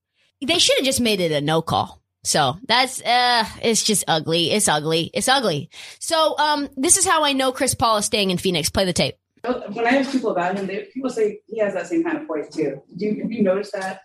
they 0.45 0.59
should 0.59 0.79
have 0.79 0.87
just 0.87 1.01
made 1.01 1.21
it 1.21 1.31
a 1.33 1.41
no 1.41 1.63
call. 1.63 2.01
So 2.25 2.57
that's 2.67 3.03
uh 3.03 3.45
it's 3.63 3.83
just 3.83 4.05
ugly. 4.09 4.51
It's 4.53 4.69
ugly. 4.69 5.11
It's 5.13 5.29
ugly. 5.29 5.71
So 6.01 6.37
um 6.39 6.69
this 6.77 6.97
is 6.97 7.07
how 7.07 7.25
I 7.25 7.33
know 7.33 7.53
Chris 7.53 7.75
Paul 7.75 7.99
is 7.99 8.07
staying 8.07 8.31
in 8.31 8.39
Phoenix. 8.39 8.71
Play 8.71 8.85
the 8.85 8.93
tape. 8.93 9.17
When 9.45 9.87
I 9.87 9.99
ask 9.99 10.13
people 10.13 10.31
about 10.31 10.57
him, 10.57 10.67
they, 10.67 10.89
people 10.93 11.11
say 11.11 11.41
he 11.47 11.59
has 11.59 11.75
that 11.75 11.89
same 11.89 12.05
kind 12.05 12.19
of 12.19 12.27
voice 12.27 12.49
too. 12.49 12.81
Do 12.97 13.07
you, 13.07 13.23
have 13.23 13.33
you 13.33 13.43
noticed 13.43 13.73
that 13.73 14.03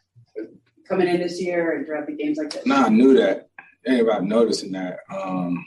coming 0.88 1.08
in 1.08 1.22
this 1.22 1.40
year 1.42 1.76
and 1.76 1.86
throughout 1.86 2.08
the 2.08 2.14
games 2.14 2.38
like 2.38 2.52
this? 2.52 2.66
No, 2.66 2.76
I 2.76 2.90
knew 2.90 3.14
that. 3.18 3.50
Ain't 3.88 4.02
about 4.02 4.24
noticing 4.24 4.72
that. 4.72 5.00
Um, 5.14 5.64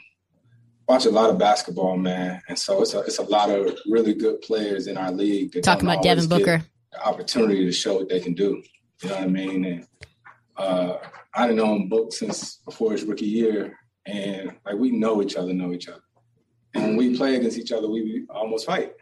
watch 0.87 1.05
a 1.05 1.09
lot 1.09 1.29
of 1.29 1.37
basketball, 1.37 1.97
man, 1.97 2.41
and 2.49 2.59
so 2.59 2.81
it's 2.81 2.93
a 2.93 2.99
it's 2.99 3.17
a 3.19 3.23
lot 3.23 3.49
of 3.49 3.77
really 3.87 4.13
good 4.13 4.41
players 4.41 4.87
in 4.87 4.97
our 4.97 5.11
league. 5.11 5.53
That 5.53 5.63
Talking 5.63 5.87
about 5.87 6.03
Devin 6.03 6.27
Booker. 6.27 6.63
the 6.91 7.03
opportunity 7.03 7.65
to 7.65 7.71
show 7.71 7.95
what 7.95 8.09
they 8.09 8.19
can 8.19 8.33
do. 8.33 8.61
You 9.01 9.09
know 9.09 9.15
what 9.15 9.23
I 9.23 9.27
mean? 9.27 9.65
And 9.65 9.87
uh, 10.57 10.97
I 11.33 11.47
done 11.47 11.55
known 11.55 11.89
Book 11.89 12.13
since 12.13 12.57
before 12.57 12.91
his 12.91 13.03
rookie 13.03 13.25
year, 13.25 13.75
and 14.05 14.51
like 14.65 14.75
we 14.75 14.91
know 14.91 15.21
each 15.23 15.37
other, 15.37 15.53
know 15.53 15.71
each 15.71 15.87
other, 15.87 16.03
and 16.73 16.83
when 16.83 16.97
we 16.97 17.17
play 17.17 17.37
against 17.37 17.57
each 17.57 17.71
other, 17.71 17.89
we 17.89 18.25
almost 18.29 18.65
fight. 18.65 18.93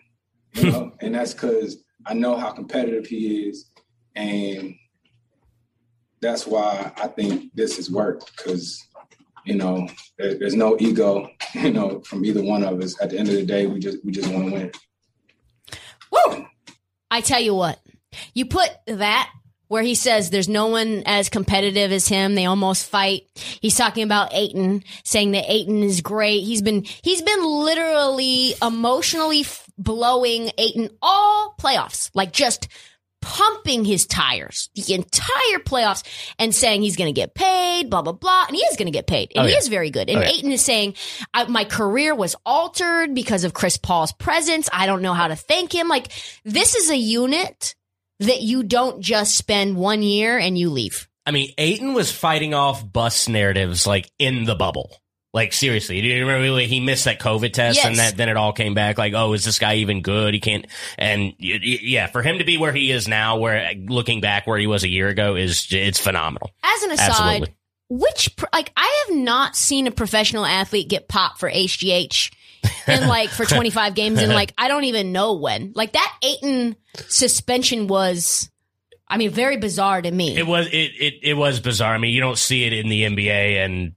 You 0.54 0.72
know, 0.72 0.94
and 1.02 1.16
that's 1.16 1.34
because 1.34 1.84
I 2.06 2.14
know 2.14 2.36
how 2.38 2.52
competitive 2.52 3.06
he 3.06 3.48
is, 3.48 3.70
and 4.16 4.76
that's 6.22 6.48
why 6.48 6.92
I 6.98 7.08
think 7.08 7.54
this 7.54 7.78
has 7.78 7.90
worked 7.90 8.36
because 8.36 8.86
you 9.46 9.56
know 9.56 9.88
there, 10.18 10.36
there's 10.36 10.56
no 10.56 10.76
ego 10.80 11.30
you 11.54 11.72
know 11.72 12.02
from 12.02 12.26
either 12.26 12.44
one 12.44 12.64
of 12.64 12.82
us. 12.82 13.00
At 13.02 13.12
the 13.12 13.20
end 13.20 13.30
of 13.30 13.36
the 13.36 13.46
day, 13.46 13.68
we 13.68 13.80
just 13.80 14.04
we 14.04 14.12
just 14.12 14.32
want 14.32 14.48
to 14.48 14.54
win. 14.54 14.72
Woo! 16.12 16.46
I 17.12 17.22
tell 17.22 17.40
you 17.40 17.54
what, 17.54 17.80
you 18.34 18.46
put 18.46 18.70
that 18.88 19.30
where 19.70 19.84
he 19.84 19.96
says 19.96 20.30
there's 20.30 20.50
no 20.50 20.68
one 20.68 21.04
as 21.06 21.30
competitive 21.30 21.92
as 21.92 22.08
him. 22.08 22.36
They 22.36 22.46
almost 22.46 22.90
fight. 22.90 23.22
He's 23.36 23.78
talking 23.78 24.04
about 24.04 24.34
Ayton, 24.34 24.84
saying 25.06 25.32
that 25.32 25.46
Ayton 25.48 25.84
is 25.84 26.02
great. 26.02 26.44
He's 26.44 26.62
been 26.62 26.84
he's 27.04 27.22
been 27.22 27.44
literally 27.44 28.56
emotionally 28.62 29.44
blowing 29.80 30.52
Ayton 30.58 30.90
all 31.02 31.56
playoffs, 31.60 32.12
like 32.14 32.32
just 32.32 32.68
pumping 33.22 33.84
his 33.84 34.06
tires 34.08 34.70
the 34.76 34.94
entire 34.94 35.60
playoffs 35.66 36.04
and 36.40 36.56
saying 36.56 36.82
he's 36.82 36.96
going 36.96 37.14
to 37.14 37.20
get 37.20 37.34
paid, 37.36 37.90
blah 37.90 38.02
blah 38.02 38.14
blah, 38.14 38.46
and 38.48 38.56
he 38.56 38.62
is 38.62 38.78
going 38.78 38.86
to 38.86 38.92
get 38.92 39.08
paid, 39.08 39.32
and 39.36 39.44
Oh, 39.44 39.48
he 39.48 39.52
yeah. 39.54 39.58
is 39.60 39.68
very 39.68 39.90
good. 39.90 40.10
Oh, 40.10 40.14
and 40.14 40.22
Oh, 40.22 40.24
yeah. 40.24 40.30
Ayton 40.30 40.52
is 40.52 40.62
saying 40.62 40.94
I, 41.34 41.44
my 41.46 41.66
career 41.66 42.16
was 42.16 42.36
altered 42.46 43.14
because 43.14 43.44
of 43.44 43.54
Chris 43.54 43.78
Paul's 43.78 44.14
presence. 44.14 44.70
I 44.72 44.86
don't 44.86 45.02
know 45.02 45.14
how 45.14 45.28
to 45.28 45.36
thank 45.36 45.74
him. 45.74 45.88
Like 45.88 46.12
this 46.46 46.76
is 46.76 46.90
a 46.90 46.98
unit 46.98 47.76
that 48.22 48.42
you 48.42 48.64
don't 48.64 49.02
just 49.02 49.36
spend 49.36 49.76
one 49.76 50.02
year 50.02 50.38
and 50.38 50.58
you 50.58 50.70
leave. 50.70 51.08
I 51.26 51.32
mean, 51.32 51.52
Ayton 51.58 51.94
was 51.94 52.12
fighting 52.12 52.54
off 52.54 52.90
bus 52.92 53.28
narratives 53.28 53.86
like 53.86 54.10
in 54.18 54.46
the 54.46 54.56
bubble. 54.56 54.98
Like 55.32 55.54
seriously, 55.54 56.02
do 56.02 56.08
you 56.08 56.26
remember 56.26 56.52
when 56.56 56.68
he 56.68 56.80
missed 56.80 57.06
that 57.06 57.20
COVID 57.20 57.54
test 57.54 57.76
Yes. 57.78 57.86
and 57.86 57.98
that 57.98 58.18
then 58.18 58.30
it 58.30 58.38
all 58.38 58.52
came 58.52 58.74
back? 58.74 58.98
Like, 58.98 59.14
oh, 59.14 59.34
is 59.34 59.46
this 59.46 59.60
guy 59.60 59.76
even 59.76 60.02
good? 60.02 60.34
He 60.34 60.40
can't. 60.40 60.66
And 60.98 61.34
y- 61.40 61.60
y- 61.64 61.80
yeah, 61.84 62.08
for 62.08 62.24
him 62.24 62.40
to 62.40 62.44
be 62.44 62.58
where 62.58 62.72
he 62.74 62.92
is 62.92 63.08
now, 63.08 63.38
where 63.38 63.72
looking 63.88 64.22
back 64.22 64.48
where 64.48 64.58
he 64.58 64.66
was 64.66 64.84
a 64.84 64.90
year 64.90 65.08
ago, 65.08 65.36
is 65.36 65.68
it's 65.70 66.00
phenomenal. 66.00 66.50
As 66.64 66.82
an 66.84 66.92
aside, 66.94 67.12
Absolutely. 67.12 67.56
which 67.90 68.36
like 68.54 68.72
I 68.76 69.06
have 69.08 69.18
not 69.18 69.56
seen 69.56 69.86
a 69.86 69.92
professional 69.92 70.46
athlete 70.46 70.90
get 70.90 71.08
popped 71.08 71.40
for 71.40 71.48
HGH 71.50 72.32
in 72.88 73.08
like 73.08 73.30
for 73.30 73.46
25 73.46 73.94
games 73.94 74.20
and 74.20 74.34
like 74.34 74.54
I 74.58 74.68
don't 74.68 74.86
even 74.86 75.12
know 75.12 75.36
when. 75.36 75.74
Like 75.76 75.92
that 75.94 76.18
Ayton 76.24 76.76
suspension 77.08 77.86
was 77.88 78.50
I 79.10 79.18
mean 79.18 79.32
very 79.32 79.58
bizarre 79.58 80.02
to 80.02 80.12
me. 80.12 80.38
It 80.38 80.46
was 80.46 80.68
it, 80.68 80.72
it 80.74 81.14
it 81.24 81.34
was 81.34 81.60
bizarre. 81.60 81.94
I 81.94 81.98
mean, 81.98 82.14
you 82.14 82.22
don't 82.22 82.38
see 82.38 82.66
it 82.66 82.74
in 82.74 82.90
the 82.90 83.04
NBA, 83.04 83.66
and 83.66 83.94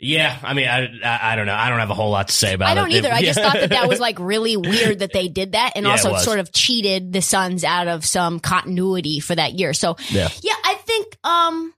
yeah, 0.00 0.38
I 0.42 0.54
mean, 0.54 0.66
I 0.68 0.88
I, 1.04 1.32
I 1.32 1.36
don't 1.36 1.46
know. 1.46 1.54
I 1.54 1.68
don't 1.68 1.78
have 1.78 1.90
a 1.90 1.94
whole 1.94 2.10
lot 2.10 2.28
to 2.28 2.34
say 2.34 2.54
about 2.54 2.68
it. 2.68 2.72
I 2.72 2.74
don't 2.74 2.90
either. 2.92 3.12
I 3.12 3.22
just 3.22 3.38
Yeah. 3.38 3.44
thought 3.50 3.60
that 3.60 3.70
that 3.70 3.88
was 3.88 4.00
like 4.00 4.18
really 4.18 4.56
weird 4.56 4.98
that 5.00 5.12
they 5.12 5.28
did 5.28 5.52
that 5.52 5.72
and 5.76 5.86
Yeah, 5.86 5.92
also 5.92 6.16
sort 6.16 6.40
of 6.40 6.52
cheated 6.52 7.12
the 7.12 7.22
Suns 7.22 7.62
out 7.64 7.86
of 7.86 8.04
some 8.04 8.40
continuity 8.40 9.20
for 9.20 9.34
that 9.34 9.52
year. 9.54 9.72
So 9.72 9.96
Yeah. 10.10 10.28
yeah, 10.42 10.54
I 10.64 10.74
think 10.84 11.16
um 11.22 11.72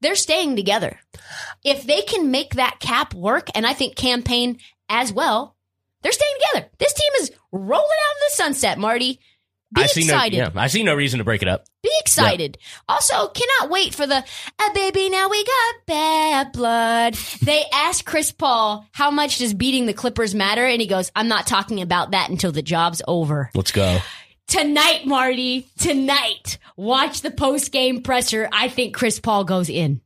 they're 0.00 0.14
staying 0.16 0.56
together. 0.56 0.98
If 1.64 1.86
they 1.86 2.02
can 2.02 2.30
make 2.30 2.54
that 2.54 2.78
cap 2.80 3.14
work, 3.14 3.48
and 3.54 3.66
I 3.66 3.72
think 3.72 3.96
Cam 3.96 4.22
Payne 4.22 4.58
as 4.88 5.12
well, 5.12 5.56
they're 6.02 6.12
staying 6.12 6.34
together. 6.52 6.68
This 6.78 6.92
team 6.92 7.10
is 7.20 7.32
rolling 7.52 7.84
out 7.84 8.12
of 8.16 8.20
the 8.28 8.34
sunset, 8.34 8.78
Marty. 8.78 9.20
Be 9.74 9.82
I 9.82 9.86
see 9.86 10.02
excited. 10.02 10.38
no. 10.38 10.44
Yeah, 10.44 10.50
I 10.54 10.66
see 10.68 10.82
no 10.82 10.94
reason 10.94 11.18
to 11.18 11.24
break 11.24 11.42
it 11.42 11.48
up. 11.48 11.64
Be 11.82 11.90
excited. 12.00 12.58
Also, 12.88 13.28
cannot 13.28 13.70
wait 13.70 13.94
for 13.94 14.06
the 14.06 14.16
uh, 14.58 14.72
baby. 14.74 15.10
Now 15.10 15.28
we 15.28 15.44
got 15.44 15.74
bad 15.86 16.52
blood. 16.52 17.14
They 17.42 17.64
asked 17.72 18.04
Chris 18.04 18.30
Paul 18.32 18.86
how 18.92 19.10
much 19.10 19.38
does 19.38 19.52
beating 19.52 19.86
the 19.86 19.92
Clippers 19.94 20.34
matter, 20.34 20.64
and 20.64 20.80
he 20.80 20.86
goes, 20.86 21.10
"I'm 21.16 21.28
not 21.28 21.46
talking 21.46 21.82
about 21.82 22.12
that 22.12 22.30
until 22.30 22.52
the 22.52 22.62
job's 22.62 23.02
over." 23.08 23.50
Let's 23.54 23.72
go. 23.72 23.98
Tonight, 24.46 25.06
Marty. 25.06 25.66
Tonight, 25.78 26.58
watch 26.76 27.22
the 27.22 27.30
post 27.30 27.72
game 27.72 28.02
presser. 28.02 28.48
I 28.52 28.68
think 28.68 28.94
Chris 28.94 29.18
Paul 29.18 29.44
goes 29.44 29.68
in. 29.68 30.00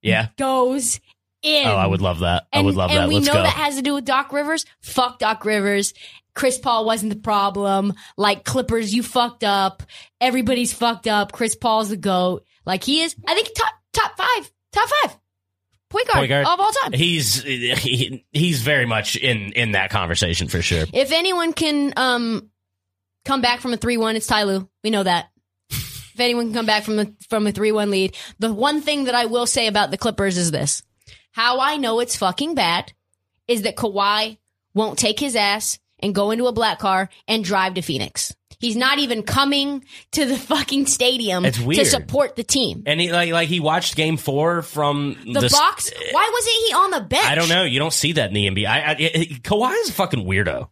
Yeah. 0.00 0.28
Goes 0.38 1.00
in. 1.42 1.66
Oh, 1.66 1.74
I 1.76 1.86
would 1.86 2.00
love 2.00 2.20
that. 2.20 2.46
I 2.52 2.60
would 2.60 2.74
love 2.74 2.90
and 2.90 3.00
that. 3.00 3.08
we 3.08 3.16
Let's 3.16 3.26
know 3.26 3.34
go. 3.34 3.42
that 3.42 3.54
has 3.54 3.76
to 3.76 3.82
do 3.82 3.94
with 3.94 4.04
Doc 4.04 4.32
Rivers. 4.32 4.64
Fuck 4.80 5.18
Doc 5.18 5.44
Rivers. 5.44 5.92
Chris 6.34 6.58
Paul 6.58 6.84
wasn't 6.84 7.12
the 7.12 7.18
problem. 7.20 7.94
Like 8.16 8.44
Clippers, 8.44 8.92
you 8.94 9.02
fucked 9.02 9.44
up. 9.44 9.82
Everybody's 10.20 10.72
fucked 10.72 11.06
up. 11.06 11.32
Chris 11.32 11.54
Paul's 11.54 11.88
the 11.90 11.96
goat. 11.96 12.44
Like 12.66 12.82
he 12.82 13.02
is. 13.02 13.14
I 13.26 13.34
think 13.34 13.48
top 13.54 13.72
top 13.92 14.16
five, 14.16 14.50
top 14.72 14.88
five 15.02 15.18
point 15.90 16.06
guard, 16.08 16.18
Point 16.18 16.28
guard. 16.30 16.46
of 16.46 16.58
all 16.60 16.72
time. 16.72 16.92
He's 16.92 17.42
he, 17.42 18.24
he's 18.32 18.62
very 18.62 18.86
much 18.86 19.16
in 19.16 19.52
in 19.52 19.72
that 19.72 19.90
conversation 19.90 20.48
for 20.48 20.60
sure. 20.60 20.84
If 20.92 21.12
anyone 21.12 21.52
can 21.52 21.92
um 21.96 22.50
come 23.24 23.40
back 23.40 23.60
from 23.60 23.72
a 23.72 23.76
three 23.76 23.96
one, 23.96 24.16
it's 24.16 24.26
Ty 24.26 24.44
Lue. 24.44 24.68
We 24.82 24.90
know 24.90 25.02
that. 25.04 25.26
if 25.70 26.18
anyone 26.18 26.46
can 26.46 26.54
come 26.54 26.66
back 26.66 26.82
from 26.84 26.98
a 26.98 27.06
from 27.28 27.46
a 27.46 27.52
three 27.52 27.70
one 27.72 27.90
lead, 27.90 28.16
the 28.40 28.52
one 28.52 28.80
thing 28.80 29.04
that 29.04 29.14
I 29.14 29.26
will 29.26 29.46
say 29.46 29.66
about 29.68 29.90
the 29.92 29.98
Clippers 29.98 30.36
is 30.36 30.50
this: 30.50 30.82
how 31.32 31.60
I 31.60 31.76
know 31.76 32.00
it's 32.00 32.16
fucking 32.16 32.54
bad 32.56 32.92
is 33.46 33.62
that 33.62 33.76
Kawhi 33.76 34.38
won't 34.74 34.98
take 34.98 35.20
his 35.20 35.36
ass 35.36 35.78
and 36.04 36.14
go 36.14 36.30
into 36.30 36.46
a 36.46 36.52
black 36.52 36.78
car 36.78 37.08
and 37.26 37.42
drive 37.42 37.74
to 37.74 37.82
Phoenix. 37.82 38.34
He's 38.60 38.76
not 38.76 38.98
even 38.98 39.22
coming 39.22 39.84
to 40.12 40.26
the 40.26 40.36
fucking 40.36 40.86
stadium 40.86 41.44
It's 41.44 41.58
to 41.58 41.84
support 41.84 42.36
the 42.36 42.44
team. 42.44 42.84
And 42.86 43.00
he 43.00 43.10
like 43.10 43.32
like 43.32 43.48
he 43.48 43.58
watched 43.58 43.96
Game 43.96 44.16
Four 44.16 44.62
from 44.62 45.16
The, 45.24 45.40
the, 45.40 45.48
box. 45.50 45.90
Why 46.12 46.30
wasn't 46.32 46.56
he 46.66 46.74
on 46.74 46.90
the 46.90 47.00
bench? 47.00 47.26
I 47.26 47.34
don't 47.34 47.48
know. 47.48 47.64
You 47.64 47.78
don't 47.78 47.92
see 47.92 48.12
that 48.12 48.28
in 48.28 48.34
the 48.34 48.48
NBA. 48.48 48.66
I, 48.66 48.90
I, 48.90 48.94
Kawhi 48.94 49.74
is 49.82 49.88
a 49.88 49.92
fucking 49.92 50.24
weirdo. 50.24 50.68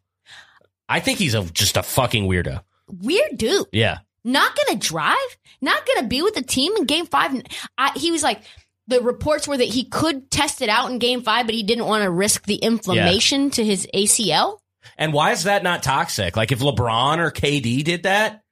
I 0.88 1.00
think 1.00 1.18
he's 1.18 1.34
a 1.34 1.42
just 1.44 1.76
a 1.76 1.82
fucking 1.82 2.28
weirdo. 2.28 2.62
Weird 2.88 3.38
dude. 3.38 3.66
Yeah. 3.72 3.98
not 4.24 4.56
gonna 4.56 4.78
drive, 4.78 5.16
not 5.60 5.86
gonna 5.86 6.06
be 6.06 6.22
with 6.22 6.34
the 6.34 6.42
team 6.42 6.76
in 6.76 6.84
game 6.84 7.06
five. 7.06 7.42
I, 7.78 7.92
he 7.96 8.10
was 8.10 8.22
like, 8.22 8.42
the 8.86 9.00
reports 9.00 9.48
were 9.48 9.56
that 9.56 9.64
he 9.64 9.84
could 9.84 10.30
test 10.30 10.62
it 10.62 10.68
out 10.68 10.90
in 10.90 10.98
game 10.98 11.22
five, 11.22 11.46
but 11.46 11.54
he 11.54 11.62
didn't 11.62 11.86
want 11.86 12.04
to 12.04 12.10
risk 12.10 12.44
the 12.44 12.56
inflammation 12.56 13.50
to 13.50 13.64
his 13.64 13.86
ACL. 13.94 14.58
And 14.98 15.12
why 15.12 15.32
is 15.32 15.44
that 15.44 15.62
not 15.62 15.82
toxic? 15.82 16.36
Like 16.36 16.52
if 16.52 16.60
LeBron 16.60 17.18
or 17.18 17.30
KD 17.30 17.84
did 17.84 18.04
that 18.04 18.42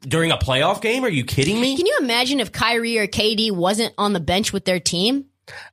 during 0.00 0.30
a 0.30 0.36
playoff 0.38 0.80
game, 0.80 1.04
are 1.04 1.10
you 1.10 1.24
kidding 1.24 1.60
me? 1.60 1.76
Can 1.76 1.86
you 1.86 1.98
imagine 2.00 2.40
if 2.40 2.52
Kyrie 2.52 2.98
or 2.98 3.06
KD 3.06 3.52
wasn't 3.52 3.94
on 3.98 4.12
the 4.12 4.20
bench 4.20 4.52
with 4.52 4.64
their 4.64 4.80
team? 4.80 5.26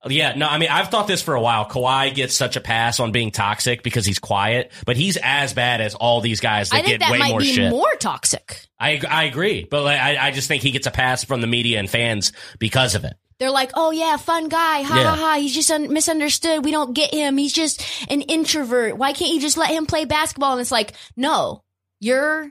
Yeah, 0.07 0.33
no, 0.35 0.47
I 0.47 0.57
mean, 0.57 0.69
I've 0.69 0.89
thought 0.89 1.07
this 1.07 1.21
for 1.21 1.35
a 1.35 1.41
while. 1.41 1.69
Kawhi 1.69 2.13
gets 2.13 2.35
such 2.35 2.55
a 2.55 2.61
pass 2.61 2.99
on 2.99 3.11
being 3.11 3.31
toxic 3.31 3.83
because 3.83 4.05
he's 4.05 4.17
quiet, 4.19 4.71
but 4.85 4.97
he's 4.97 5.17
as 5.21 5.53
bad 5.53 5.81
as 5.81 5.93
all 5.93 6.19
these 6.21 6.39
guys 6.39 6.69
that 6.69 6.77
I 6.77 6.81
think 6.81 6.99
get 6.99 6.99
that 7.01 7.11
way 7.11 7.19
might 7.19 7.29
more 7.29 7.39
be 7.39 7.53
shit. 7.53 7.69
more 7.69 7.93
toxic. 7.99 8.65
I 8.79 9.01
I 9.07 9.25
agree, 9.25 9.67
but 9.69 9.83
like, 9.83 9.99
I 9.99 10.27
I 10.27 10.31
just 10.31 10.47
think 10.47 10.63
he 10.63 10.71
gets 10.71 10.87
a 10.87 10.91
pass 10.91 11.23
from 11.23 11.41
the 11.41 11.47
media 11.47 11.79
and 11.79 11.87
fans 11.89 12.33
because 12.57 12.95
of 12.95 13.03
it. 13.03 13.13
They're 13.39 13.51
like, 13.51 13.71
oh 13.75 13.91
yeah, 13.91 14.17
fun 14.17 14.49
guy, 14.49 14.81
ha 14.81 14.95
Yeah. 14.97 15.03
ha 15.11 15.15
ha. 15.15 15.35
He's 15.39 15.53
just 15.53 15.69
un- 15.69 15.93
misunderstood. 15.93 16.65
We 16.65 16.71
don't 16.71 16.93
get 16.93 17.13
him. 17.13 17.37
He's 17.37 17.53
just 17.53 17.83
an 18.09 18.21
introvert. 18.21 18.97
Why 18.97 19.13
can't 19.13 19.31
you 19.33 19.39
just 19.39 19.57
let 19.57 19.69
him 19.69 19.85
play 19.85 20.05
basketball? 20.05 20.53
And 20.53 20.61
it's 20.61 20.71
like, 20.71 20.93
no, 21.15 21.63
you're 21.99 22.49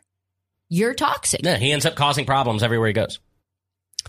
you're 0.68 0.94
toxic. 0.94 1.40
Yeah, 1.42 1.57
he 1.57 1.72
ends 1.72 1.87
up 1.87 1.96
causing 1.96 2.25
problems 2.25 2.62
everywhere 2.62 2.87
he 2.88 2.92
goes. 2.92 3.18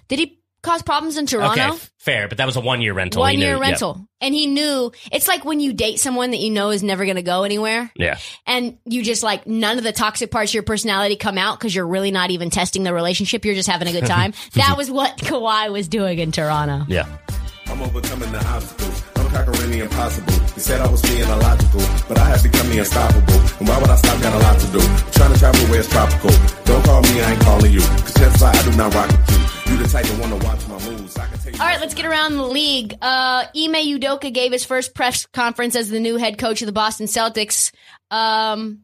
Did 0.08 0.20
he 0.20 0.37
cause 0.62 0.82
problems 0.82 1.18
in 1.18 1.26
Toronto? 1.26 1.70
Okay, 1.74 1.78
fair, 1.98 2.28
but 2.28 2.38
that 2.40 2.46
was 2.46 2.56
a 2.56 2.62
one 2.62 2.82
year 2.82 2.94
rental. 2.94 3.22
One 3.22 3.38
year 3.38 3.56
yeah. 3.56 3.60
rental. 3.60 4.08
And 4.20 4.34
he 4.34 4.48
knew 4.48 4.92
it's 5.12 5.28
like 5.28 5.46
when 5.46 5.60
you 5.60 5.74
date 5.74 6.00
someone 6.00 6.32
that 6.32 6.38
you 6.38 6.50
know 6.50 6.72
is 6.72 6.82
never 6.84 7.06
going 7.06 7.18
to 7.18 7.22
go 7.22 7.44
anywhere 7.44 7.92
Yeah. 7.96 8.18
and 8.48 8.78
you 8.86 9.04
just 9.04 9.22
like 9.24 9.46
none 9.46 9.78
of 9.78 9.84
the 9.84 9.92
toxic 9.92 10.32
parts 10.32 10.50
of 10.52 10.56
your 10.56 10.64
personality 10.64 11.16
come 11.16 11.38
out 11.38 11.60
because 11.60 11.76
you're 11.76 11.88
really 11.88 12.12
not 12.12 12.32
even 12.32 12.50
testing 12.50 12.84
the 12.84 12.94
relationship. 12.94 13.46
You're 13.46 13.56
just 13.56 13.70
having 13.70 13.88
a 13.88 13.92
good 13.92 14.06
time. 14.08 14.34
that 14.54 14.76
was 14.78 14.90
what 14.90 15.18
Kawhi 15.18 15.72
was 15.72 15.88
doing 15.88 16.20
in 16.20 16.32
Toronto. 16.32 16.86
Yeah. 16.88 17.06
I'm 17.68 17.82
overcoming 17.82 18.32
the 18.32 18.46
obstacles. 18.48 18.97
I'm 19.28 19.46
conquering 19.46 19.72
the 19.72 19.80
impossible. 19.82 20.32
They 20.56 20.62
said 20.62 20.80
I 20.80 20.88
was 20.90 21.02
being 21.02 21.28
illogical, 21.28 21.82
but 22.08 22.18
I 22.18 22.30
have 22.30 22.44
become 22.44 22.70
the 22.70 22.80
unstoppable. 22.80 23.40
And 23.60 23.68
why 23.68 23.78
would 23.80 23.90
I 23.90 23.96
stop? 23.98 24.22
Got 24.22 24.34
a 24.34 24.40
lot 24.40 24.60
to 24.60 24.68
do. 24.72 24.80
trying 25.12 25.34
to 25.34 25.40
travel 25.40 25.62
where 25.68 25.80
it's 25.80 25.90
tropical. 25.90 26.32
Don't 26.64 26.84
call 26.86 27.02
me, 27.02 27.22
I 27.22 27.32
ain't 27.32 27.42
calling 27.42 27.72
you. 27.74 27.82
Cause 27.82 28.14
that's 28.14 28.42
why 28.42 28.52
I 28.52 28.64
do 28.64 28.78
not 28.78 28.94
rock 28.96 29.12
with 29.12 29.32
you. 29.32 29.38
All 31.60 31.66
right, 31.66 31.80
let's 31.82 31.94
get 31.94 32.06
around 32.06 32.38
the 32.38 32.48
league. 32.48 32.94
Uh, 33.02 33.46
Ime 33.56 34.00
Udoka 34.00 34.34
gave 34.34 34.52
his 34.54 34.64
first 34.64 34.96
press 34.96 35.26
conference 35.26 35.76
as 35.76 35.90
the 35.90 36.00
new 36.00 36.16
head 36.16 36.38
coach 36.38 36.62
of 36.62 36.66
the 36.66 36.72
Boston 36.72 37.08
Celtics. 37.08 37.74
Um, 38.10 38.84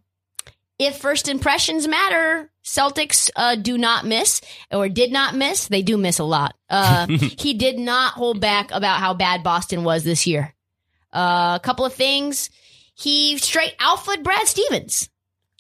if 0.79 0.97
first 0.97 1.27
impressions 1.27 1.87
matter, 1.87 2.51
Celtics 2.63 3.29
uh, 3.35 3.55
do 3.55 3.77
not 3.77 4.05
miss 4.05 4.41
or 4.71 4.89
did 4.89 5.11
not 5.11 5.35
miss. 5.35 5.67
They 5.67 5.81
do 5.81 5.97
miss 5.97 6.19
a 6.19 6.23
lot. 6.23 6.55
Uh, 6.69 7.07
he 7.07 7.53
did 7.53 7.77
not 7.77 8.13
hold 8.13 8.39
back 8.39 8.71
about 8.71 8.99
how 8.99 9.13
bad 9.13 9.43
Boston 9.43 9.83
was 9.83 10.03
this 10.03 10.25
year. 10.25 10.53
Uh, 11.11 11.57
a 11.57 11.61
couple 11.63 11.85
of 11.85 11.93
things. 11.93 12.49
He 12.95 13.37
straight 13.37 13.75
alpha 13.79 14.17
Brad 14.21 14.47
Stevens. 14.47 15.09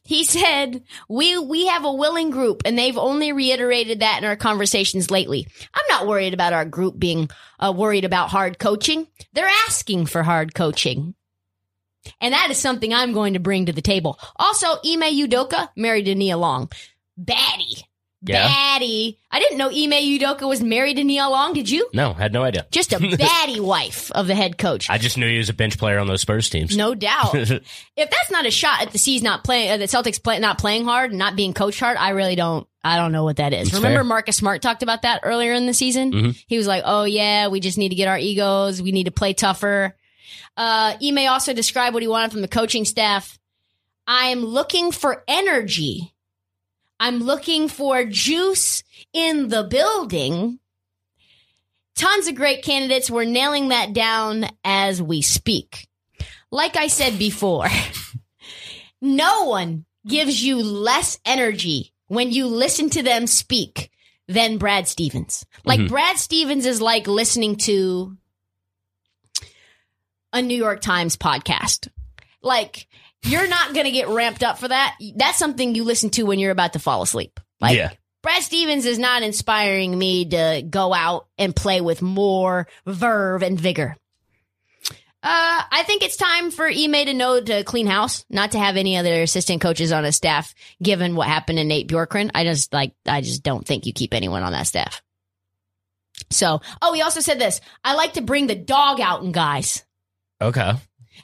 He 0.03 0.23
said, 0.23 0.83
we, 1.07 1.37
we 1.37 1.67
have 1.67 1.85
a 1.85 1.93
willing 1.93 2.29
group 2.29 2.63
and 2.65 2.77
they've 2.77 2.97
only 2.97 3.31
reiterated 3.31 3.99
that 3.99 4.19
in 4.19 4.25
our 4.25 4.35
conversations 4.35 5.11
lately. 5.11 5.47
I'm 5.73 5.85
not 5.89 6.07
worried 6.07 6.33
about 6.33 6.53
our 6.53 6.65
group 6.65 6.97
being 6.97 7.29
uh, 7.59 7.73
worried 7.75 8.05
about 8.05 8.29
hard 8.29 8.59
coaching. 8.59 9.07
They're 9.33 9.51
asking 9.67 10.07
for 10.07 10.23
hard 10.23 10.55
coaching. 10.55 11.15
And 12.21 12.33
that 12.33 12.49
is 12.49 12.57
something 12.57 12.93
I'm 12.93 13.13
going 13.13 13.33
to 13.33 13.39
bring 13.39 13.65
to 13.67 13.73
the 13.73 13.81
table. 13.81 14.19
Also, 14.35 14.67
Ime 14.85 15.13
Udoka 15.15 15.69
married 15.75 16.05
to 16.05 16.15
Nia 16.15 16.37
Long. 16.37 16.69
Baddie. 17.19 17.83
Yeah. 18.25 18.47
Baddie. 18.47 19.17
I 19.29 19.39
didn't 19.39 19.57
know 19.57 19.67
Ime 19.67 19.91
Udoka 19.91 20.47
was 20.47 20.61
married 20.61 20.95
to 20.95 21.03
Nia 21.03 21.27
Long. 21.27 21.53
Did 21.53 21.69
you? 21.69 21.89
No, 21.93 22.13
had 22.13 22.31
no 22.31 22.41
idea. 22.43 22.65
Just 22.71 22.93
a 22.93 22.97
baddie 22.99 23.59
wife 23.59 24.11
of 24.11 24.27
the 24.27 24.35
head 24.35 24.57
coach. 24.57 24.89
I 24.89 24.97
just 24.97 25.17
knew 25.17 25.27
he 25.27 25.37
was 25.37 25.49
a 25.49 25.53
bench 25.53 25.77
player 25.77 25.99
on 25.99 26.07
those 26.07 26.21
Spurs 26.21 26.49
teams. 26.49 26.77
No 26.77 26.95
doubt. 26.95 27.35
if 27.35 27.49
that's 27.95 28.31
not 28.31 28.45
a 28.45 28.51
shot 28.51 28.81
at 28.81 28.91
the 28.91 28.97
C's 28.97 29.21
not 29.23 29.43
playing, 29.43 29.71
uh, 29.71 29.77
the 29.77 29.85
Celtics 29.85 30.23
play, 30.23 30.39
not 30.39 30.57
playing 30.57 30.85
hard 30.85 31.09
and 31.11 31.19
not 31.19 31.35
being 31.35 31.53
coached 31.53 31.81
hard, 31.81 31.97
I 31.97 32.11
really 32.11 32.35
don't. 32.35 32.65
I 32.85 32.97
don't 32.97 33.11
know 33.11 33.23
what 33.23 33.37
that 33.37 33.53
is. 33.53 33.71
That's 33.71 33.77
Remember 33.81 33.99
fair. 33.99 34.03
Marcus 34.05 34.37
Smart 34.37 34.61
talked 34.61 34.83
about 34.83 35.01
that 35.03 35.21
earlier 35.23 35.53
in 35.53 35.65
the 35.67 35.73
season? 35.73 36.11
Mhm. 36.11 36.43
He 36.47 36.57
was 36.57 36.67
like, 36.67 36.83
"Oh 36.85 37.03
yeah, 37.05 37.47
we 37.47 37.59
just 37.61 37.77
need 37.77 37.89
to 37.89 37.95
get 37.95 38.09
our 38.09 38.17
egos. 38.17 38.81
We 38.81 38.91
need 38.91 39.05
to 39.05 39.11
play 39.11 39.33
tougher." 39.33 39.95
Uh, 40.57 40.95
Ime 41.03 41.27
also 41.29 41.53
described 41.53 41.93
what 41.93 42.03
he 42.03 42.07
wanted 42.07 42.31
from 42.31 42.41
the 42.41 42.47
coaching 42.47 42.85
staff. 42.85 43.37
I'm 44.07 44.43
looking 44.43 44.91
for 44.91 45.23
energy. 45.27 46.13
I'm 46.99 47.19
looking 47.19 47.67
for 47.67 48.05
juice 48.05 48.83
in 49.13 49.49
the 49.49 49.63
building. 49.63 50.59
Tons 51.95 52.27
of 52.27 52.35
great 52.35 52.63
candidates. 52.63 53.09
We're 53.11 53.25
nailing 53.25 53.69
that 53.69 53.93
down 53.93 54.45
as 54.63 55.01
we 55.01 55.21
speak. 55.21 55.87
Like 56.51 56.75
I 56.75 56.87
said 56.87 57.17
before, 57.19 57.67
no 59.01 59.45
one 59.45 59.85
gives 60.07 60.43
you 60.43 60.57
less 60.57 61.19
energy 61.25 61.93
when 62.07 62.31
you 62.31 62.47
listen 62.47 62.89
to 62.91 63.03
them 63.03 63.27
speak 63.27 63.89
than 64.27 64.57
Brad 64.57 64.87
Stevens. 64.87 65.45
Like 65.65 65.79
Mhm. 65.81 65.89
Brad 65.89 66.17
Stevens 66.17 66.65
is 66.65 66.81
like 66.81 67.07
listening 67.07 67.57
to 67.57 68.17
a 70.33 70.41
New 70.41 70.57
York 70.57 70.81
Times 70.81 71.15
podcast. 71.15 71.87
Like 72.41 72.87
you're 73.23 73.47
not 73.47 73.73
going 73.73 73.85
to 73.85 73.91
get 73.91 74.09
ramped 74.09 74.43
up 74.43 74.57
for 74.57 74.67
that. 74.67 74.97
That's 75.15 75.37
something 75.37 75.75
you 75.75 75.83
listen 75.83 76.09
to 76.11 76.23
when 76.23 76.39
you're 76.39 76.51
about 76.51 76.73
to 76.73 76.79
fall 76.79 77.01
asleep. 77.01 77.39
Like 77.61 77.77
yeah. 77.77 77.91
Brad 78.21 78.41
Stevens 78.41 78.85
is 78.85 78.99
not 78.99 79.23
inspiring 79.23 79.97
me 79.97 80.29
to 80.29 80.63
go 80.67 80.93
out 80.93 81.27
and 81.37 81.55
play 81.55 81.81
with 81.81 82.01
more 82.01 82.67
verve 82.85 83.43
and 83.43 83.59
vigor. 83.59 83.95
Uh, 85.25 85.63
I 85.71 85.83
think 85.83 86.03
it's 86.03 86.17
time 86.17 86.51
for 86.51 86.67
Ime 86.67 87.05
to 87.05 87.13
know 87.13 87.39
to 87.39 87.63
clean 87.63 87.87
house, 87.87 88.25
not 88.29 88.51
to 88.51 88.59
have 88.59 88.75
any 88.75 88.97
other 88.97 89.21
assistant 89.21 89.61
coaches 89.61 89.93
on 89.93 90.03
his 90.03 90.17
staff, 90.17 90.53
given 90.81 91.15
what 91.15 91.29
happened 91.29 91.59
to 91.59 91.63
Nate 91.63 91.87
Bjorkgren. 91.87 92.31
I 92.35 92.43
just 92.43 92.73
like, 92.73 92.93
I 93.05 93.21
just 93.21 93.41
don't 93.41 93.65
think 93.65 93.85
you 93.85 93.93
keep 93.93 94.13
anyone 94.13 94.43
on 94.43 94.51
that 94.51 94.67
staff. 94.67 95.01
So, 96.29 96.61
oh, 96.81 96.93
he 96.93 97.01
also 97.01 97.21
said 97.21 97.39
this. 97.39 97.61
I 97.85 97.95
like 97.95 98.13
to 98.13 98.21
bring 98.21 98.47
the 98.47 98.55
dog 98.55 98.99
out 98.99 99.23
in 99.23 99.31
guys 99.31 99.85
Okay. 100.41 100.73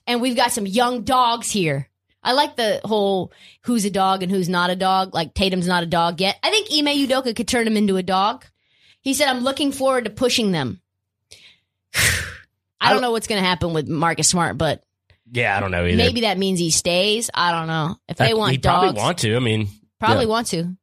and 0.07 0.21
we've 0.21 0.35
got 0.35 0.51
some 0.51 0.65
young 0.65 1.03
dogs 1.03 1.49
here. 1.51 1.87
I 2.21 2.33
like 2.33 2.55
the 2.57 2.81
whole 2.83 3.31
who's 3.63 3.85
a 3.85 3.89
dog 3.89 4.23
and 4.23 4.31
who's 4.31 4.49
not 4.49 4.69
a 4.69 4.75
dog. 4.75 5.13
Like 5.13 5.33
Tatum's 5.33 5.67
not 5.67 5.83
a 5.83 5.85
dog 5.87 6.19
yet. 6.19 6.37
I 6.43 6.49
think 6.49 6.67
Ime 6.71 7.07
Udoka 7.07 7.35
could 7.35 7.47
turn 7.47 7.65
him 7.65 7.77
into 7.77 7.95
a 7.97 8.03
dog. 8.03 8.45
He 9.01 9.13
said, 9.13 9.29
I'm 9.29 9.39
looking 9.43 9.71
forward 9.71 10.03
to 10.03 10.09
pushing 10.09 10.51
them. 10.51 10.81
I 12.81 12.91
don't 12.93 13.01
know 13.01 13.11
what's 13.11 13.27
going 13.27 13.41
to 13.41 13.47
happen 13.47 13.73
with 13.73 13.87
Marcus 13.87 14.27
Smart, 14.27 14.57
but 14.57 14.83
Yeah, 15.31 15.55
I 15.55 15.59
don't 15.59 15.71
know 15.71 15.85
either. 15.85 15.97
maybe 15.97 16.21
that 16.21 16.37
means 16.37 16.59
he 16.59 16.71
stays. 16.71 17.29
I 17.33 17.51
don't 17.51 17.67
know. 17.67 17.95
If 18.07 18.17
they 18.17 18.33
want 18.33 18.61
dogs, 18.61 18.81
probably 18.81 19.01
want 19.01 19.17
to. 19.19 19.35
I 19.35 19.39
mean, 19.39 19.67
probably 19.99 20.25
yeah. 20.25 20.29
want 20.29 20.47
to. 20.47 20.75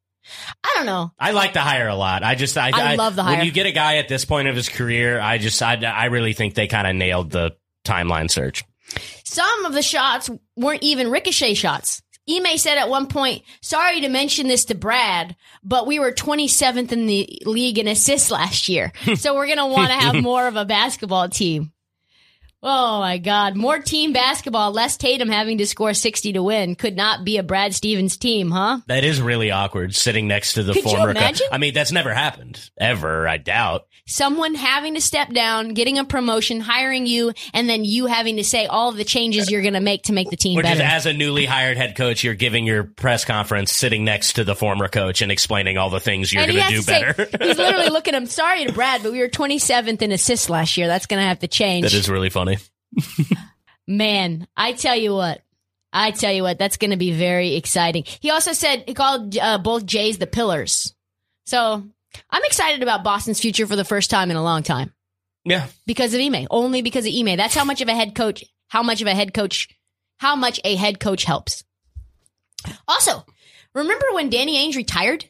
I 0.64 0.72
don't 0.76 0.86
know. 0.86 1.12
I 1.18 1.30
like 1.32 1.52
the 1.52 1.60
hire 1.60 1.88
a 1.88 1.94
lot. 1.94 2.22
I 2.22 2.34
just, 2.34 2.58
I, 2.58 2.70
I 2.74 2.94
love 2.96 3.14
the 3.14 3.22
hire. 3.22 3.36
When 3.36 3.46
you 3.46 3.52
get 3.52 3.66
a 3.66 3.72
guy 3.72 3.98
at 3.98 4.08
this 4.08 4.24
point 4.24 4.48
of 4.48 4.56
his 4.56 4.68
career, 4.68 5.20
I 5.20 5.38
just, 5.38 5.62
I, 5.62 5.76
I 5.76 6.06
really 6.06 6.32
think 6.32 6.54
they 6.54 6.66
kind 6.66 6.86
of 6.86 6.96
nailed 6.96 7.30
the 7.30 7.56
timeline 7.86 8.30
search. 8.30 8.64
Some 9.24 9.64
of 9.64 9.72
the 9.72 9.82
shots 9.82 10.30
weren't 10.56 10.82
even 10.82 11.10
ricochet 11.10 11.54
shots. 11.54 12.02
Ime 12.28 12.58
said 12.58 12.76
at 12.76 12.88
one 12.88 13.06
point, 13.06 13.42
sorry 13.62 14.00
to 14.00 14.08
mention 14.08 14.48
this 14.48 14.64
to 14.66 14.74
Brad, 14.74 15.36
but 15.62 15.86
we 15.86 16.00
were 16.00 16.10
27th 16.10 16.90
in 16.90 17.06
the 17.06 17.40
league 17.46 17.78
in 17.78 17.86
assists 17.86 18.30
last 18.30 18.68
year. 18.68 18.92
So 19.16 19.34
we're 19.34 19.46
going 19.46 19.58
to 19.58 19.66
want 19.66 19.88
to 19.88 19.94
have 19.94 20.14
more 20.22 20.46
of 20.46 20.56
a 20.56 20.64
basketball 20.64 21.28
team. 21.28 21.72
Oh 22.62 23.00
my 23.00 23.18
God. 23.18 23.54
More 23.54 23.78
team 23.78 24.12
basketball, 24.12 24.72
less 24.72 24.96
Tatum 24.96 25.28
having 25.28 25.58
to 25.58 25.66
score 25.66 25.94
60 25.94 26.32
to 26.32 26.42
win. 26.42 26.74
Could 26.74 26.96
not 26.96 27.24
be 27.24 27.36
a 27.36 27.42
Brad 27.42 27.74
Stevens 27.74 28.16
team, 28.16 28.50
huh? 28.50 28.80
That 28.88 29.04
is 29.04 29.20
really 29.20 29.50
awkward 29.50 29.94
sitting 29.94 30.26
next 30.26 30.54
to 30.54 30.62
the 30.62 30.72
Could 30.72 30.84
you 30.84 30.90
former. 30.96 31.14
co- 31.14 31.30
I 31.52 31.58
mean, 31.58 31.74
that's 31.74 31.92
never 31.92 32.12
happened 32.12 32.70
ever. 32.78 33.28
I 33.28 33.36
doubt. 33.36 33.86
Someone 34.08 34.54
having 34.54 34.94
to 34.94 35.00
step 35.00 35.32
down, 35.32 35.70
getting 35.74 35.98
a 35.98 36.04
promotion, 36.04 36.60
hiring 36.60 37.06
you, 37.06 37.32
and 37.52 37.68
then 37.68 37.84
you 37.84 38.06
having 38.06 38.36
to 38.36 38.44
say 38.44 38.66
all 38.66 38.92
the 38.92 39.02
changes 39.04 39.50
you're 39.50 39.62
going 39.62 39.74
to 39.74 39.80
make 39.80 40.04
to 40.04 40.12
make 40.12 40.30
the 40.30 40.36
team 40.36 40.56
Or 40.60 40.62
just 40.62 40.78
better. 40.78 40.88
as 40.88 41.06
a 41.06 41.12
newly 41.12 41.44
hired 41.44 41.76
head 41.76 41.96
coach, 41.96 42.22
you're 42.22 42.34
giving 42.34 42.66
your 42.66 42.84
press 42.84 43.24
conference 43.24 43.72
sitting 43.72 44.04
next 44.04 44.34
to 44.34 44.44
the 44.44 44.54
former 44.54 44.86
coach 44.86 45.22
and 45.22 45.32
explaining 45.32 45.76
all 45.76 45.90
the 45.90 45.98
things 45.98 46.32
you're 46.32 46.46
going 46.46 46.54
to 46.56 46.68
do 46.68 46.76
to 46.76 46.82
say, 46.84 47.00
better. 47.02 47.28
he's 47.44 47.58
literally 47.58 47.88
looking 47.90 48.14
at 48.14 48.22
him. 48.22 48.28
Sorry 48.28 48.64
to 48.64 48.72
Brad, 48.72 49.02
but 49.02 49.10
we 49.10 49.18
were 49.18 49.28
27th 49.28 50.00
in 50.00 50.12
assists 50.12 50.48
last 50.48 50.76
year. 50.76 50.86
That's 50.86 51.06
going 51.06 51.20
to 51.20 51.26
have 51.26 51.40
to 51.40 51.48
change. 51.48 51.82
that 51.84 51.92
is 51.94 52.08
really 52.08 52.30
funny. 52.30 52.55
Man, 53.88 54.46
I 54.56 54.72
tell 54.72 54.96
you 54.96 55.12
what. 55.14 55.42
I 55.92 56.10
tell 56.10 56.32
you 56.32 56.42
what, 56.42 56.58
that's 56.58 56.76
going 56.76 56.90
to 56.90 56.96
be 56.96 57.12
very 57.12 57.54
exciting. 57.54 58.04
He 58.20 58.30
also 58.30 58.52
said 58.52 58.84
he 58.86 58.92
called 58.94 59.36
uh, 59.38 59.58
both 59.58 59.86
Jays 59.86 60.18
the 60.18 60.26
pillars. 60.26 60.94
So 61.46 61.82
I'm 62.30 62.44
excited 62.44 62.82
about 62.82 63.04
Boston's 63.04 63.40
future 63.40 63.66
for 63.66 63.76
the 63.76 63.84
first 63.84 64.10
time 64.10 64.30
in 64.30 64.36
a 64.36 64.42
long 64.42 64.62
time 64.62 64.92
Yeah. 65.44 65.68
because 65.86 66.12
of 66.12 66.20
Ime. 66.20 66.46
Only 66.50 66.82
because 66.82 67.06
of 67.06 67.12
Ime. 67.14 67.36
That's 67.36 67.54
how 67.54 67.64
much 67.64 67.80
of 67.80 67.88
a 67.88 67.94
head 67.94 68.14
coach. 68.14 68.44
How 68.68 68.82
much 68.82 69.00
of 69.00 69.06
a 69.06 69.14
head 69.14 69.32
coach. 69.32 69.68
How 70.18 70.36
much 70.36 70.60
a 70.64 70.74
head 70.74 71.00
coach 71.00 71.24
helps. 71.24 71.64
Also, 72.88 73.24
remember 73.74 74.06
when 74.12 74.28
Danny 74.28 74.58
Ainge 74.68 74.76
retired? 74.76 75.24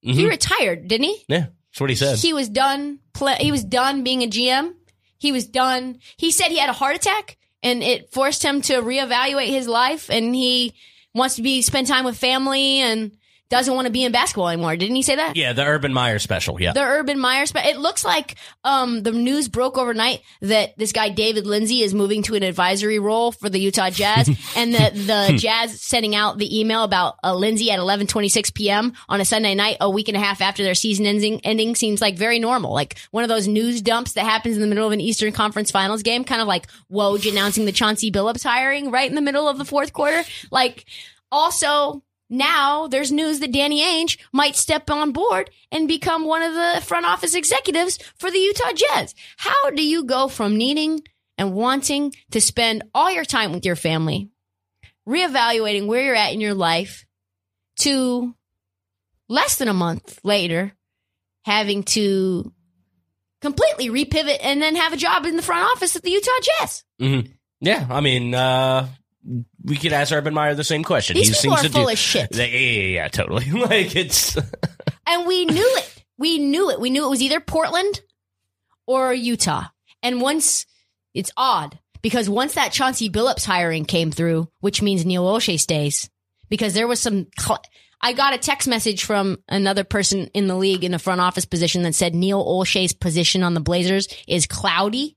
He 0.00 0.24
Mhm. 0.24 0.30
retired, 0.30 0.88
didn't 0.88 1.04
he? 1.06 1.24
Yeah. 1.28 1.46
That's 1.70 1.80
what 1.80 1.90
he 1.90 1.96
said. 1.96 2.18
He 2.18 2.32
was 2.32 2.48
done. 2.48 2.98
Play, 3.12 3.36
he 3.40 3.52
was 3.52 3.62
done 3.62 4.02
being 4.02 4.22
a 4.22 4.26
GM. 4.26 4.74
He 5.22 5.30
was 5.30 5.46
done. 5.46 6.00
He 6.16 6.32
said 6.32 6.48
he 6.48 6.58
had 6.58 6.68
a 6.68 6.72
heart 6.72 6.96
attack 6.96 7.38
and 7.62 7.80
it 7.80 8.10
forced 8.10 8.42
him 8.42 8.60
to 8.62 8.82
reevaluate 8.82 9.50
his 9.50 9.68
life. 9.68 10.10
And 10.10 10.34
he 10.34 10.74
wants 11.14 11.36
to 11.36 11.42
be 11.42 11.62
spend 11.62 11.86
time 11.86 12.04
with 12.04 12.18
family 12.18 12.80
and 12.80 13.16
doesn't 13.52 13.74
want 13.74 13.84
to 13.84 13.92
be 13.92 14.02
in 14.02 14.12
basketball 14.12 14.48
anymore. 14.48 14.74
Didn't 14.76 14.96
he 14.96 15.02
say 15.02 15.16
that? 15.16 15.36
yeah, 15.36 15.52
the 15.52 15.62
Urban 15.62 15.92
Meyer 15.92 16.18
special. 16.18 16.58
Yeah. 16.58 16.72
The 16.72 16.80
Urban 16.80 17.18
Meyer 17.20 17.44
special. 17.44 17.70
It 17.70 17.76
looks 17.76 18.02
like 18.02 18.36
um, 18.64 19.02
the 19.02 19.12
news 19.12 19.48
broke 19.48 19.76
overnight 19.76 20.22
that 20.40 20.76
this 20.78 20.92
guy 20.92 21.10
David 21.10 21.46
Lindsey 21.46 21.82
is 21.82 21.92
moving 21.92 22.22
to 22.22 22.34
an 22.34 22.44
advisory 22.44 22.98
role 22.98 23.30
for 23.30 23.50
the 23.50 23.60
Utah 23.60 23.90
Jazz, 23.90 24.30
and 24.56 24.74
that 24.74 24.94
the 24.94 25.36
Jazz 25.36 25.82
sending 25.82 26.14
out 26.14 26.38
the 26.38 26.60
email 26.60 26.82
about 26.82 27.16
uh, 27.22 27.34
Lindsey 27.34 27.70
at 27.70 27.78
11:26 27.78 28.54
p.m. 28.54 28.94
on 29.06 29.20
a 29.20 29.24
Sunday 29.26 29.54
night, 29.54 29.76
a 29.82 29.90
week 29.90 30.08
and 30.08 30.16
a 30.16 30.20
half 30.20 30.40
after 30.40 30.62
their 30.62 30.74
season 30.74 31.04
ending, 31.04 31.38
ending 31.44 31.74
seems 31.74 32.00
like 32.00 32.16
very 32.16 32.38
normal, 32.38 32.72
like 32.72 32.96
one 33.10 33.22
of 33.22 33.28
those 33.28 33.46
news 33.46 33.82
dumps 33.82 34.14
that 34.14 34.24
happens 34.24 34.56
in 34.56 34.62
the 34.62 34.66
middle 34.68 34.86
of 34.86 34.92
an 34.92 35.00
Eastern 35.02 35.30
Conference 35.30 35.70
Finals 35.70 36.02
game, 36.02 36.24
kind 36.24 36.40
of 36.40 36.48
like 36.48 36.68
Woj 36.90 37.30
announcing 37.30 37.66
the 37.66 37.72
Chauncey 37.72 38.10
Billups 38.10 38.42
hiring 38.42 38.90
right 38.90 39.10
in 39.10 39.14
the 39.14 39.20
middle 39.20 39.46
of 39.46 39.58
the 39.58 39.66
fourth 39.66 39.92
quarter. 39.92 40.22
Like, 40.50 40.86
also 41.30 42.02
now 42.32 42.88
there's 42.88 43.12
news 43.12 43.40
that 43.40 43.52
Danny 43.52 43.82
Ainge 43.82 44.18
might 44.32 44.56
step 44.56 44.90
on 44.90 45.12
board 45.12 45.50
and 45.70 45.86
become 45.86 46.24
one 46.24 46.42
of 46.42 46.54
the 46.54 46.80
front 46.82 47.06
office 47.06 47.34
executives 47.34 47.98
for 48.16 48.30
the 48.30 48.38
Utah 48.38 48.72
Jazz. 48.74 49.14
How 49.36 49.70
do 49.70 49.86
you 49.86 50.04
go 50.04 50.28
from 50.28 50.56
needing 50.56 51.02
and 51.36 51.52
wanting 51.52 52.14
to 52.30 52.40
spend 52.40 52.84
all 52.94 53.10
your 53.10 53.26
time 53.26 53.52
with 53.52 53.66
your 53.66 53.76
family, 53.76 54.30
reevaluating 55.06 55.86
where 55.86 56.02
you're 56.02 56.14
at 56.14 56.32
in 56.32 56.40
your 56.40 56.54
life, 56.54 57.04
to 57.80 58.34
less 59.28 59.56
than 59.56 59.68
a 59.68 59.74
month 59.74 60.18
later 60.24 60.72
having 61.44 61.82
to 61.82 62.52
completely 63.40 63.88
repivot 63.88 64.38
and 64.42 64.62
then 64.62 64.76
have 64.76 64.92
a 64.92 64.96
job 64.96 65.26
in 65.26 65.36
the 65.36 65.42
front 65.42 65.70
office 65.74 65.96
at 65.96 66.02
the 66.02 66.10
Utah 66.10 66.30
Jazz? 66.60 66.84
yeah. 67.60 67.86
I 67.90 68.00
mean, 68.00 68.34
uh, 68.34 68.88
we 69.64 69.76
could 69.76 69.92
ask 69.92 70.12
Urban 70.12 70.34
Meyer 70.34 70.54
the 70.54 70.64
same 70.64 70.84
question. 70.84 71.16
These 71.16 71.28
he 71.28 71.34
people 71.34 71.56
seems 71.56 71.60
are 71.60 71.68
to 71.68 71.72
full 71.72 71.86
do, 71.86 71.92
of 71.92 71.98
shit. 71.98 72.28
Yeah, 72.32 72.44
yeah, 72.44 72.58
yeah, 72.58 72.88
yeah, 72.88 73.08
totally. 73.08 73.50
like 73.50 73.96
it's. 73.96 74.36
And 75.04 75.26
we 75.26 75.44
knew 75.44 75.74
it. 75.78 76.04
We 76.16 76.38
knew 76.38 76.70
it. 76.70 76.80
We 76.80 76.88
knew 76.88 77.04
it 77.04 77.10
was 77.10 77.20
either 77.20 77.40
Portland 77.40 78.00
or 78.86 79.12
Utah. 79.12 79.64
And 80.00 80.20
once 80.20 80.64
it's 81.12 81.32
odd 81.36 81.78
because 82.02 82.30
once 82.30 82.54
that 82.54 82.72
Chauncey 82.72 83.10
Billups 83.10 83.44
hiring 83.44 83.84
came 83.84 84.10
through, 84.10 84.48
which 84.60 84.80
means 84.80 85.04
Neil 85.04 85.24
Olshey 85.24 85.58
stays, 85.58 86.08
because 86.48 86.74
there 86.74 86.86
was 86.86 87.00
some. 87.00 87.26
Cl- 87.38 87.62
I 88.00 88.12
got 88.14 88.34
a 88.34 88.38
text 88.38 88.66
message 88.66 89.04
from 89.04 89.38
another 89.48 89.84
person 89.84 90.26
in 90.34 90.48
the 90.48 90.56
league 90.56 90.82
in 90.82 90.94
a 90.94 90.98
front 90.98 91.20
office 91.20 91.44
position 91.44 91.82
that 91.82 91.94
said 91.94 92.14
Neil 92.14 92.44
Olshey's 92.44 92.92
position 92.92 93.42
on 93.42 93.54
the 93.54 93.60
Blazers 93.60 94.08
is 94.26 94.46
cloudy. 94.46 95.16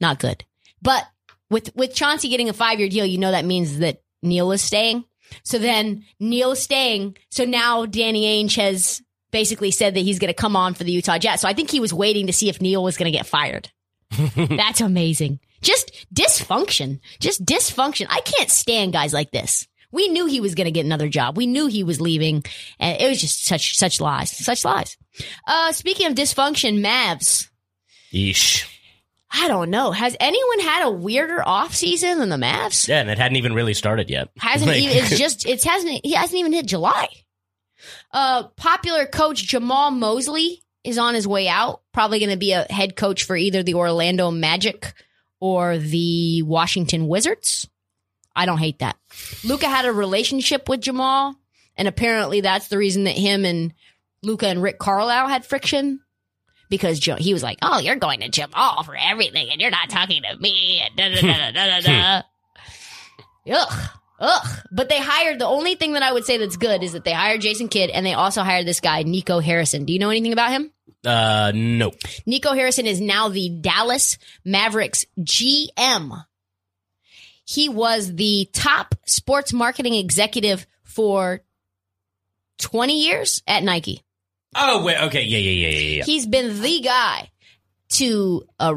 Not 0.00 0.18
good. 0.18 0.44
But 0.82 1.06
with 1.50 1.74
with 1.74 1.94
Chauncey 1.94 2.28
getting 2.28 2.48
a 2.48 2.52
five 2.52 2.80
year 2.80 2.88
deal, 2.88 3.06
you 3.06 3.18
know 3.18 3.30
that 3.30 3.44
means 3.44 3.78
that 3.78 4.02
Neil 4.22 4.52
is 4.52 4.62
staying. 4.62 5.04
So 5.42 5.58
then 5.58 6.04
Neil 6.20 6.52
is 6.52 6.62
staying. 6.62 7.16
So 7.30 7.44
now 7.44 7.86
Danny 7.86 8.44
Ainge 8.44 8.56
has 8.56 9.02
basically 9.30 9.70
said 9.70 9.94
that 9.94 10.00
he's 10.00 10.18
going 10.18 10.32
to 10.32 10.34
come 10.34 10.56
on 10.56 10.74
for 10.74 10.84
the 10.84 10.92
Utah 10.92 11.18
Jazz. 11.18 11.40
So 11.40 11.48
I 11.48 11.52
think 11.52 11.70
he 11.70 11.80
was 11.80 11.92
waiting 11.92 12.26
to 12.28 12.32
see 12.32 12.48
if 12.48 12.60
Neil 12.60 12.82
was 12.82 12.96
going 12.96 13.10
to 13.10 13.16
get 13.16 13.26
fired. 13.26 13.70
That's 14.36 14.80
amazing. 14.80 15.40
Just 15.62 16.06
dysfunction. 16.14 17.00
Just 17.18 17.44
dysfunction. 17.44 18.06
I 18.08 18.20
can't 18.20 18.50
stand 18.50 18.92
guys 18.92 19.12
like 19.12 19.32
this. 19.32 19.66
We 19.92 20.08
knew 20.08 20.26
he 20.26 20.40
was 20.40 20.54
going 20.54 20.66
to 20.66 20.72
get 20.72 20.84
another 20.84 21.08
job. 21.08 21.36
We 21.36 21.46
knew 21.46 21.66
he 21.66 21.84
was 21.84 22.00
leaving, 22.00 22.44
and 22.78 23.00
it 23.00 23.08
was 23.08 23.20
just 23.20 23.44
such 23.46 23.76
such 23.76 24.00
lies, 24.00 24.30
such 24.30 24.64
lies. 24.64 24.96
Uh, 25.46 25.72
speaking 25.72 26.06
of 26.06 26.14
dysfunction, 26.14 26.84
Mavs. 26.84 27.48
Yeesh. 28.12 28.66
I 29.38 29.48
don't 29.48 29.70
know. 29.70 29.90
Has 29.92 30.16
anyone 30.18 30.60
had 30.60 30.86
a 30.86 30.90
weirder 30.90 31.46
off 31.46 31.74
season 31.74 32.18
than 32.18 32.28
the 32.30 32.36
Mavs? 32.36 32.88
Yeah, 32.88 33.00
and 33.00 33.10
it 33.10 33.18
hadn't 33.18 33.36
even 33.36 33.52
really 33.52 33.74
started 33.74 34.08
yet. 34.08 34.30
Hasn't 34.38 34.70
Like- 34.70 34.80
even, 34.80 34.96
it's 34.96 35.18
just 35.18 35.46
it 35.46 35.62
hasn't 35.62 36.00
he 36.04 36.12
hasn't 36.12 36.38
even 36.38 36.52
hit 36.52 36.66
July. 36.66 37.08
Uh 38.12 38.44
popular 38.56 39.06
coach 39.06 39.46
Jamahl 39.46 39.92
Mosley 39.92 40.62
is 40.84 40.98
on 40.98 41.14
his 41.14 41.26
way 41.28 41.48
out. 41.48 41.82
Probably 41.92 42.18
going 42.18 42.30
to 42.30 42.36
be 42.36 42.52
a 42.52 42.64
head 42.70 42.96
coach 42.96 43.24
for 43.24 43.36
either 43.36 43.62
the 43.62 43.74
Orlando 43.74 44.30
Magic 44.30 44.94
or 45.40 45.76
the 45.78 46.42
Washington 46.42 47.08
Wizards. 47.08 47.68
I 48.34 48.46
don't 48.46 48.58
hate 48.58 48.78
that. 48.78 48.96
Luka 49.44 49.66
had 49.68 49.84
a 49.84 49.92
relationship 49.92 50.68
with 50.68 50.80
Jamal, 50.80 51.34
and 51.76 51.88
apparently 51.88 52.40
that's 52.40 52.68
the 52.68 52.78
reason 52.78 53.04
that 53.04 53.16
him 53.16 53.44
and 53.44 53.74
Luka 54.22 54.46
and 54.46 54.62
Rick 54.62 54.78
Carlisle 54.78 55.28
had 55.28 55.44
friction. 55.44 56.00
Because 56.68 56.98
Jo- 56.98 57.16
he 57.16 57.32
was 57.32 57.42
like, 57.42 57.58
"Oh, 57.62 57.78
you're 57.78 57.96
going 57.96 58.20
to 58.20 58.28
Jamal 58.28 58.82
for 58.82 58.96
everything, 58.96 59.48
and 59.50 59.60
you're 59.60 59.70
not 59.70 59.88
talking 59.90 60.22
to 60.22 60.36
me." 60.38 60.82
And 60.84 60.96
da 60.96 61.08
da 61.14 61.20
da 61.20 61.50
da 61.52 61.80
da 61.80 61.80
da. 61.80 62.22
Ugh. 63.52 63.88
Ugh. 64.18 64.46
But 64.72 64.88
they 64.88 64.98
hired 64.98 65.38
the 65.38 65.46
only 65.46 65.74
thing 65.74 65.92
that 65.92 66.02
I 66.02 66.12
would 66.12 66.24
say 66.24 66.38
that's 66.38 66.56
good 66.56 66.82
is 66.82 66.92
that 66.92 67.04
they 67.04 67.12
hired 67.12 67.40
Jason 67.40 67.68
Kidd 67.68 67.90
and 67.90 68.04
they 68.04 68.14
also 68.14 68.42
hired 68.42 68.66
this 68.66 68.80
guy, 68.80 69.02
Nico 69.02 69.40
Harrison. 69.40 69.84
Do 69.84 69.92
you 69.92 69.98
know 69.98 70.10
anything 70.10 70.32
about 70.32 70.50
him? 70.50 70.72
Uh, 71.04 71.52
nope. 71.54 71.94
Nico 72.24 72.52
Harrison 72.52 72.86
is 72.86 73.00
now 73.00 73.28
the 73.28 73.48
Dallas 73.48 74.18
Mavericks 74.44 75.04
GM. 75.20 76.24
He 77.44 77.68
was 77.68 78.12
the 78.12 78.48
top 78.52 78.94
sports 79.04 79.52
marketing 79.52 79.94
executive 79.94 80.66
for 80.82 81.42
20 82.58 83.04
years 83.04 83.42
at 83.46 83.62
Nike. 83.62 84.02
Oh, 84.58 84.82
wait. 84.84 84.98
Okay. 85.04 85.22
Yeah, 85.22 85.38
yeah, 85.38 85.50
yeah, 85.50 85.68
yeah, 85.78 85.96
yeah. 85.98 86.04
He's 86.04 86.26
been 86.26 86.60
the 86.62 86.80
guy 86.80 87.30
to 87.90 88.44
uh, 88.58 88.74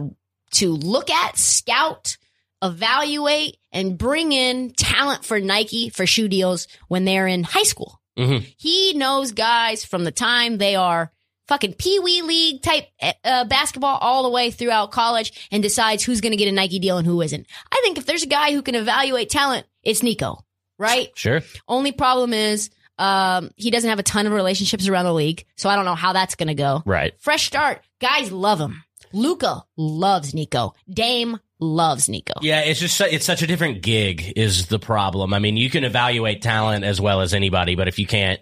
to 0.51 0.71
look 0.75 1.09
at, 1.09 1.37
scout, 1.37 2.17
evaluate, 2.61 3.57
and 3.71 3.97
bring 3.97 4.31
in 4.31 4.71
talent 4.73 5.25
for 5.25 5.39
Nike 5.39 5.89
for 5.89 6.05
shoe 6.05 6.27
deals 6.27 6.67
when 6.87 7.05
they're 7.05 7.27
in 7.27 7.43
high 7.43 7.63
school. 7.63 7.99
Mhm. 8.17 8.45
He 8.57 8.93
knows 8.93 9.31
guys 9.31 9.85
from 9.85 10.03
the 10.03 10.11
time 10.11 10.57
they 10.57 10.75
are 10.75 11.11
fucking 11.47 11.73
pee 11.73 11.99
wee 11.99 12.21
league 12.21 12.61
type 12.61 12.87
uh, 13.23 13.45
basketball 13.45 13.97
all 14.01 14.23
the 14.23 14.29
way 14.29 14.51
throughout 14.51 14.91
college 14.91 15.47
and 15.51 15.63
decides 15.63 16.03
who's 16.03 16.21
going 16.21 16.31
to 16.31 16.37
get 16.37 16.47
a 16.47 16.51
Nike 16.51 16.79
deal 16.79 16.97
and 16.97 17.07
who 17.07 17.21
isn't. 17.21 17.47
I 17.71 17.79
think 17.83 17.97
if 17.97 18.05
there's 18.05 18.23
a 18.23 18.27
guy 18.27 18.51
who 18.51 18.61
can 18.61 18.75
evaluate 18.75 19.29
talent, 19.29 19.65
it's 19.83 20.03
Nico, 20.03 20.45
right? 20.77 21.09
Sure. 21.15 21.41
Only 21.67 21.91
problem 21.91 22.33
is 22.33 22.69
um, 22.99 23.49
he 23.55 23.71
doesn't 23.71 23.89
have 23.89 23.97
a 23.99 24.03
ton 24.03 24.27
of 24.27 24.33
relationships 24.33 24.87
around 24.87 25.05
the 25.05 25.13
league, 25.13 25.45
so 25.55 25.69
I 25.69 25.75
don't 25.75 25.85
know 25.85 25.95
how 25.95 26.13
that's 26.13 26.35
going 26.35 26.49
to 26.49 26.53
go. 26.53 26.83
Right. 26.85 27.13
Fresh 27.19 27.47
start. 27.47 27.81
Guys 27.99 28.31
love 28.31 28.59
him. 28.59 28.83
Luka 29.13 29.63
loves 29.77 30.33
Nico. 30.35 30.75
Dame 30.87 31.39
loves 31.59 32.07
Nico. 32.09 32.33
Yeah, 32.41 32.61
it's 32.61 32.79
just 32.79 32.95
su- 32.97 33.07
it's 33.09 33.25
such 33.25 33.41
a 33.41 33.47
different 33.47 33.81
gig 33.81 34.33
is 34.35 34.67
the 34.67 34.79
problem. 34.79 35.33
I 35.33 35.39
mean, 35.39 35.57
you 35.57 35.69
can 35.69 35.83
evaluate 35.83 36.41
talent 36.41 36.83
as 36.85 37.01
well 37.01 37.21
as 37.21 37.33
anybody, 37.33 37.75
but 37.75 37.87
if 37.87 37.97
you 37.99 38.05
can't, 38.05 38.39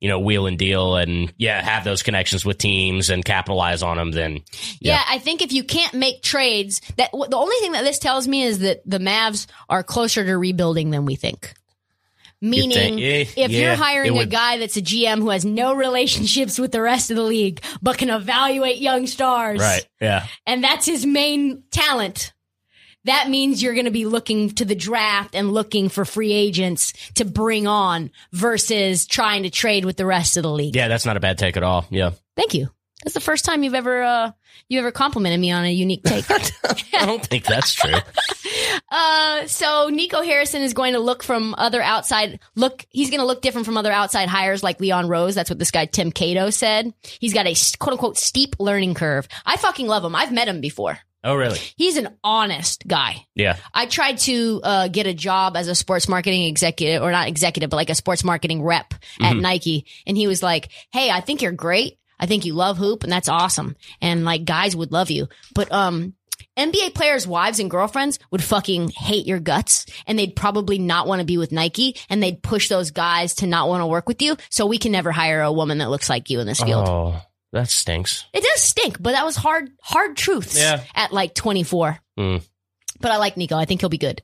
you 0.00 0.08
know, 0.08 0.18
wheel 0.18 0.46
and 0.46 0.58
deal 0.58 0.96
and 0.96 1.32
yeah, 1.36 1.60
have 1.62 1.84
those 1.84 2.02
connections 2.02 2.44
with 2.44 2.58
teams 2.58 3.10
and 3.10 3.24
capitalize 3.24 3.82
on 3.82 3.96
them, 3.96 4.10
then 4.12 4.34
Yeah. 4.80 4.94
Yeah. 4.94 5.02
I 5.08 5.18
think 5.18 5.42
if 5.42 5.52
you 5.52 5.64
can't 5.64 5.94
make 5.94 6.22
trades, 6.22 6.80
that 6.96 7.10
the 7.12 7.36
only 7.36 7.56
thing 7.60 7.72
that 7.72 7.84
this 7.84 7.98
tells 7.98 8.26
me 8.28 8.42
is 8.42 8.60
that 8.60 8.82
the 8.84 8.98
Mavs 8.98 9.46
are 9.68 9.82
closer 9.82 10.24
to 10.24 10.36
rebuilding 10.36 10.90
than 10.90 11.06
we 11.06 11.16
think. 11.16 11.54
Meaning, 12.42 12.70
think? 12.70 13.00
Eh, 13.00 13.24
if 13.36 13.50
you're 13.50 13.74
hiring 13.74 14.16
it 14.16 14.22
a 14.22 14.26
guy 14.26 14.58
that's 14.58 14.76
a 14.76 14.82
GM 14.82 15.18
who 15.18 15.28
has 15.28 15.44
no 15.44 15.74
relationships 15.74 16.58
with 16.58 16.72
the 16.72 16.80
rest 16.80 17.10
of 17.10 17.16
the 17.16 17.22
league, 17.22 17.62
but 17.82 17.98
can 17.98 18.08
evaluate 18.08 18.78
young 18.78 19.06
stars, 19.06 19.60
right, 19.60 19.86
yeah, 20.00 20.26
and 20.46 20.64
that's 20.64 20.86
his 20.86 21.04
main 21.04 21.64
talent. 21.70 22.32
That 23.04 23.30
means 23.30 23.62
you're 23.62 23.72
going 23.74 23.86
to 23.86 23.90
be 23.90 24.04
looking 24.04 24.50
to 24.50 24.64
the 24.64 24.74
draft 24.74 25.34
and 25.34 25.52
looking 25.52 25.88
for 25.88 26.04
free 26.04 26.32
agents 26.32 26.92
to 27.14 27.24
bring 27.24 27.66
on 27.66 28.10
versus 28.32 29.06
trying 29.06 29.44
to 29.44 29.50
trade 29.50 29.86
with 29.86 29.96
the 29.96 30.04
rest 30.04 30.36
of 30.36 30.42
the 30.42 30.50
league. 30.50 30.76
yeah, 30.76 30.88
that's 30.88 31.06
not 31.06 31.16
a 31.16 31.20
bad 31.20 31.38
take 31.38 31.56
at 31.56 31.62
all. 31.62 31.86
Yeah, 31.90 32.10
Thank 32.36 32.54
you. 32.54 32.68
That's 33.04 33.14
the 33.14 33.20
first 33.20 33.44
time 33.46 33.62
you've 33.62 33.74
ever 33.74 34.02
uh, 34.02 34.32
you 34.68 34.78
ever 34.78 34.92
complimented 34.92 35.40
me 35.40 35.50
on 35.50 35.64
a 35.64 35.72
unique 35.72 36.02
take. 36.04 36.24
I 36.30 37.06
don't 37.06 37.24
think 37.24 37.44
that's 37.44 37.72
true. 37.74 37.94
Uh, 38.90 39.46
so 39.46 39.88
Nico 39.88 40.22
Harrison 40.22 40.62
is 40.62 40.74
going 40.74 40.94
to 40.94 41.00
look 41.00 41.22
from 41.22 41.54
other 41.56 41.82
outside 41.82 42.40
look. 42.54 42.84
He's 42.90 43.10
going 43.10 43.20
to 43.20 43.26
look 43.26 43.42
different 43.42 43.66
from 43.66 43.76
other 43.76 43.92
outside 43.92 44.28
hires 44.28 44.62
like 44.62 44.80
Leon 44.80 45.08
Rose. 45.08 45.34
That's 45.34 45.50
what 45.50 45.58
this 45.58 45.70
guy 45.70 45.86
Tim 45.86 46.12
Cato 46.12 46.50
said. 46.50 46.92
He's 47.02 47.34
got 47.34 47.46
a 47.46 47.54
quote 47.78 47.92
unquote 47.92 48.18
steep 48.18 48.56
learning 48.58 48.94
curve. 48.94 49.28
I 49.44 49.56
fucking 49.56 49.86
love 49.86 50.04
him. 50.04 50.14
I've 50.14 50.32
met 50.32 50.48
him 50.48 50.60
before. 50.60 50.98
Oh, 51.22 51.34
really? 51.34 51.58
He's 51.76 51.98
an 51.98 52.16
honest 52.24 52.86
guy. 52.86 53.26
Yeah, 53.34 53.56
I 53.74 53.84
tried 53.84 54.18
to 54.20 54.60
uh, 54.64 54.88
get 54.88 55.06
a 55.06 55.12
job 55.12 55.54
as 55.54 55.68
a 55.68 55.74
sports 55.74 56.08
marketing 56.08 56.44
executive, 56.44 57.02
or 57.02 57.10
not 57.12 57.28
executive, 57.28 57.68
but 57.68 57.76
like 57.76 57.90
a 57.90 57.94
sports 57.94 58.24
marketing 58.24 58.62
rep 58.62 58.94
at 59.20 59.36
Nike. 59.36 59.84
And 60.06 60.16
he 60.16 60.26
was 60.26 60.42
like, 60.42 60.70
Hey, 60.92 61.10
I 61.10 61.20
think 61.20 61.42
you're 61.42 61.52
great. 61.52 61.98
I 62.18 62.26
think 62.26 62.44
you 62.44 62.54
love 62.54 62.76
hoop 62.76 63.02
and 63.02 63.10
that's 63.10 63.28
awesome. 63.28 63.76
And 64.00 64.24
like 64.24 64.44
guys 64.44 64.76
would 64.76 64.92
love 64.92 65.10
you. 65.10 65.28
But, 65.54 65.72
um, 65.72 66.14
NBA 66.58 66.94
players' 66.94 67.26
wives 67.26 67.58
and 67.58 67.70
girlfriends 67.70 68.18
would 68.30 68.42
fucking 68.42 68.88
hate 68.90 69.26
your 69.26 69.40
guts 69.40 69.86
and 70.06 70.18
they'd 70.18 70.36
probably 70.36 70.78
not 70.78 71.06
want 71.06 71.20
to 71.20 71.24
be 71.26 71.38
with 71.38 71.52
Nike 71.52 71.96
and 72.08 72.22
they'd 72.22 72.42
push 72.42 72.68
those 72.68 72.90
guys 72.90 73.34
to 73.36 73.46
not 73.46 73.68
want 73.68 73.82
to 73.82 73.86
work 73.86 74.08
with 74.08 74.20
you. 74.22 74.36
So 74.50 74.66
we 74.66 74.78
can 74.78 74.92
never 74.92 75.12
hire 75.12 75.40
a 75.42 75.52
woman 75.52 75.78
that 75.78 75.90
looks 75.90 76.08
like 76.08 76.30
you 76.30 76.40
in 76.40 76.46
this 76.46 76.60
field. 76.60 76.86
Oh, 76.88 77.20
that 77.52 77.68
stinks. 77.68 78.24
It 78.32 78.42
does 78.44 78.62
stink, 78.62 79.02
but 79.02 79.12
that 79.12 79.24
was 79.24 79.36
hard, 79.36 79.70
hard 79.82 80.16
truths 80.16 80.56
Yeah. 80.58 80.82
at 80.94 81.12
like 81.12 81.34
24. 81.34 81.98
Mm. 82.18 82.42
But 83.00 83.10
I 83.12 83.16
like 83.16 83.36
Nico. 83.36 83.56
I 83.56 83.64
think 83.64 83.80
he'll 83.80 83.88
be 83.88 83.98
good. 83.98 84.22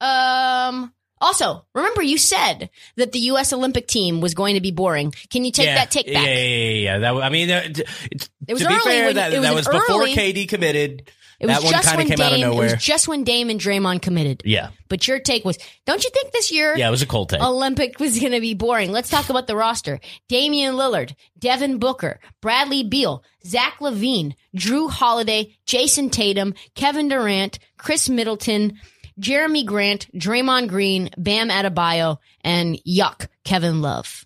Um, 0.00 0.92
also, 1.20 1.66
remember 1.74 2.02
you 2.02 2.18
said 2.18 2.70
that 2.96 3.10
the 3.12 3.18
U.S. 3.20 3.52
Olympic 3.52 3.88
team 3.88 4.20
was 4.20 4.34
going 4.34 4.54
to 4.54 4.60
be 4.60 4.70
boring. 4.70 5.12
Can 5.30 5.44
you 5.44 5.50
take 5.50 5.66
yeah. 5.66 5.74
that 5.76 5.90
take 5.90 6.06
back? 6.06 6.24
Yeah, 6.26 6.34
yeah, 6.34 6.44
yeah, 6.44 6.70
yeah. 6.70 6.98
That, 6.98 7.14
I 7.16 7.28
mean, 7.30 7.48
that, 7.48 7.78
It 7.78 8.52
was 8.52 8.62
to 8.62 8.68
be 8.68 8.74
early 8.74 8.84
fair, 8.84 9.06
when- 9.06 9.14
that, 9.16 9.32
it 9.32 9.38
was 9.38 9.42
that 9.46 9.50
an 9.50 9.54
was 9.56 9.66
before 9.66 10.02
early- 10.02 10.14
KD 10.14 10.48
committed. 10.48 11.10
It 11.40 11.46
was 11.46 11.56
that 11.56 11.62
one 11.64 11.72
just 11.72 11.96
when 11.96 12.06
came 12.08 12.20
out 12.20 12.32
of 12.32 12.38
Dame, 12.38 12.52
It 12.52 12.56
was 12.56 12.74
just 12.74 13.06
when 13.06 13.22
Dame 13.22 13.48
and 13.50 13.60
Draymond 13.60 14.02
committed. 14.02 14.42
yeah, 14.44 14.70
But 14.88 15.06
your 15.06 15.20
take 15.20 15.44
was, 15.44 15.56
don't 15.86 16.02
you 16.02 16.10
think 16.10 16.32
this 16.32 16.50
year 16.50 16.76
yeah, 16.76 16.88
it 16.88 16.90
was 16.90 17.02
a 17.02 17.06
cold 17.06 17.28
take. 17.30 17.40
Olympic 17.40 18.00
was 18.00 18.18
going 18.18 18.32
to 18.32 18.40
be 18.40 18.54
boring. 18.54 18.90
Let's 18.90 19.08
talk 19.08 19.30
about 19.30 19.46
the 19.46 19.54
roster. 19.54 20.00
Damian 20.28 20.74
Lillard, 20.74 21.14
Devin 21.38 21.78
Booker, 21.78 22.18
Bradley 22.40 22.82
Beal, 22.82 23.22
Zach 23.46 23.78
LaVine, 23.78 24.34
Jrue 24.56 24.90
Holiday, 24.90 25.56
Jayson 25.64 26.10
Tatum, 26.10 26.54
Kevin 26.74 27.08
Durant, 27.08 27.60
Khris 27.78 28.08
Middleton, 28.08 28.78
Jerami 29.20 29.64
Grant, 29.64 30.08
Draymond 30.14 30.68
Green, 30.68 31.10
Bam 31.16 31.50
Adebayo, 31.50 32.18
and 32.42 32.80
yuck, 32.86 33.28
Kevin 33.44 33.80
Love. 33.80 34.24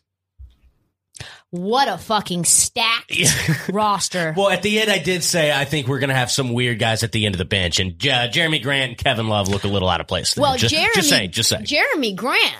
What 1.53 1.87
a 1.87 1.99
fucking 1.99 2.47
stacked 2.47 3.69
roster. 3.71 4.33
Well, 4.35 4.49
at 4.49 4.63
the 4.63 4.81
end, 4.81 4.91
I 4.91 4.99
did 4.99 5.23
say 5.23 5.53
I 5.53 5.67
think 5.67 5.87
we're 5.87 5.99
going 5.99 6.09
to 6.09 6.17
have 6.17 6.31
some 6.31 6.55
weird 6.55 6.79
guys 6.79 7.03
at 7.03 7.13
the 7.13 7.27
end 7.27 7.35
of 7.35 7.39
the 7.39 7.45
bench, 7.45 7.79
and 7.79 7.93
uh, 7.93 8.29
Jerami 8.29 8.63
Grant 8.63 8.89
and 8.93 8.99
Kevin 8.99 9.29
Love 9.29 9.49
look 9.49 9.65
a 9.65 9.69
little 9.69 9.91
out 9.91 10.01
of 10.01 10.07
place. 10.07 10.35
Well, 10.35 10.57
just, 10.57 10.75
Jerami, 10.75 10.95
just 10.95 11.09
saying, 11.11 11.31
just 11.33 11.51
saying. 11.51 11.65
Jerami 11.67 12.17
Grant, 12.17 12.57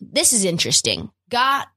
this 0.00 0.32
is 0.32 0.44
interesting. 0.44 1.12
Got 1.30 1.68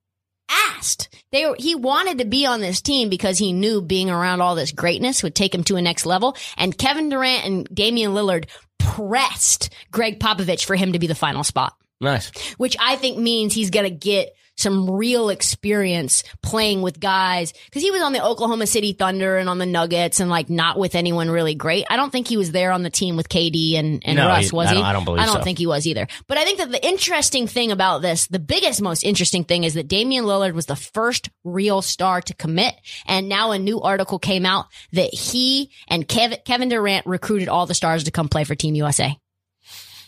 asked. 0.49 1.09
They 1.31 1.45
were, 1.45 1.55
he 1.59 1.75
wanted 1.75 2.17
to 2.17 2.25
be 2.25 2.47
on 2.47 2.59
this 2.59 2.81
team 2.81 3.09
because 3.09 3.37
he 3.37 3.53
knew 3.53 3.79
being 3.79 4.09
around 4.09 4.41
all 4.41 4.55
this 4.55 4.71
greatness 4.71 5.21
would 5.21 5.35
take 5.35 5.53
him 5.53 5.63
to 5.65 5.75
a 5.75 5.81
next 5.83 6.07
level. 6.07 6.35
And 6.57 6.75
Kevin 6.75 7.09
Durant 7.09 7.45
and 7.45 7.67
Damian 7.71 8.13
Lillard 8.13 8.45
pressed 8.79 9.71
Gregg 9.91 10.19
Popovich 10.19 10.65
for 10.65 10.75
him 10.75 10.93
to 10.93 10.99
be 10.99 11.05
the 11.05 11.13
final 11.13 11.43
spot, 11.43 11.75
nice. 12.01 12.31
which 12.55 12.75
I 12.79 12.95
think 12.95 13.19
means 13.19 13.53
he's 13.53 13.69
going 13.69 13.85
to 13.85 13.95
get 13.95 14.35
some 14.57 14.89
real 14.91 15.29
experience 15.29 16.23
playing 16.41 16.81
with 16.81 16.99
guys 16.99 17.53
because 17.65 17.81
he 17.83 17.91
was 17.91 18.01
on 18.01 18.11
the 18.11 18.23
Oklahoma 18.23 18.67
City 18.67 18.93
Thunder 18.93 19.37
and 19.37 19.47
on 19.47 19.57
the 19.59 19.65
Nuggets 19.65 20.19
and 20.19 20.29
like 20.29 20.49
not 20.49 20.77
with 20.77 20.95
anyone 20.95 21.29
really 21.29 21.55
great. 21.55 21.85
I 21.89 21.95
don't 21.95 22.11
think 22.11 22.27
he 22.27 22.37
was 22.37 22.51
there 22.51 22.71
on 22.71 22.83
the 22.83 22.89
team 22.89 23.15
with 23.15 23.29
KD 23.29 23.77
and, 23.77 24.01
and 24.05 24.17
No, 24.17 24.27
Russ, 24.27 24.51
was 24.51 24.67
I 24.67 24.71
he? 24.71 24.75
don't- 24.77 24.85
I 24.85 24.93
don't 24.93 25.05
believe 25.05 25.21
I 25.21 25.25
don't 25.25 25.37
so. 25.37 25.43
think 25.43 25.57
he 25.59 25.67
was 25.67 25.85
either. 25.87 26.07
But 26.27 26.37
I 26.37 26.43
think 26.45 26.57
that 26.57 26.71
the 26.71 26.85
interesting 26.85 27.47
thing 27.47 27.71
about 27.71 28.01
this, 28.01 28.27
the 28.27 28.39
biggest, 28.39 28.81
most 28.81 29.03
interesting 29.03 29.43
thing 29.43 29.63
is 29.63 29.75
that 29.75 29.87
Damian 29.87 30.25
Lillard 30.25 30.53
was 30.53 30.65
the 30.65 30.75
first 30.75 31.29
real 31.43 31.81
star 31.81 32.21
to 32.21 32.33
commit. 32.33 32.73
And 33.05 33.29
now 33.29 33.51
a 33.51 33.59
new 33.59 33.81
article 33.81 34.19
came 34.19 34.45
out 34.45 34.65
that 34.93 35.13
he 35.13 35.71
and 35.87 36.07
Kevin, 36.07 36.39
Kevin 36.45 36.69
Durant 36.69 37.05
recruited 37.05 37.47
all 37.47 37.65
the 37.67 37.73
stars 37.75 38.03
to 38.05 38.11
come 38.11 38.27
play 38.27 38.43
for 38.43 38.55
Team 38.55 38.75
USA. 38.75 39.17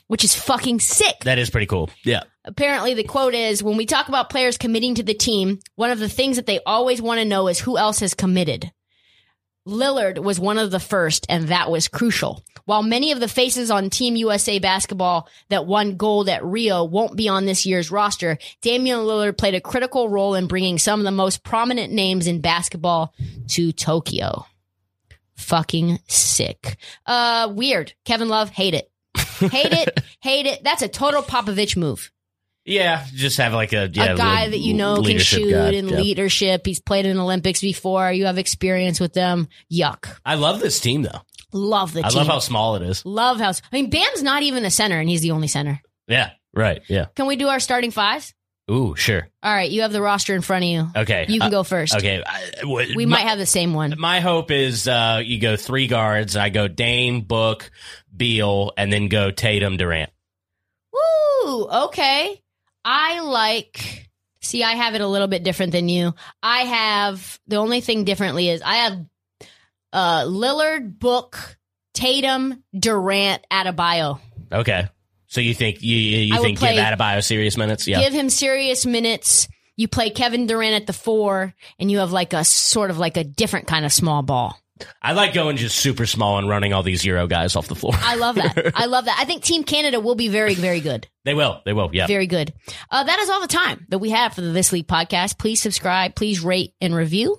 Which 0.10 0.24
is 0.24 0.34
fucking 0.34 0.80
sick. 0.80 1.24
That 1.24 1.38
is 1.38 1.52
pretty 1.52 1.68
cool. 1.68 1.90
Yeah. 2.04 2.24
Apparently, 2.44 2.96
the 2.96 3.04
quote 3.04 3.36
is 3.36 3.62
when 3.62 3.78
we 3.78 3.86
talk 3.86 4.10
about 4.10 4.32
players 4.32 4.58
committing 4.58 4.96
to 4.96 5.04
the 5.04 5.14
team, 5.14 5.60
one 5.76 5.92
of 5.92 6.00
the 6.00 6.10
things 6.10 6.38
that 6.38 6.48
they 6.48 6.60
always 6.66 7.00
want 7.00 7.20
to 7.20 7.26
know 7.26 7.48
is 7.48 7.60
who 7.60 7.78
else 7.78 8.00
has 8.00 8.16
committed. 8.16 8.72
Lillard 9.68 10.18
was 10.18 10.40
one 10.40 10.58
of 10.58 10.72
the 10.72 10.80
first, 10.80 11.28
and 11.30 11.50
that 11.50 11.70
was 11.70 11.88
crucial. 11.88 12.44
While 12.66 12.82
many 12.82 13.12
of 13.12 13.20
the 13.20 13.28
faces 13.28 13.70
on 13.70 13.92
Team 13.92 14.16
USA 14.16 14.58
basketball 14.58 15.30
that 15.50 15.68
won 15.68 15.96
gold 15.96 16.28
at 16.28 16.44
Rio 16.44 16.84
won't 16.84 17.16
be 17.16 17.30
on 17.30 17.46
this 17.46 17.68
year's 17.68 17.92
roster, 17.92 18.40
Damian 18.64 19.02
Lillard 19.02 19.38
played 19.38 19.54
a 19.54 19.62
critical 19.62 20.10
role 20.10 20.34
in 20.34 20.48
bringing 20.48 20.80
some 20.80 21.00
of 21.00 21.04
the 21.04 21.12
most 21.12 21.44
prominent 21.44 21.94
names 21.94 22.26
in 22.26 22.42
basketball 22.42 23.14
to 23.50 23.72
Tokyo. 23.72 24.46
Fucking 25.36 26.00
sick. 26.08 26.78
Uh, 27.06 27.52
weird. 27.56 27.94
Kevin 28.06 28.28
Love, 28.28 28.50
hate 28.50 28.74
it. 28.74 28.92
Hate 29.40 29.74
it. 29.74 30.00
hate 30.22 30.46
it. 30.46 30.64
That's 30.64 30.82
a 30.82 30.88
total 30.88 31.22
Popovich 31.22 31.76
move. 31.78 32.12
Yeah. 32.66 33.06
Just 33.14 33.38
have 33.38 33.54
like 33.54 33.74
a, 33.74 33.90
yeah, 33.92 34.14
a 34.14 34.18
guy 34.18 34.46
le- 34.46 34.52
that 34.52 34.60
you 34.60 34.74
know 34.74 35.02
can 35.02 35.18
shoot 35.20 35.52
guy. 35.52 35.72
and 35.72 35.90
Yeah. 35.90 35.98
leadership. 35.98 36.66
He's 36.66 36.80
played 36.80 37.06
in 37.06 37.18
the 37.18 37.24
Olympics 37.24 37.62
before. 37.62 38.12
You 38.12 38.26
have 38.26 38.38
experience 38.38 39.00
with 39.00 39.14
them. 39.14 39.48
Yuck. 39.72 40.08
I 40.26 40.36
love 40.36 40.60
this 40.60 40.80
team 40.80 41.02
though. 41.04 41.22
Love 41.52 41.94
the 41.94 42.02
team. 42.02 42.06
I 42.06 42.10
team. 42.10 42.18
love 42.20 42.28
how 42.28 42.40
small 42.40 42.76
it 42.76 42.84
is. 42.84 43.04
Love 43.06 43.40
how. 43.40 43.50
I 43.50 43.54
mean, 43.72 43.90
Bam's 43.90 44.22
not 44.22 44.44
even 44.44 44.66
a 44.66 44.70
center, 44.72 45.00
and 45.00 45.10
he's 45.10 45.22
the 45.22 45.32
only 45.32 45.48
center. 45.48 45.82
Yeah. 46.08 46.32
Right. 46.54 46.82
Yeah. 46.88 47.06
Can 47.16 47.26
we 47.28 47.36
do 47.38 47.48
our 47.48 47.60
starting 47.60 47.92
fives? 47.92 48.34
Ooh, 48.70 48.96
sure. 48.96 49.28
All 49.42 49.54
right, 49.54 49.70
you 49.72 49.82
have 49.82 49.92
the 49.92 50.02
roster 50.02 50.36
in 50.36 50.42
front 50.42 50.64
of 50.66 50.70
you. 50.70 50.88
Okay. 50.96 51.26
You 51.28 51.40
can 51.40 51.48
Uh, 51.48 51.50
go 51.50 51.64
first. 51.64 51.96
Okay. 51.96 52.22
I- 52.26 52.52
w- 52.62 52.94
We 52.96 53.06
my- 53.08 53.18
might 53.18 53.28
have 53.28 53.40
the 53.40 53.46
same 53.48 53.74
one. 53.74 53.96
My 53.98 54.20
hope 54.20 54.52
is 54.52 54.88
uh, 54.88 55.22
you 55.26 55.40
go 55.40 55.56
three 55.56 55.88
guards. 55.88 56.36
I 56.36 56.50
go 56.50 56.68
Dame, 56.68 57.22
Book, 57.22 57.72
Beal, 58.16 58.72
and 58.78 58.94
then 58.94 59.08
go 59.08 59.32
Tatum, 59.32 59.78
Durant. 59.78 60.12
Woo! 60.94 61.68
Okay. 61.86 62.42
I 62.86 63.20
like. 63.22 64.08
See, 64.42 64.64
I 64.64 64.72
have 64.74 64.96
it 64.96 65.02
a 65.02 65.08
little 65.08 65.28
bit 65.28 65.44
different 65.44 65.72
than 65.74 65.90
you. 65.90 66.14
I 66.42 66.60
have 66.62 67.40
the 67.48 67.58
only 67.58 67.82
thing 67.82 68.04
differently 68.04 68.50
is 68.50 68.62
I 68.62 68.76
have 68.76 69.06
uh 69.92 70.24
Lillard, 70.26 70.98
Book, 71.00 71.58
Tatum, 71.94 72.64
Durant, 72.78 73.46
Adebayo. 73.52 74.20
Okay. 74.52 74.88
So 75.30 75.42
you 75.42 75.54
think 75.54 75.82
you 75.82 75.96
you 75.96 76.36
I 76.36 76.40
think 76.40 76.60
play- 76.60 76.76
give 76.76 76.84
Adebayo 76.84 77.24
serious 77.24 77.56
minutes? 77.56 77.88
Yeah. 77.88 78.02
Give 78.02 78.14
him 78.14 78.30
serious 78.30 78.86
minutes. 78.86 79.48
You 79.76 79.88
play 79.88 80.10
Kevin 80.10 80.46
Durant 80.46 80.74
at 80.76 80.88
the 80.88 80.94
four, 80.94 81.54
and 81.80 81.90
you 81.90 82.00
have 82.00 82.12
like 82.12 82.34
a 82.34 82.44
sort 82.44 82.90
of 82.92 82.98
like 82.98 83.16
a 83.16 83.24
different 83.24 83.68
kind 83.68 83.86
of 83.86 83.94
small 83.94 84.22
ball. 84.24 84.60
I 85.02 85.14
like 85.14 85.34
going 85.34 85.58
just 85.58 85.78
super 85.78 86.06
small 86.06 86.38
and 86.38 86.48
running 86.50 86.74
all 86.74 86.84
these 86.84 87.04
Euro 87.06 87.28
guys 87.28 87.56
off 87.56 87.68
the 87.68 87.76
floor. 87.76 87.94
I 87.98 88.16
love 88.16 88.36
that. 88.36 88.72
I 88.76 88.86
love 88.86 89.06
that. 89.06 89.18
I 89.20 89.26
think 89.26 89.44
Team 89.44 89.64
Canada 89.64 90.00
will 90.00 90.16
be 90.16 90.30
very, 90.30 90.54
very 90.54 90.80
good. 90.80 91.08
they 91.26 91.34
will. 91.34 91.62
They 91.66 91.74
will. 91.74 91.90
Yeah. 91.94 92.08
Very 92.08 92.28
good. 92.28 92.54
Uh, 92.90 93.04
that 93.04 93.20
is 93.20 93.30
all 93.30 93.42
the 93.42 93.48
time 93.48 93.86
that 93.90 94.00
we 94.00 94.10
have 94.12 94.34
for 94.34 94.42
the 94.42 94.52
This 94.52 94.72
League 94.72 94.88
podcast. 94.88 95.38
Please 95.38 95.62
subscribe. 95.62 96.16
Please 96.16 96.42
rate 96.42 96.74
and 96.82 96.96
review. 96.96 97.38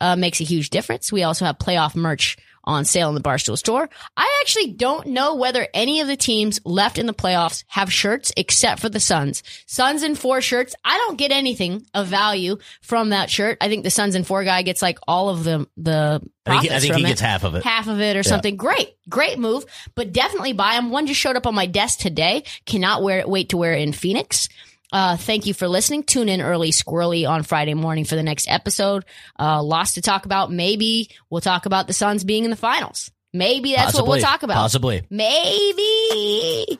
Uh, 0.00 0.16
makes 0.16 0.40
a 0.40 0.44
huge 0.44 0.68
difference. 0.70 1.10
We 1.10 1.22
also 1.22 1.46
have 1.46 1.56
playoff 1.58 1.96
merch 1.96 2.36
on 2.66 2.84
sale 2.84 3.08
in 3.08 3.14
the 3.14 3.20
Barstool 3.20 3.56
store. 3.56 3.88
I 4.16 4.40
actually 4.42 4.72
don't 4.72 5.08
know 5.08 5.34
whether 5.36 5.68
any 5.72 6.00
of 6.00 6.08
the 6.08 6.16
teams 6.16 6.60
left 6.64 6.98
in 6.98 7.06
the 7.06 7.14
playoffs 7.14 7.64
have 7.68 7.92
shirts 7.92 8.32
except 8.36 8.80
for 8.80 8.88
the 8.88 9.00
Suns. 9.00 9.42
Suns 9.66 10.02
and 10.02 10.18
four 10.18 10.40
shirts. 10.40 10.74
I 10.84 10.96
don't 10.98 11.16
get 11.16 11.32
anything 11.32 11.86
of 11.94 12.08
value 12.08 12.58
from 12.80 13.10
that 13.10 13.30
shirt. 13.30 13.58
I 13.60 13.68
think 13.68 13.84
the 13.84 13.90
Suns 13.90 14.14
and 14.14 14.26
four 14.26 14.44
guy 14.44 14.62
gets 14.62 14.82
like 14.82 14.98
all 15.06 15.28
of 15.28 15.44
the 15.44 15.68
the 15.76 16.20
I 16.44 16.60
think, 16.60 16.72
I 16.72 16.80
think 16.80 16.94
he 16.94 17.02
it 17.02 17.06
gets 17.06 17.20
half 17.20 17.44
of 17.44 17.54
it. 17.56 17.64
half 17.64 17.88
of 17.88 18.00
it 18.00 18.16
or 18.16 18.22
something. 18.22 18.56
Great, 18.56 18.94
great 19.08 19.38
move, 19.38 19.64
but 19.94 20.12
definitely 20.12 20.52
buy 20.52 20.74
them. 20.74 20.90
One 20.90 21.06
just 21.06 21.20
showed 21.20 21.36
up 21.36 21.46
on 21.46 21.54
my 21.54 21.66
desk 21.66 21.98
today. 21.98 22.44
Cannot 22.66 23.02
wear 23.02 23.18
it, 23.18 23.28
wait 23.28 23.48
to 23.48 23.56
wear 23.56 23.72
it 23.72 23.82
in 23.82 23.92
Phoenix. 23.92 24.48
Uh, 24.96 25.14
thank 25.18 25.44
you 25.44 25.52
for 25.52 25.68
listening. 25.68 26.02
Tune 26.04 26.30
in 26.30 26.40
early, 26.40 26.70
squirrely 26.70 27.28
on 27.28 27.42
Friday 27.42 27.74
morning 27.74 28.06
for 28.06 28.14
the 28.14 28.22
next 28.22 28.48
episode. 28.48 29.04
Uh, 29.38 29.62
lots 29.62 29.92
to 29.92 30.00
talk 30.00 30.24
about. 30.24 30.50
Maybe 30.50 31.10
we'll 31.28 31.42
talk 31.42 31.66
about 31.66 31.86
the 31.86 31.92
Suns 31.92 32.24
being 32.24 32.44
in 32.44 32.50
the 32.50 32.56
finals. 32.56 33.10
Maybe 33.34 33.74
that's 33.74 33.92
what 33.92 34.06
we'll 34.06 34.22
talk 34.22 34.42
about. 34.42 34.54
Possibly. 34.54 35.02
Maybe. 35.10 36.78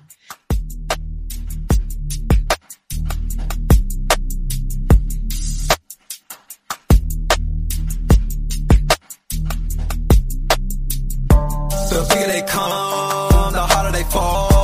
The 11.90 12.06
bigger 12.08 12.32
they 12.32 12.42
come, 12.48 13.52
the 13.52 13.60
harder 13.60 13.92
they 13.92 14.04
fall. 14.04 14.55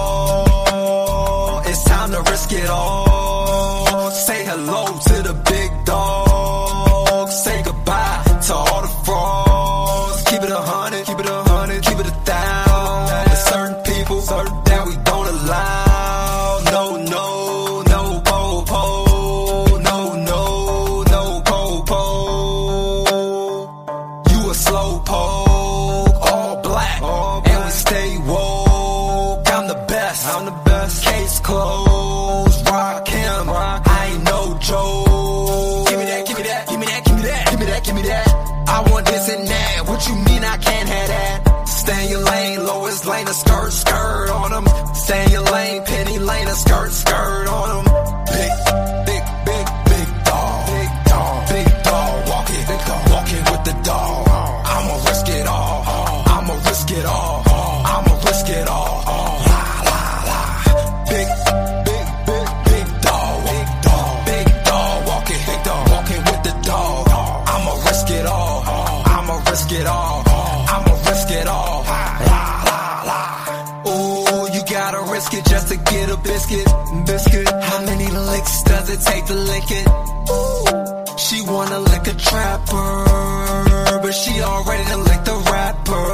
Take 78.97 79.26
to 79.26 79.34
lick 79.34 79.70
it? 79.70 79.86
Ooh, 80.30 81.16
she 81.16 81.43
wanna 81.43 81.78
lick 81.80 82.07
a 82.07 82.14
trapper, 82.14 84.01
but 84.03 84.12
she 84.12 84.40
already 84.43 84.84
done 84.84 85.05
licked 85.05 85.24
the 85.24 85.36
rapper. 85.53 86.07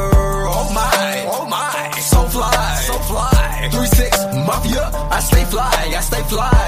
Oh 0.51 0.71
my, 0.75 1.27
oh 1.33 1.47
my, 1.47 1.91
so 2.01 2.23
fly, 2.27 2.83
so 2.87 2.95
fly. 3.11 3.69
Three 3.73 3.87
six 3.87 4.17
mafia, 4.47 4.91
I 5.11 5.21
stay 5.21 5.45
fly, 5.45 5.93
I 5.97 6.01
stay 6.01 6.23
fly. 6.23 6.67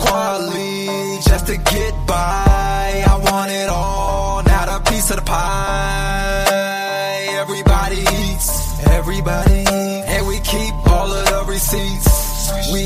Quality 0.00 1.20
just 1.28 1.46
to 1.46 1.56
get 1.56 2.06
by. 2.06 3.04
I 3.12 3.18
want 3.30 3.50
it 3.52 3.68
all, 3.68 4.42
not 4.42 4.68
a 4.68 4.80
piece 4.90 5.10
of 5.10 5.16
the 5.16 5.22
pie. 5.22 6.46
Everybody 7.42 8.00
eats, 8.00 8.80
everybody, 8.86 9.64
and 9.66 10.26
we 10.26 10.38
keep 10.40 10.74
all 10.88 11.10
of 11.12 11.24
the 11.26 11.44
receipts. 11.46 12.10
We 12.72 12.80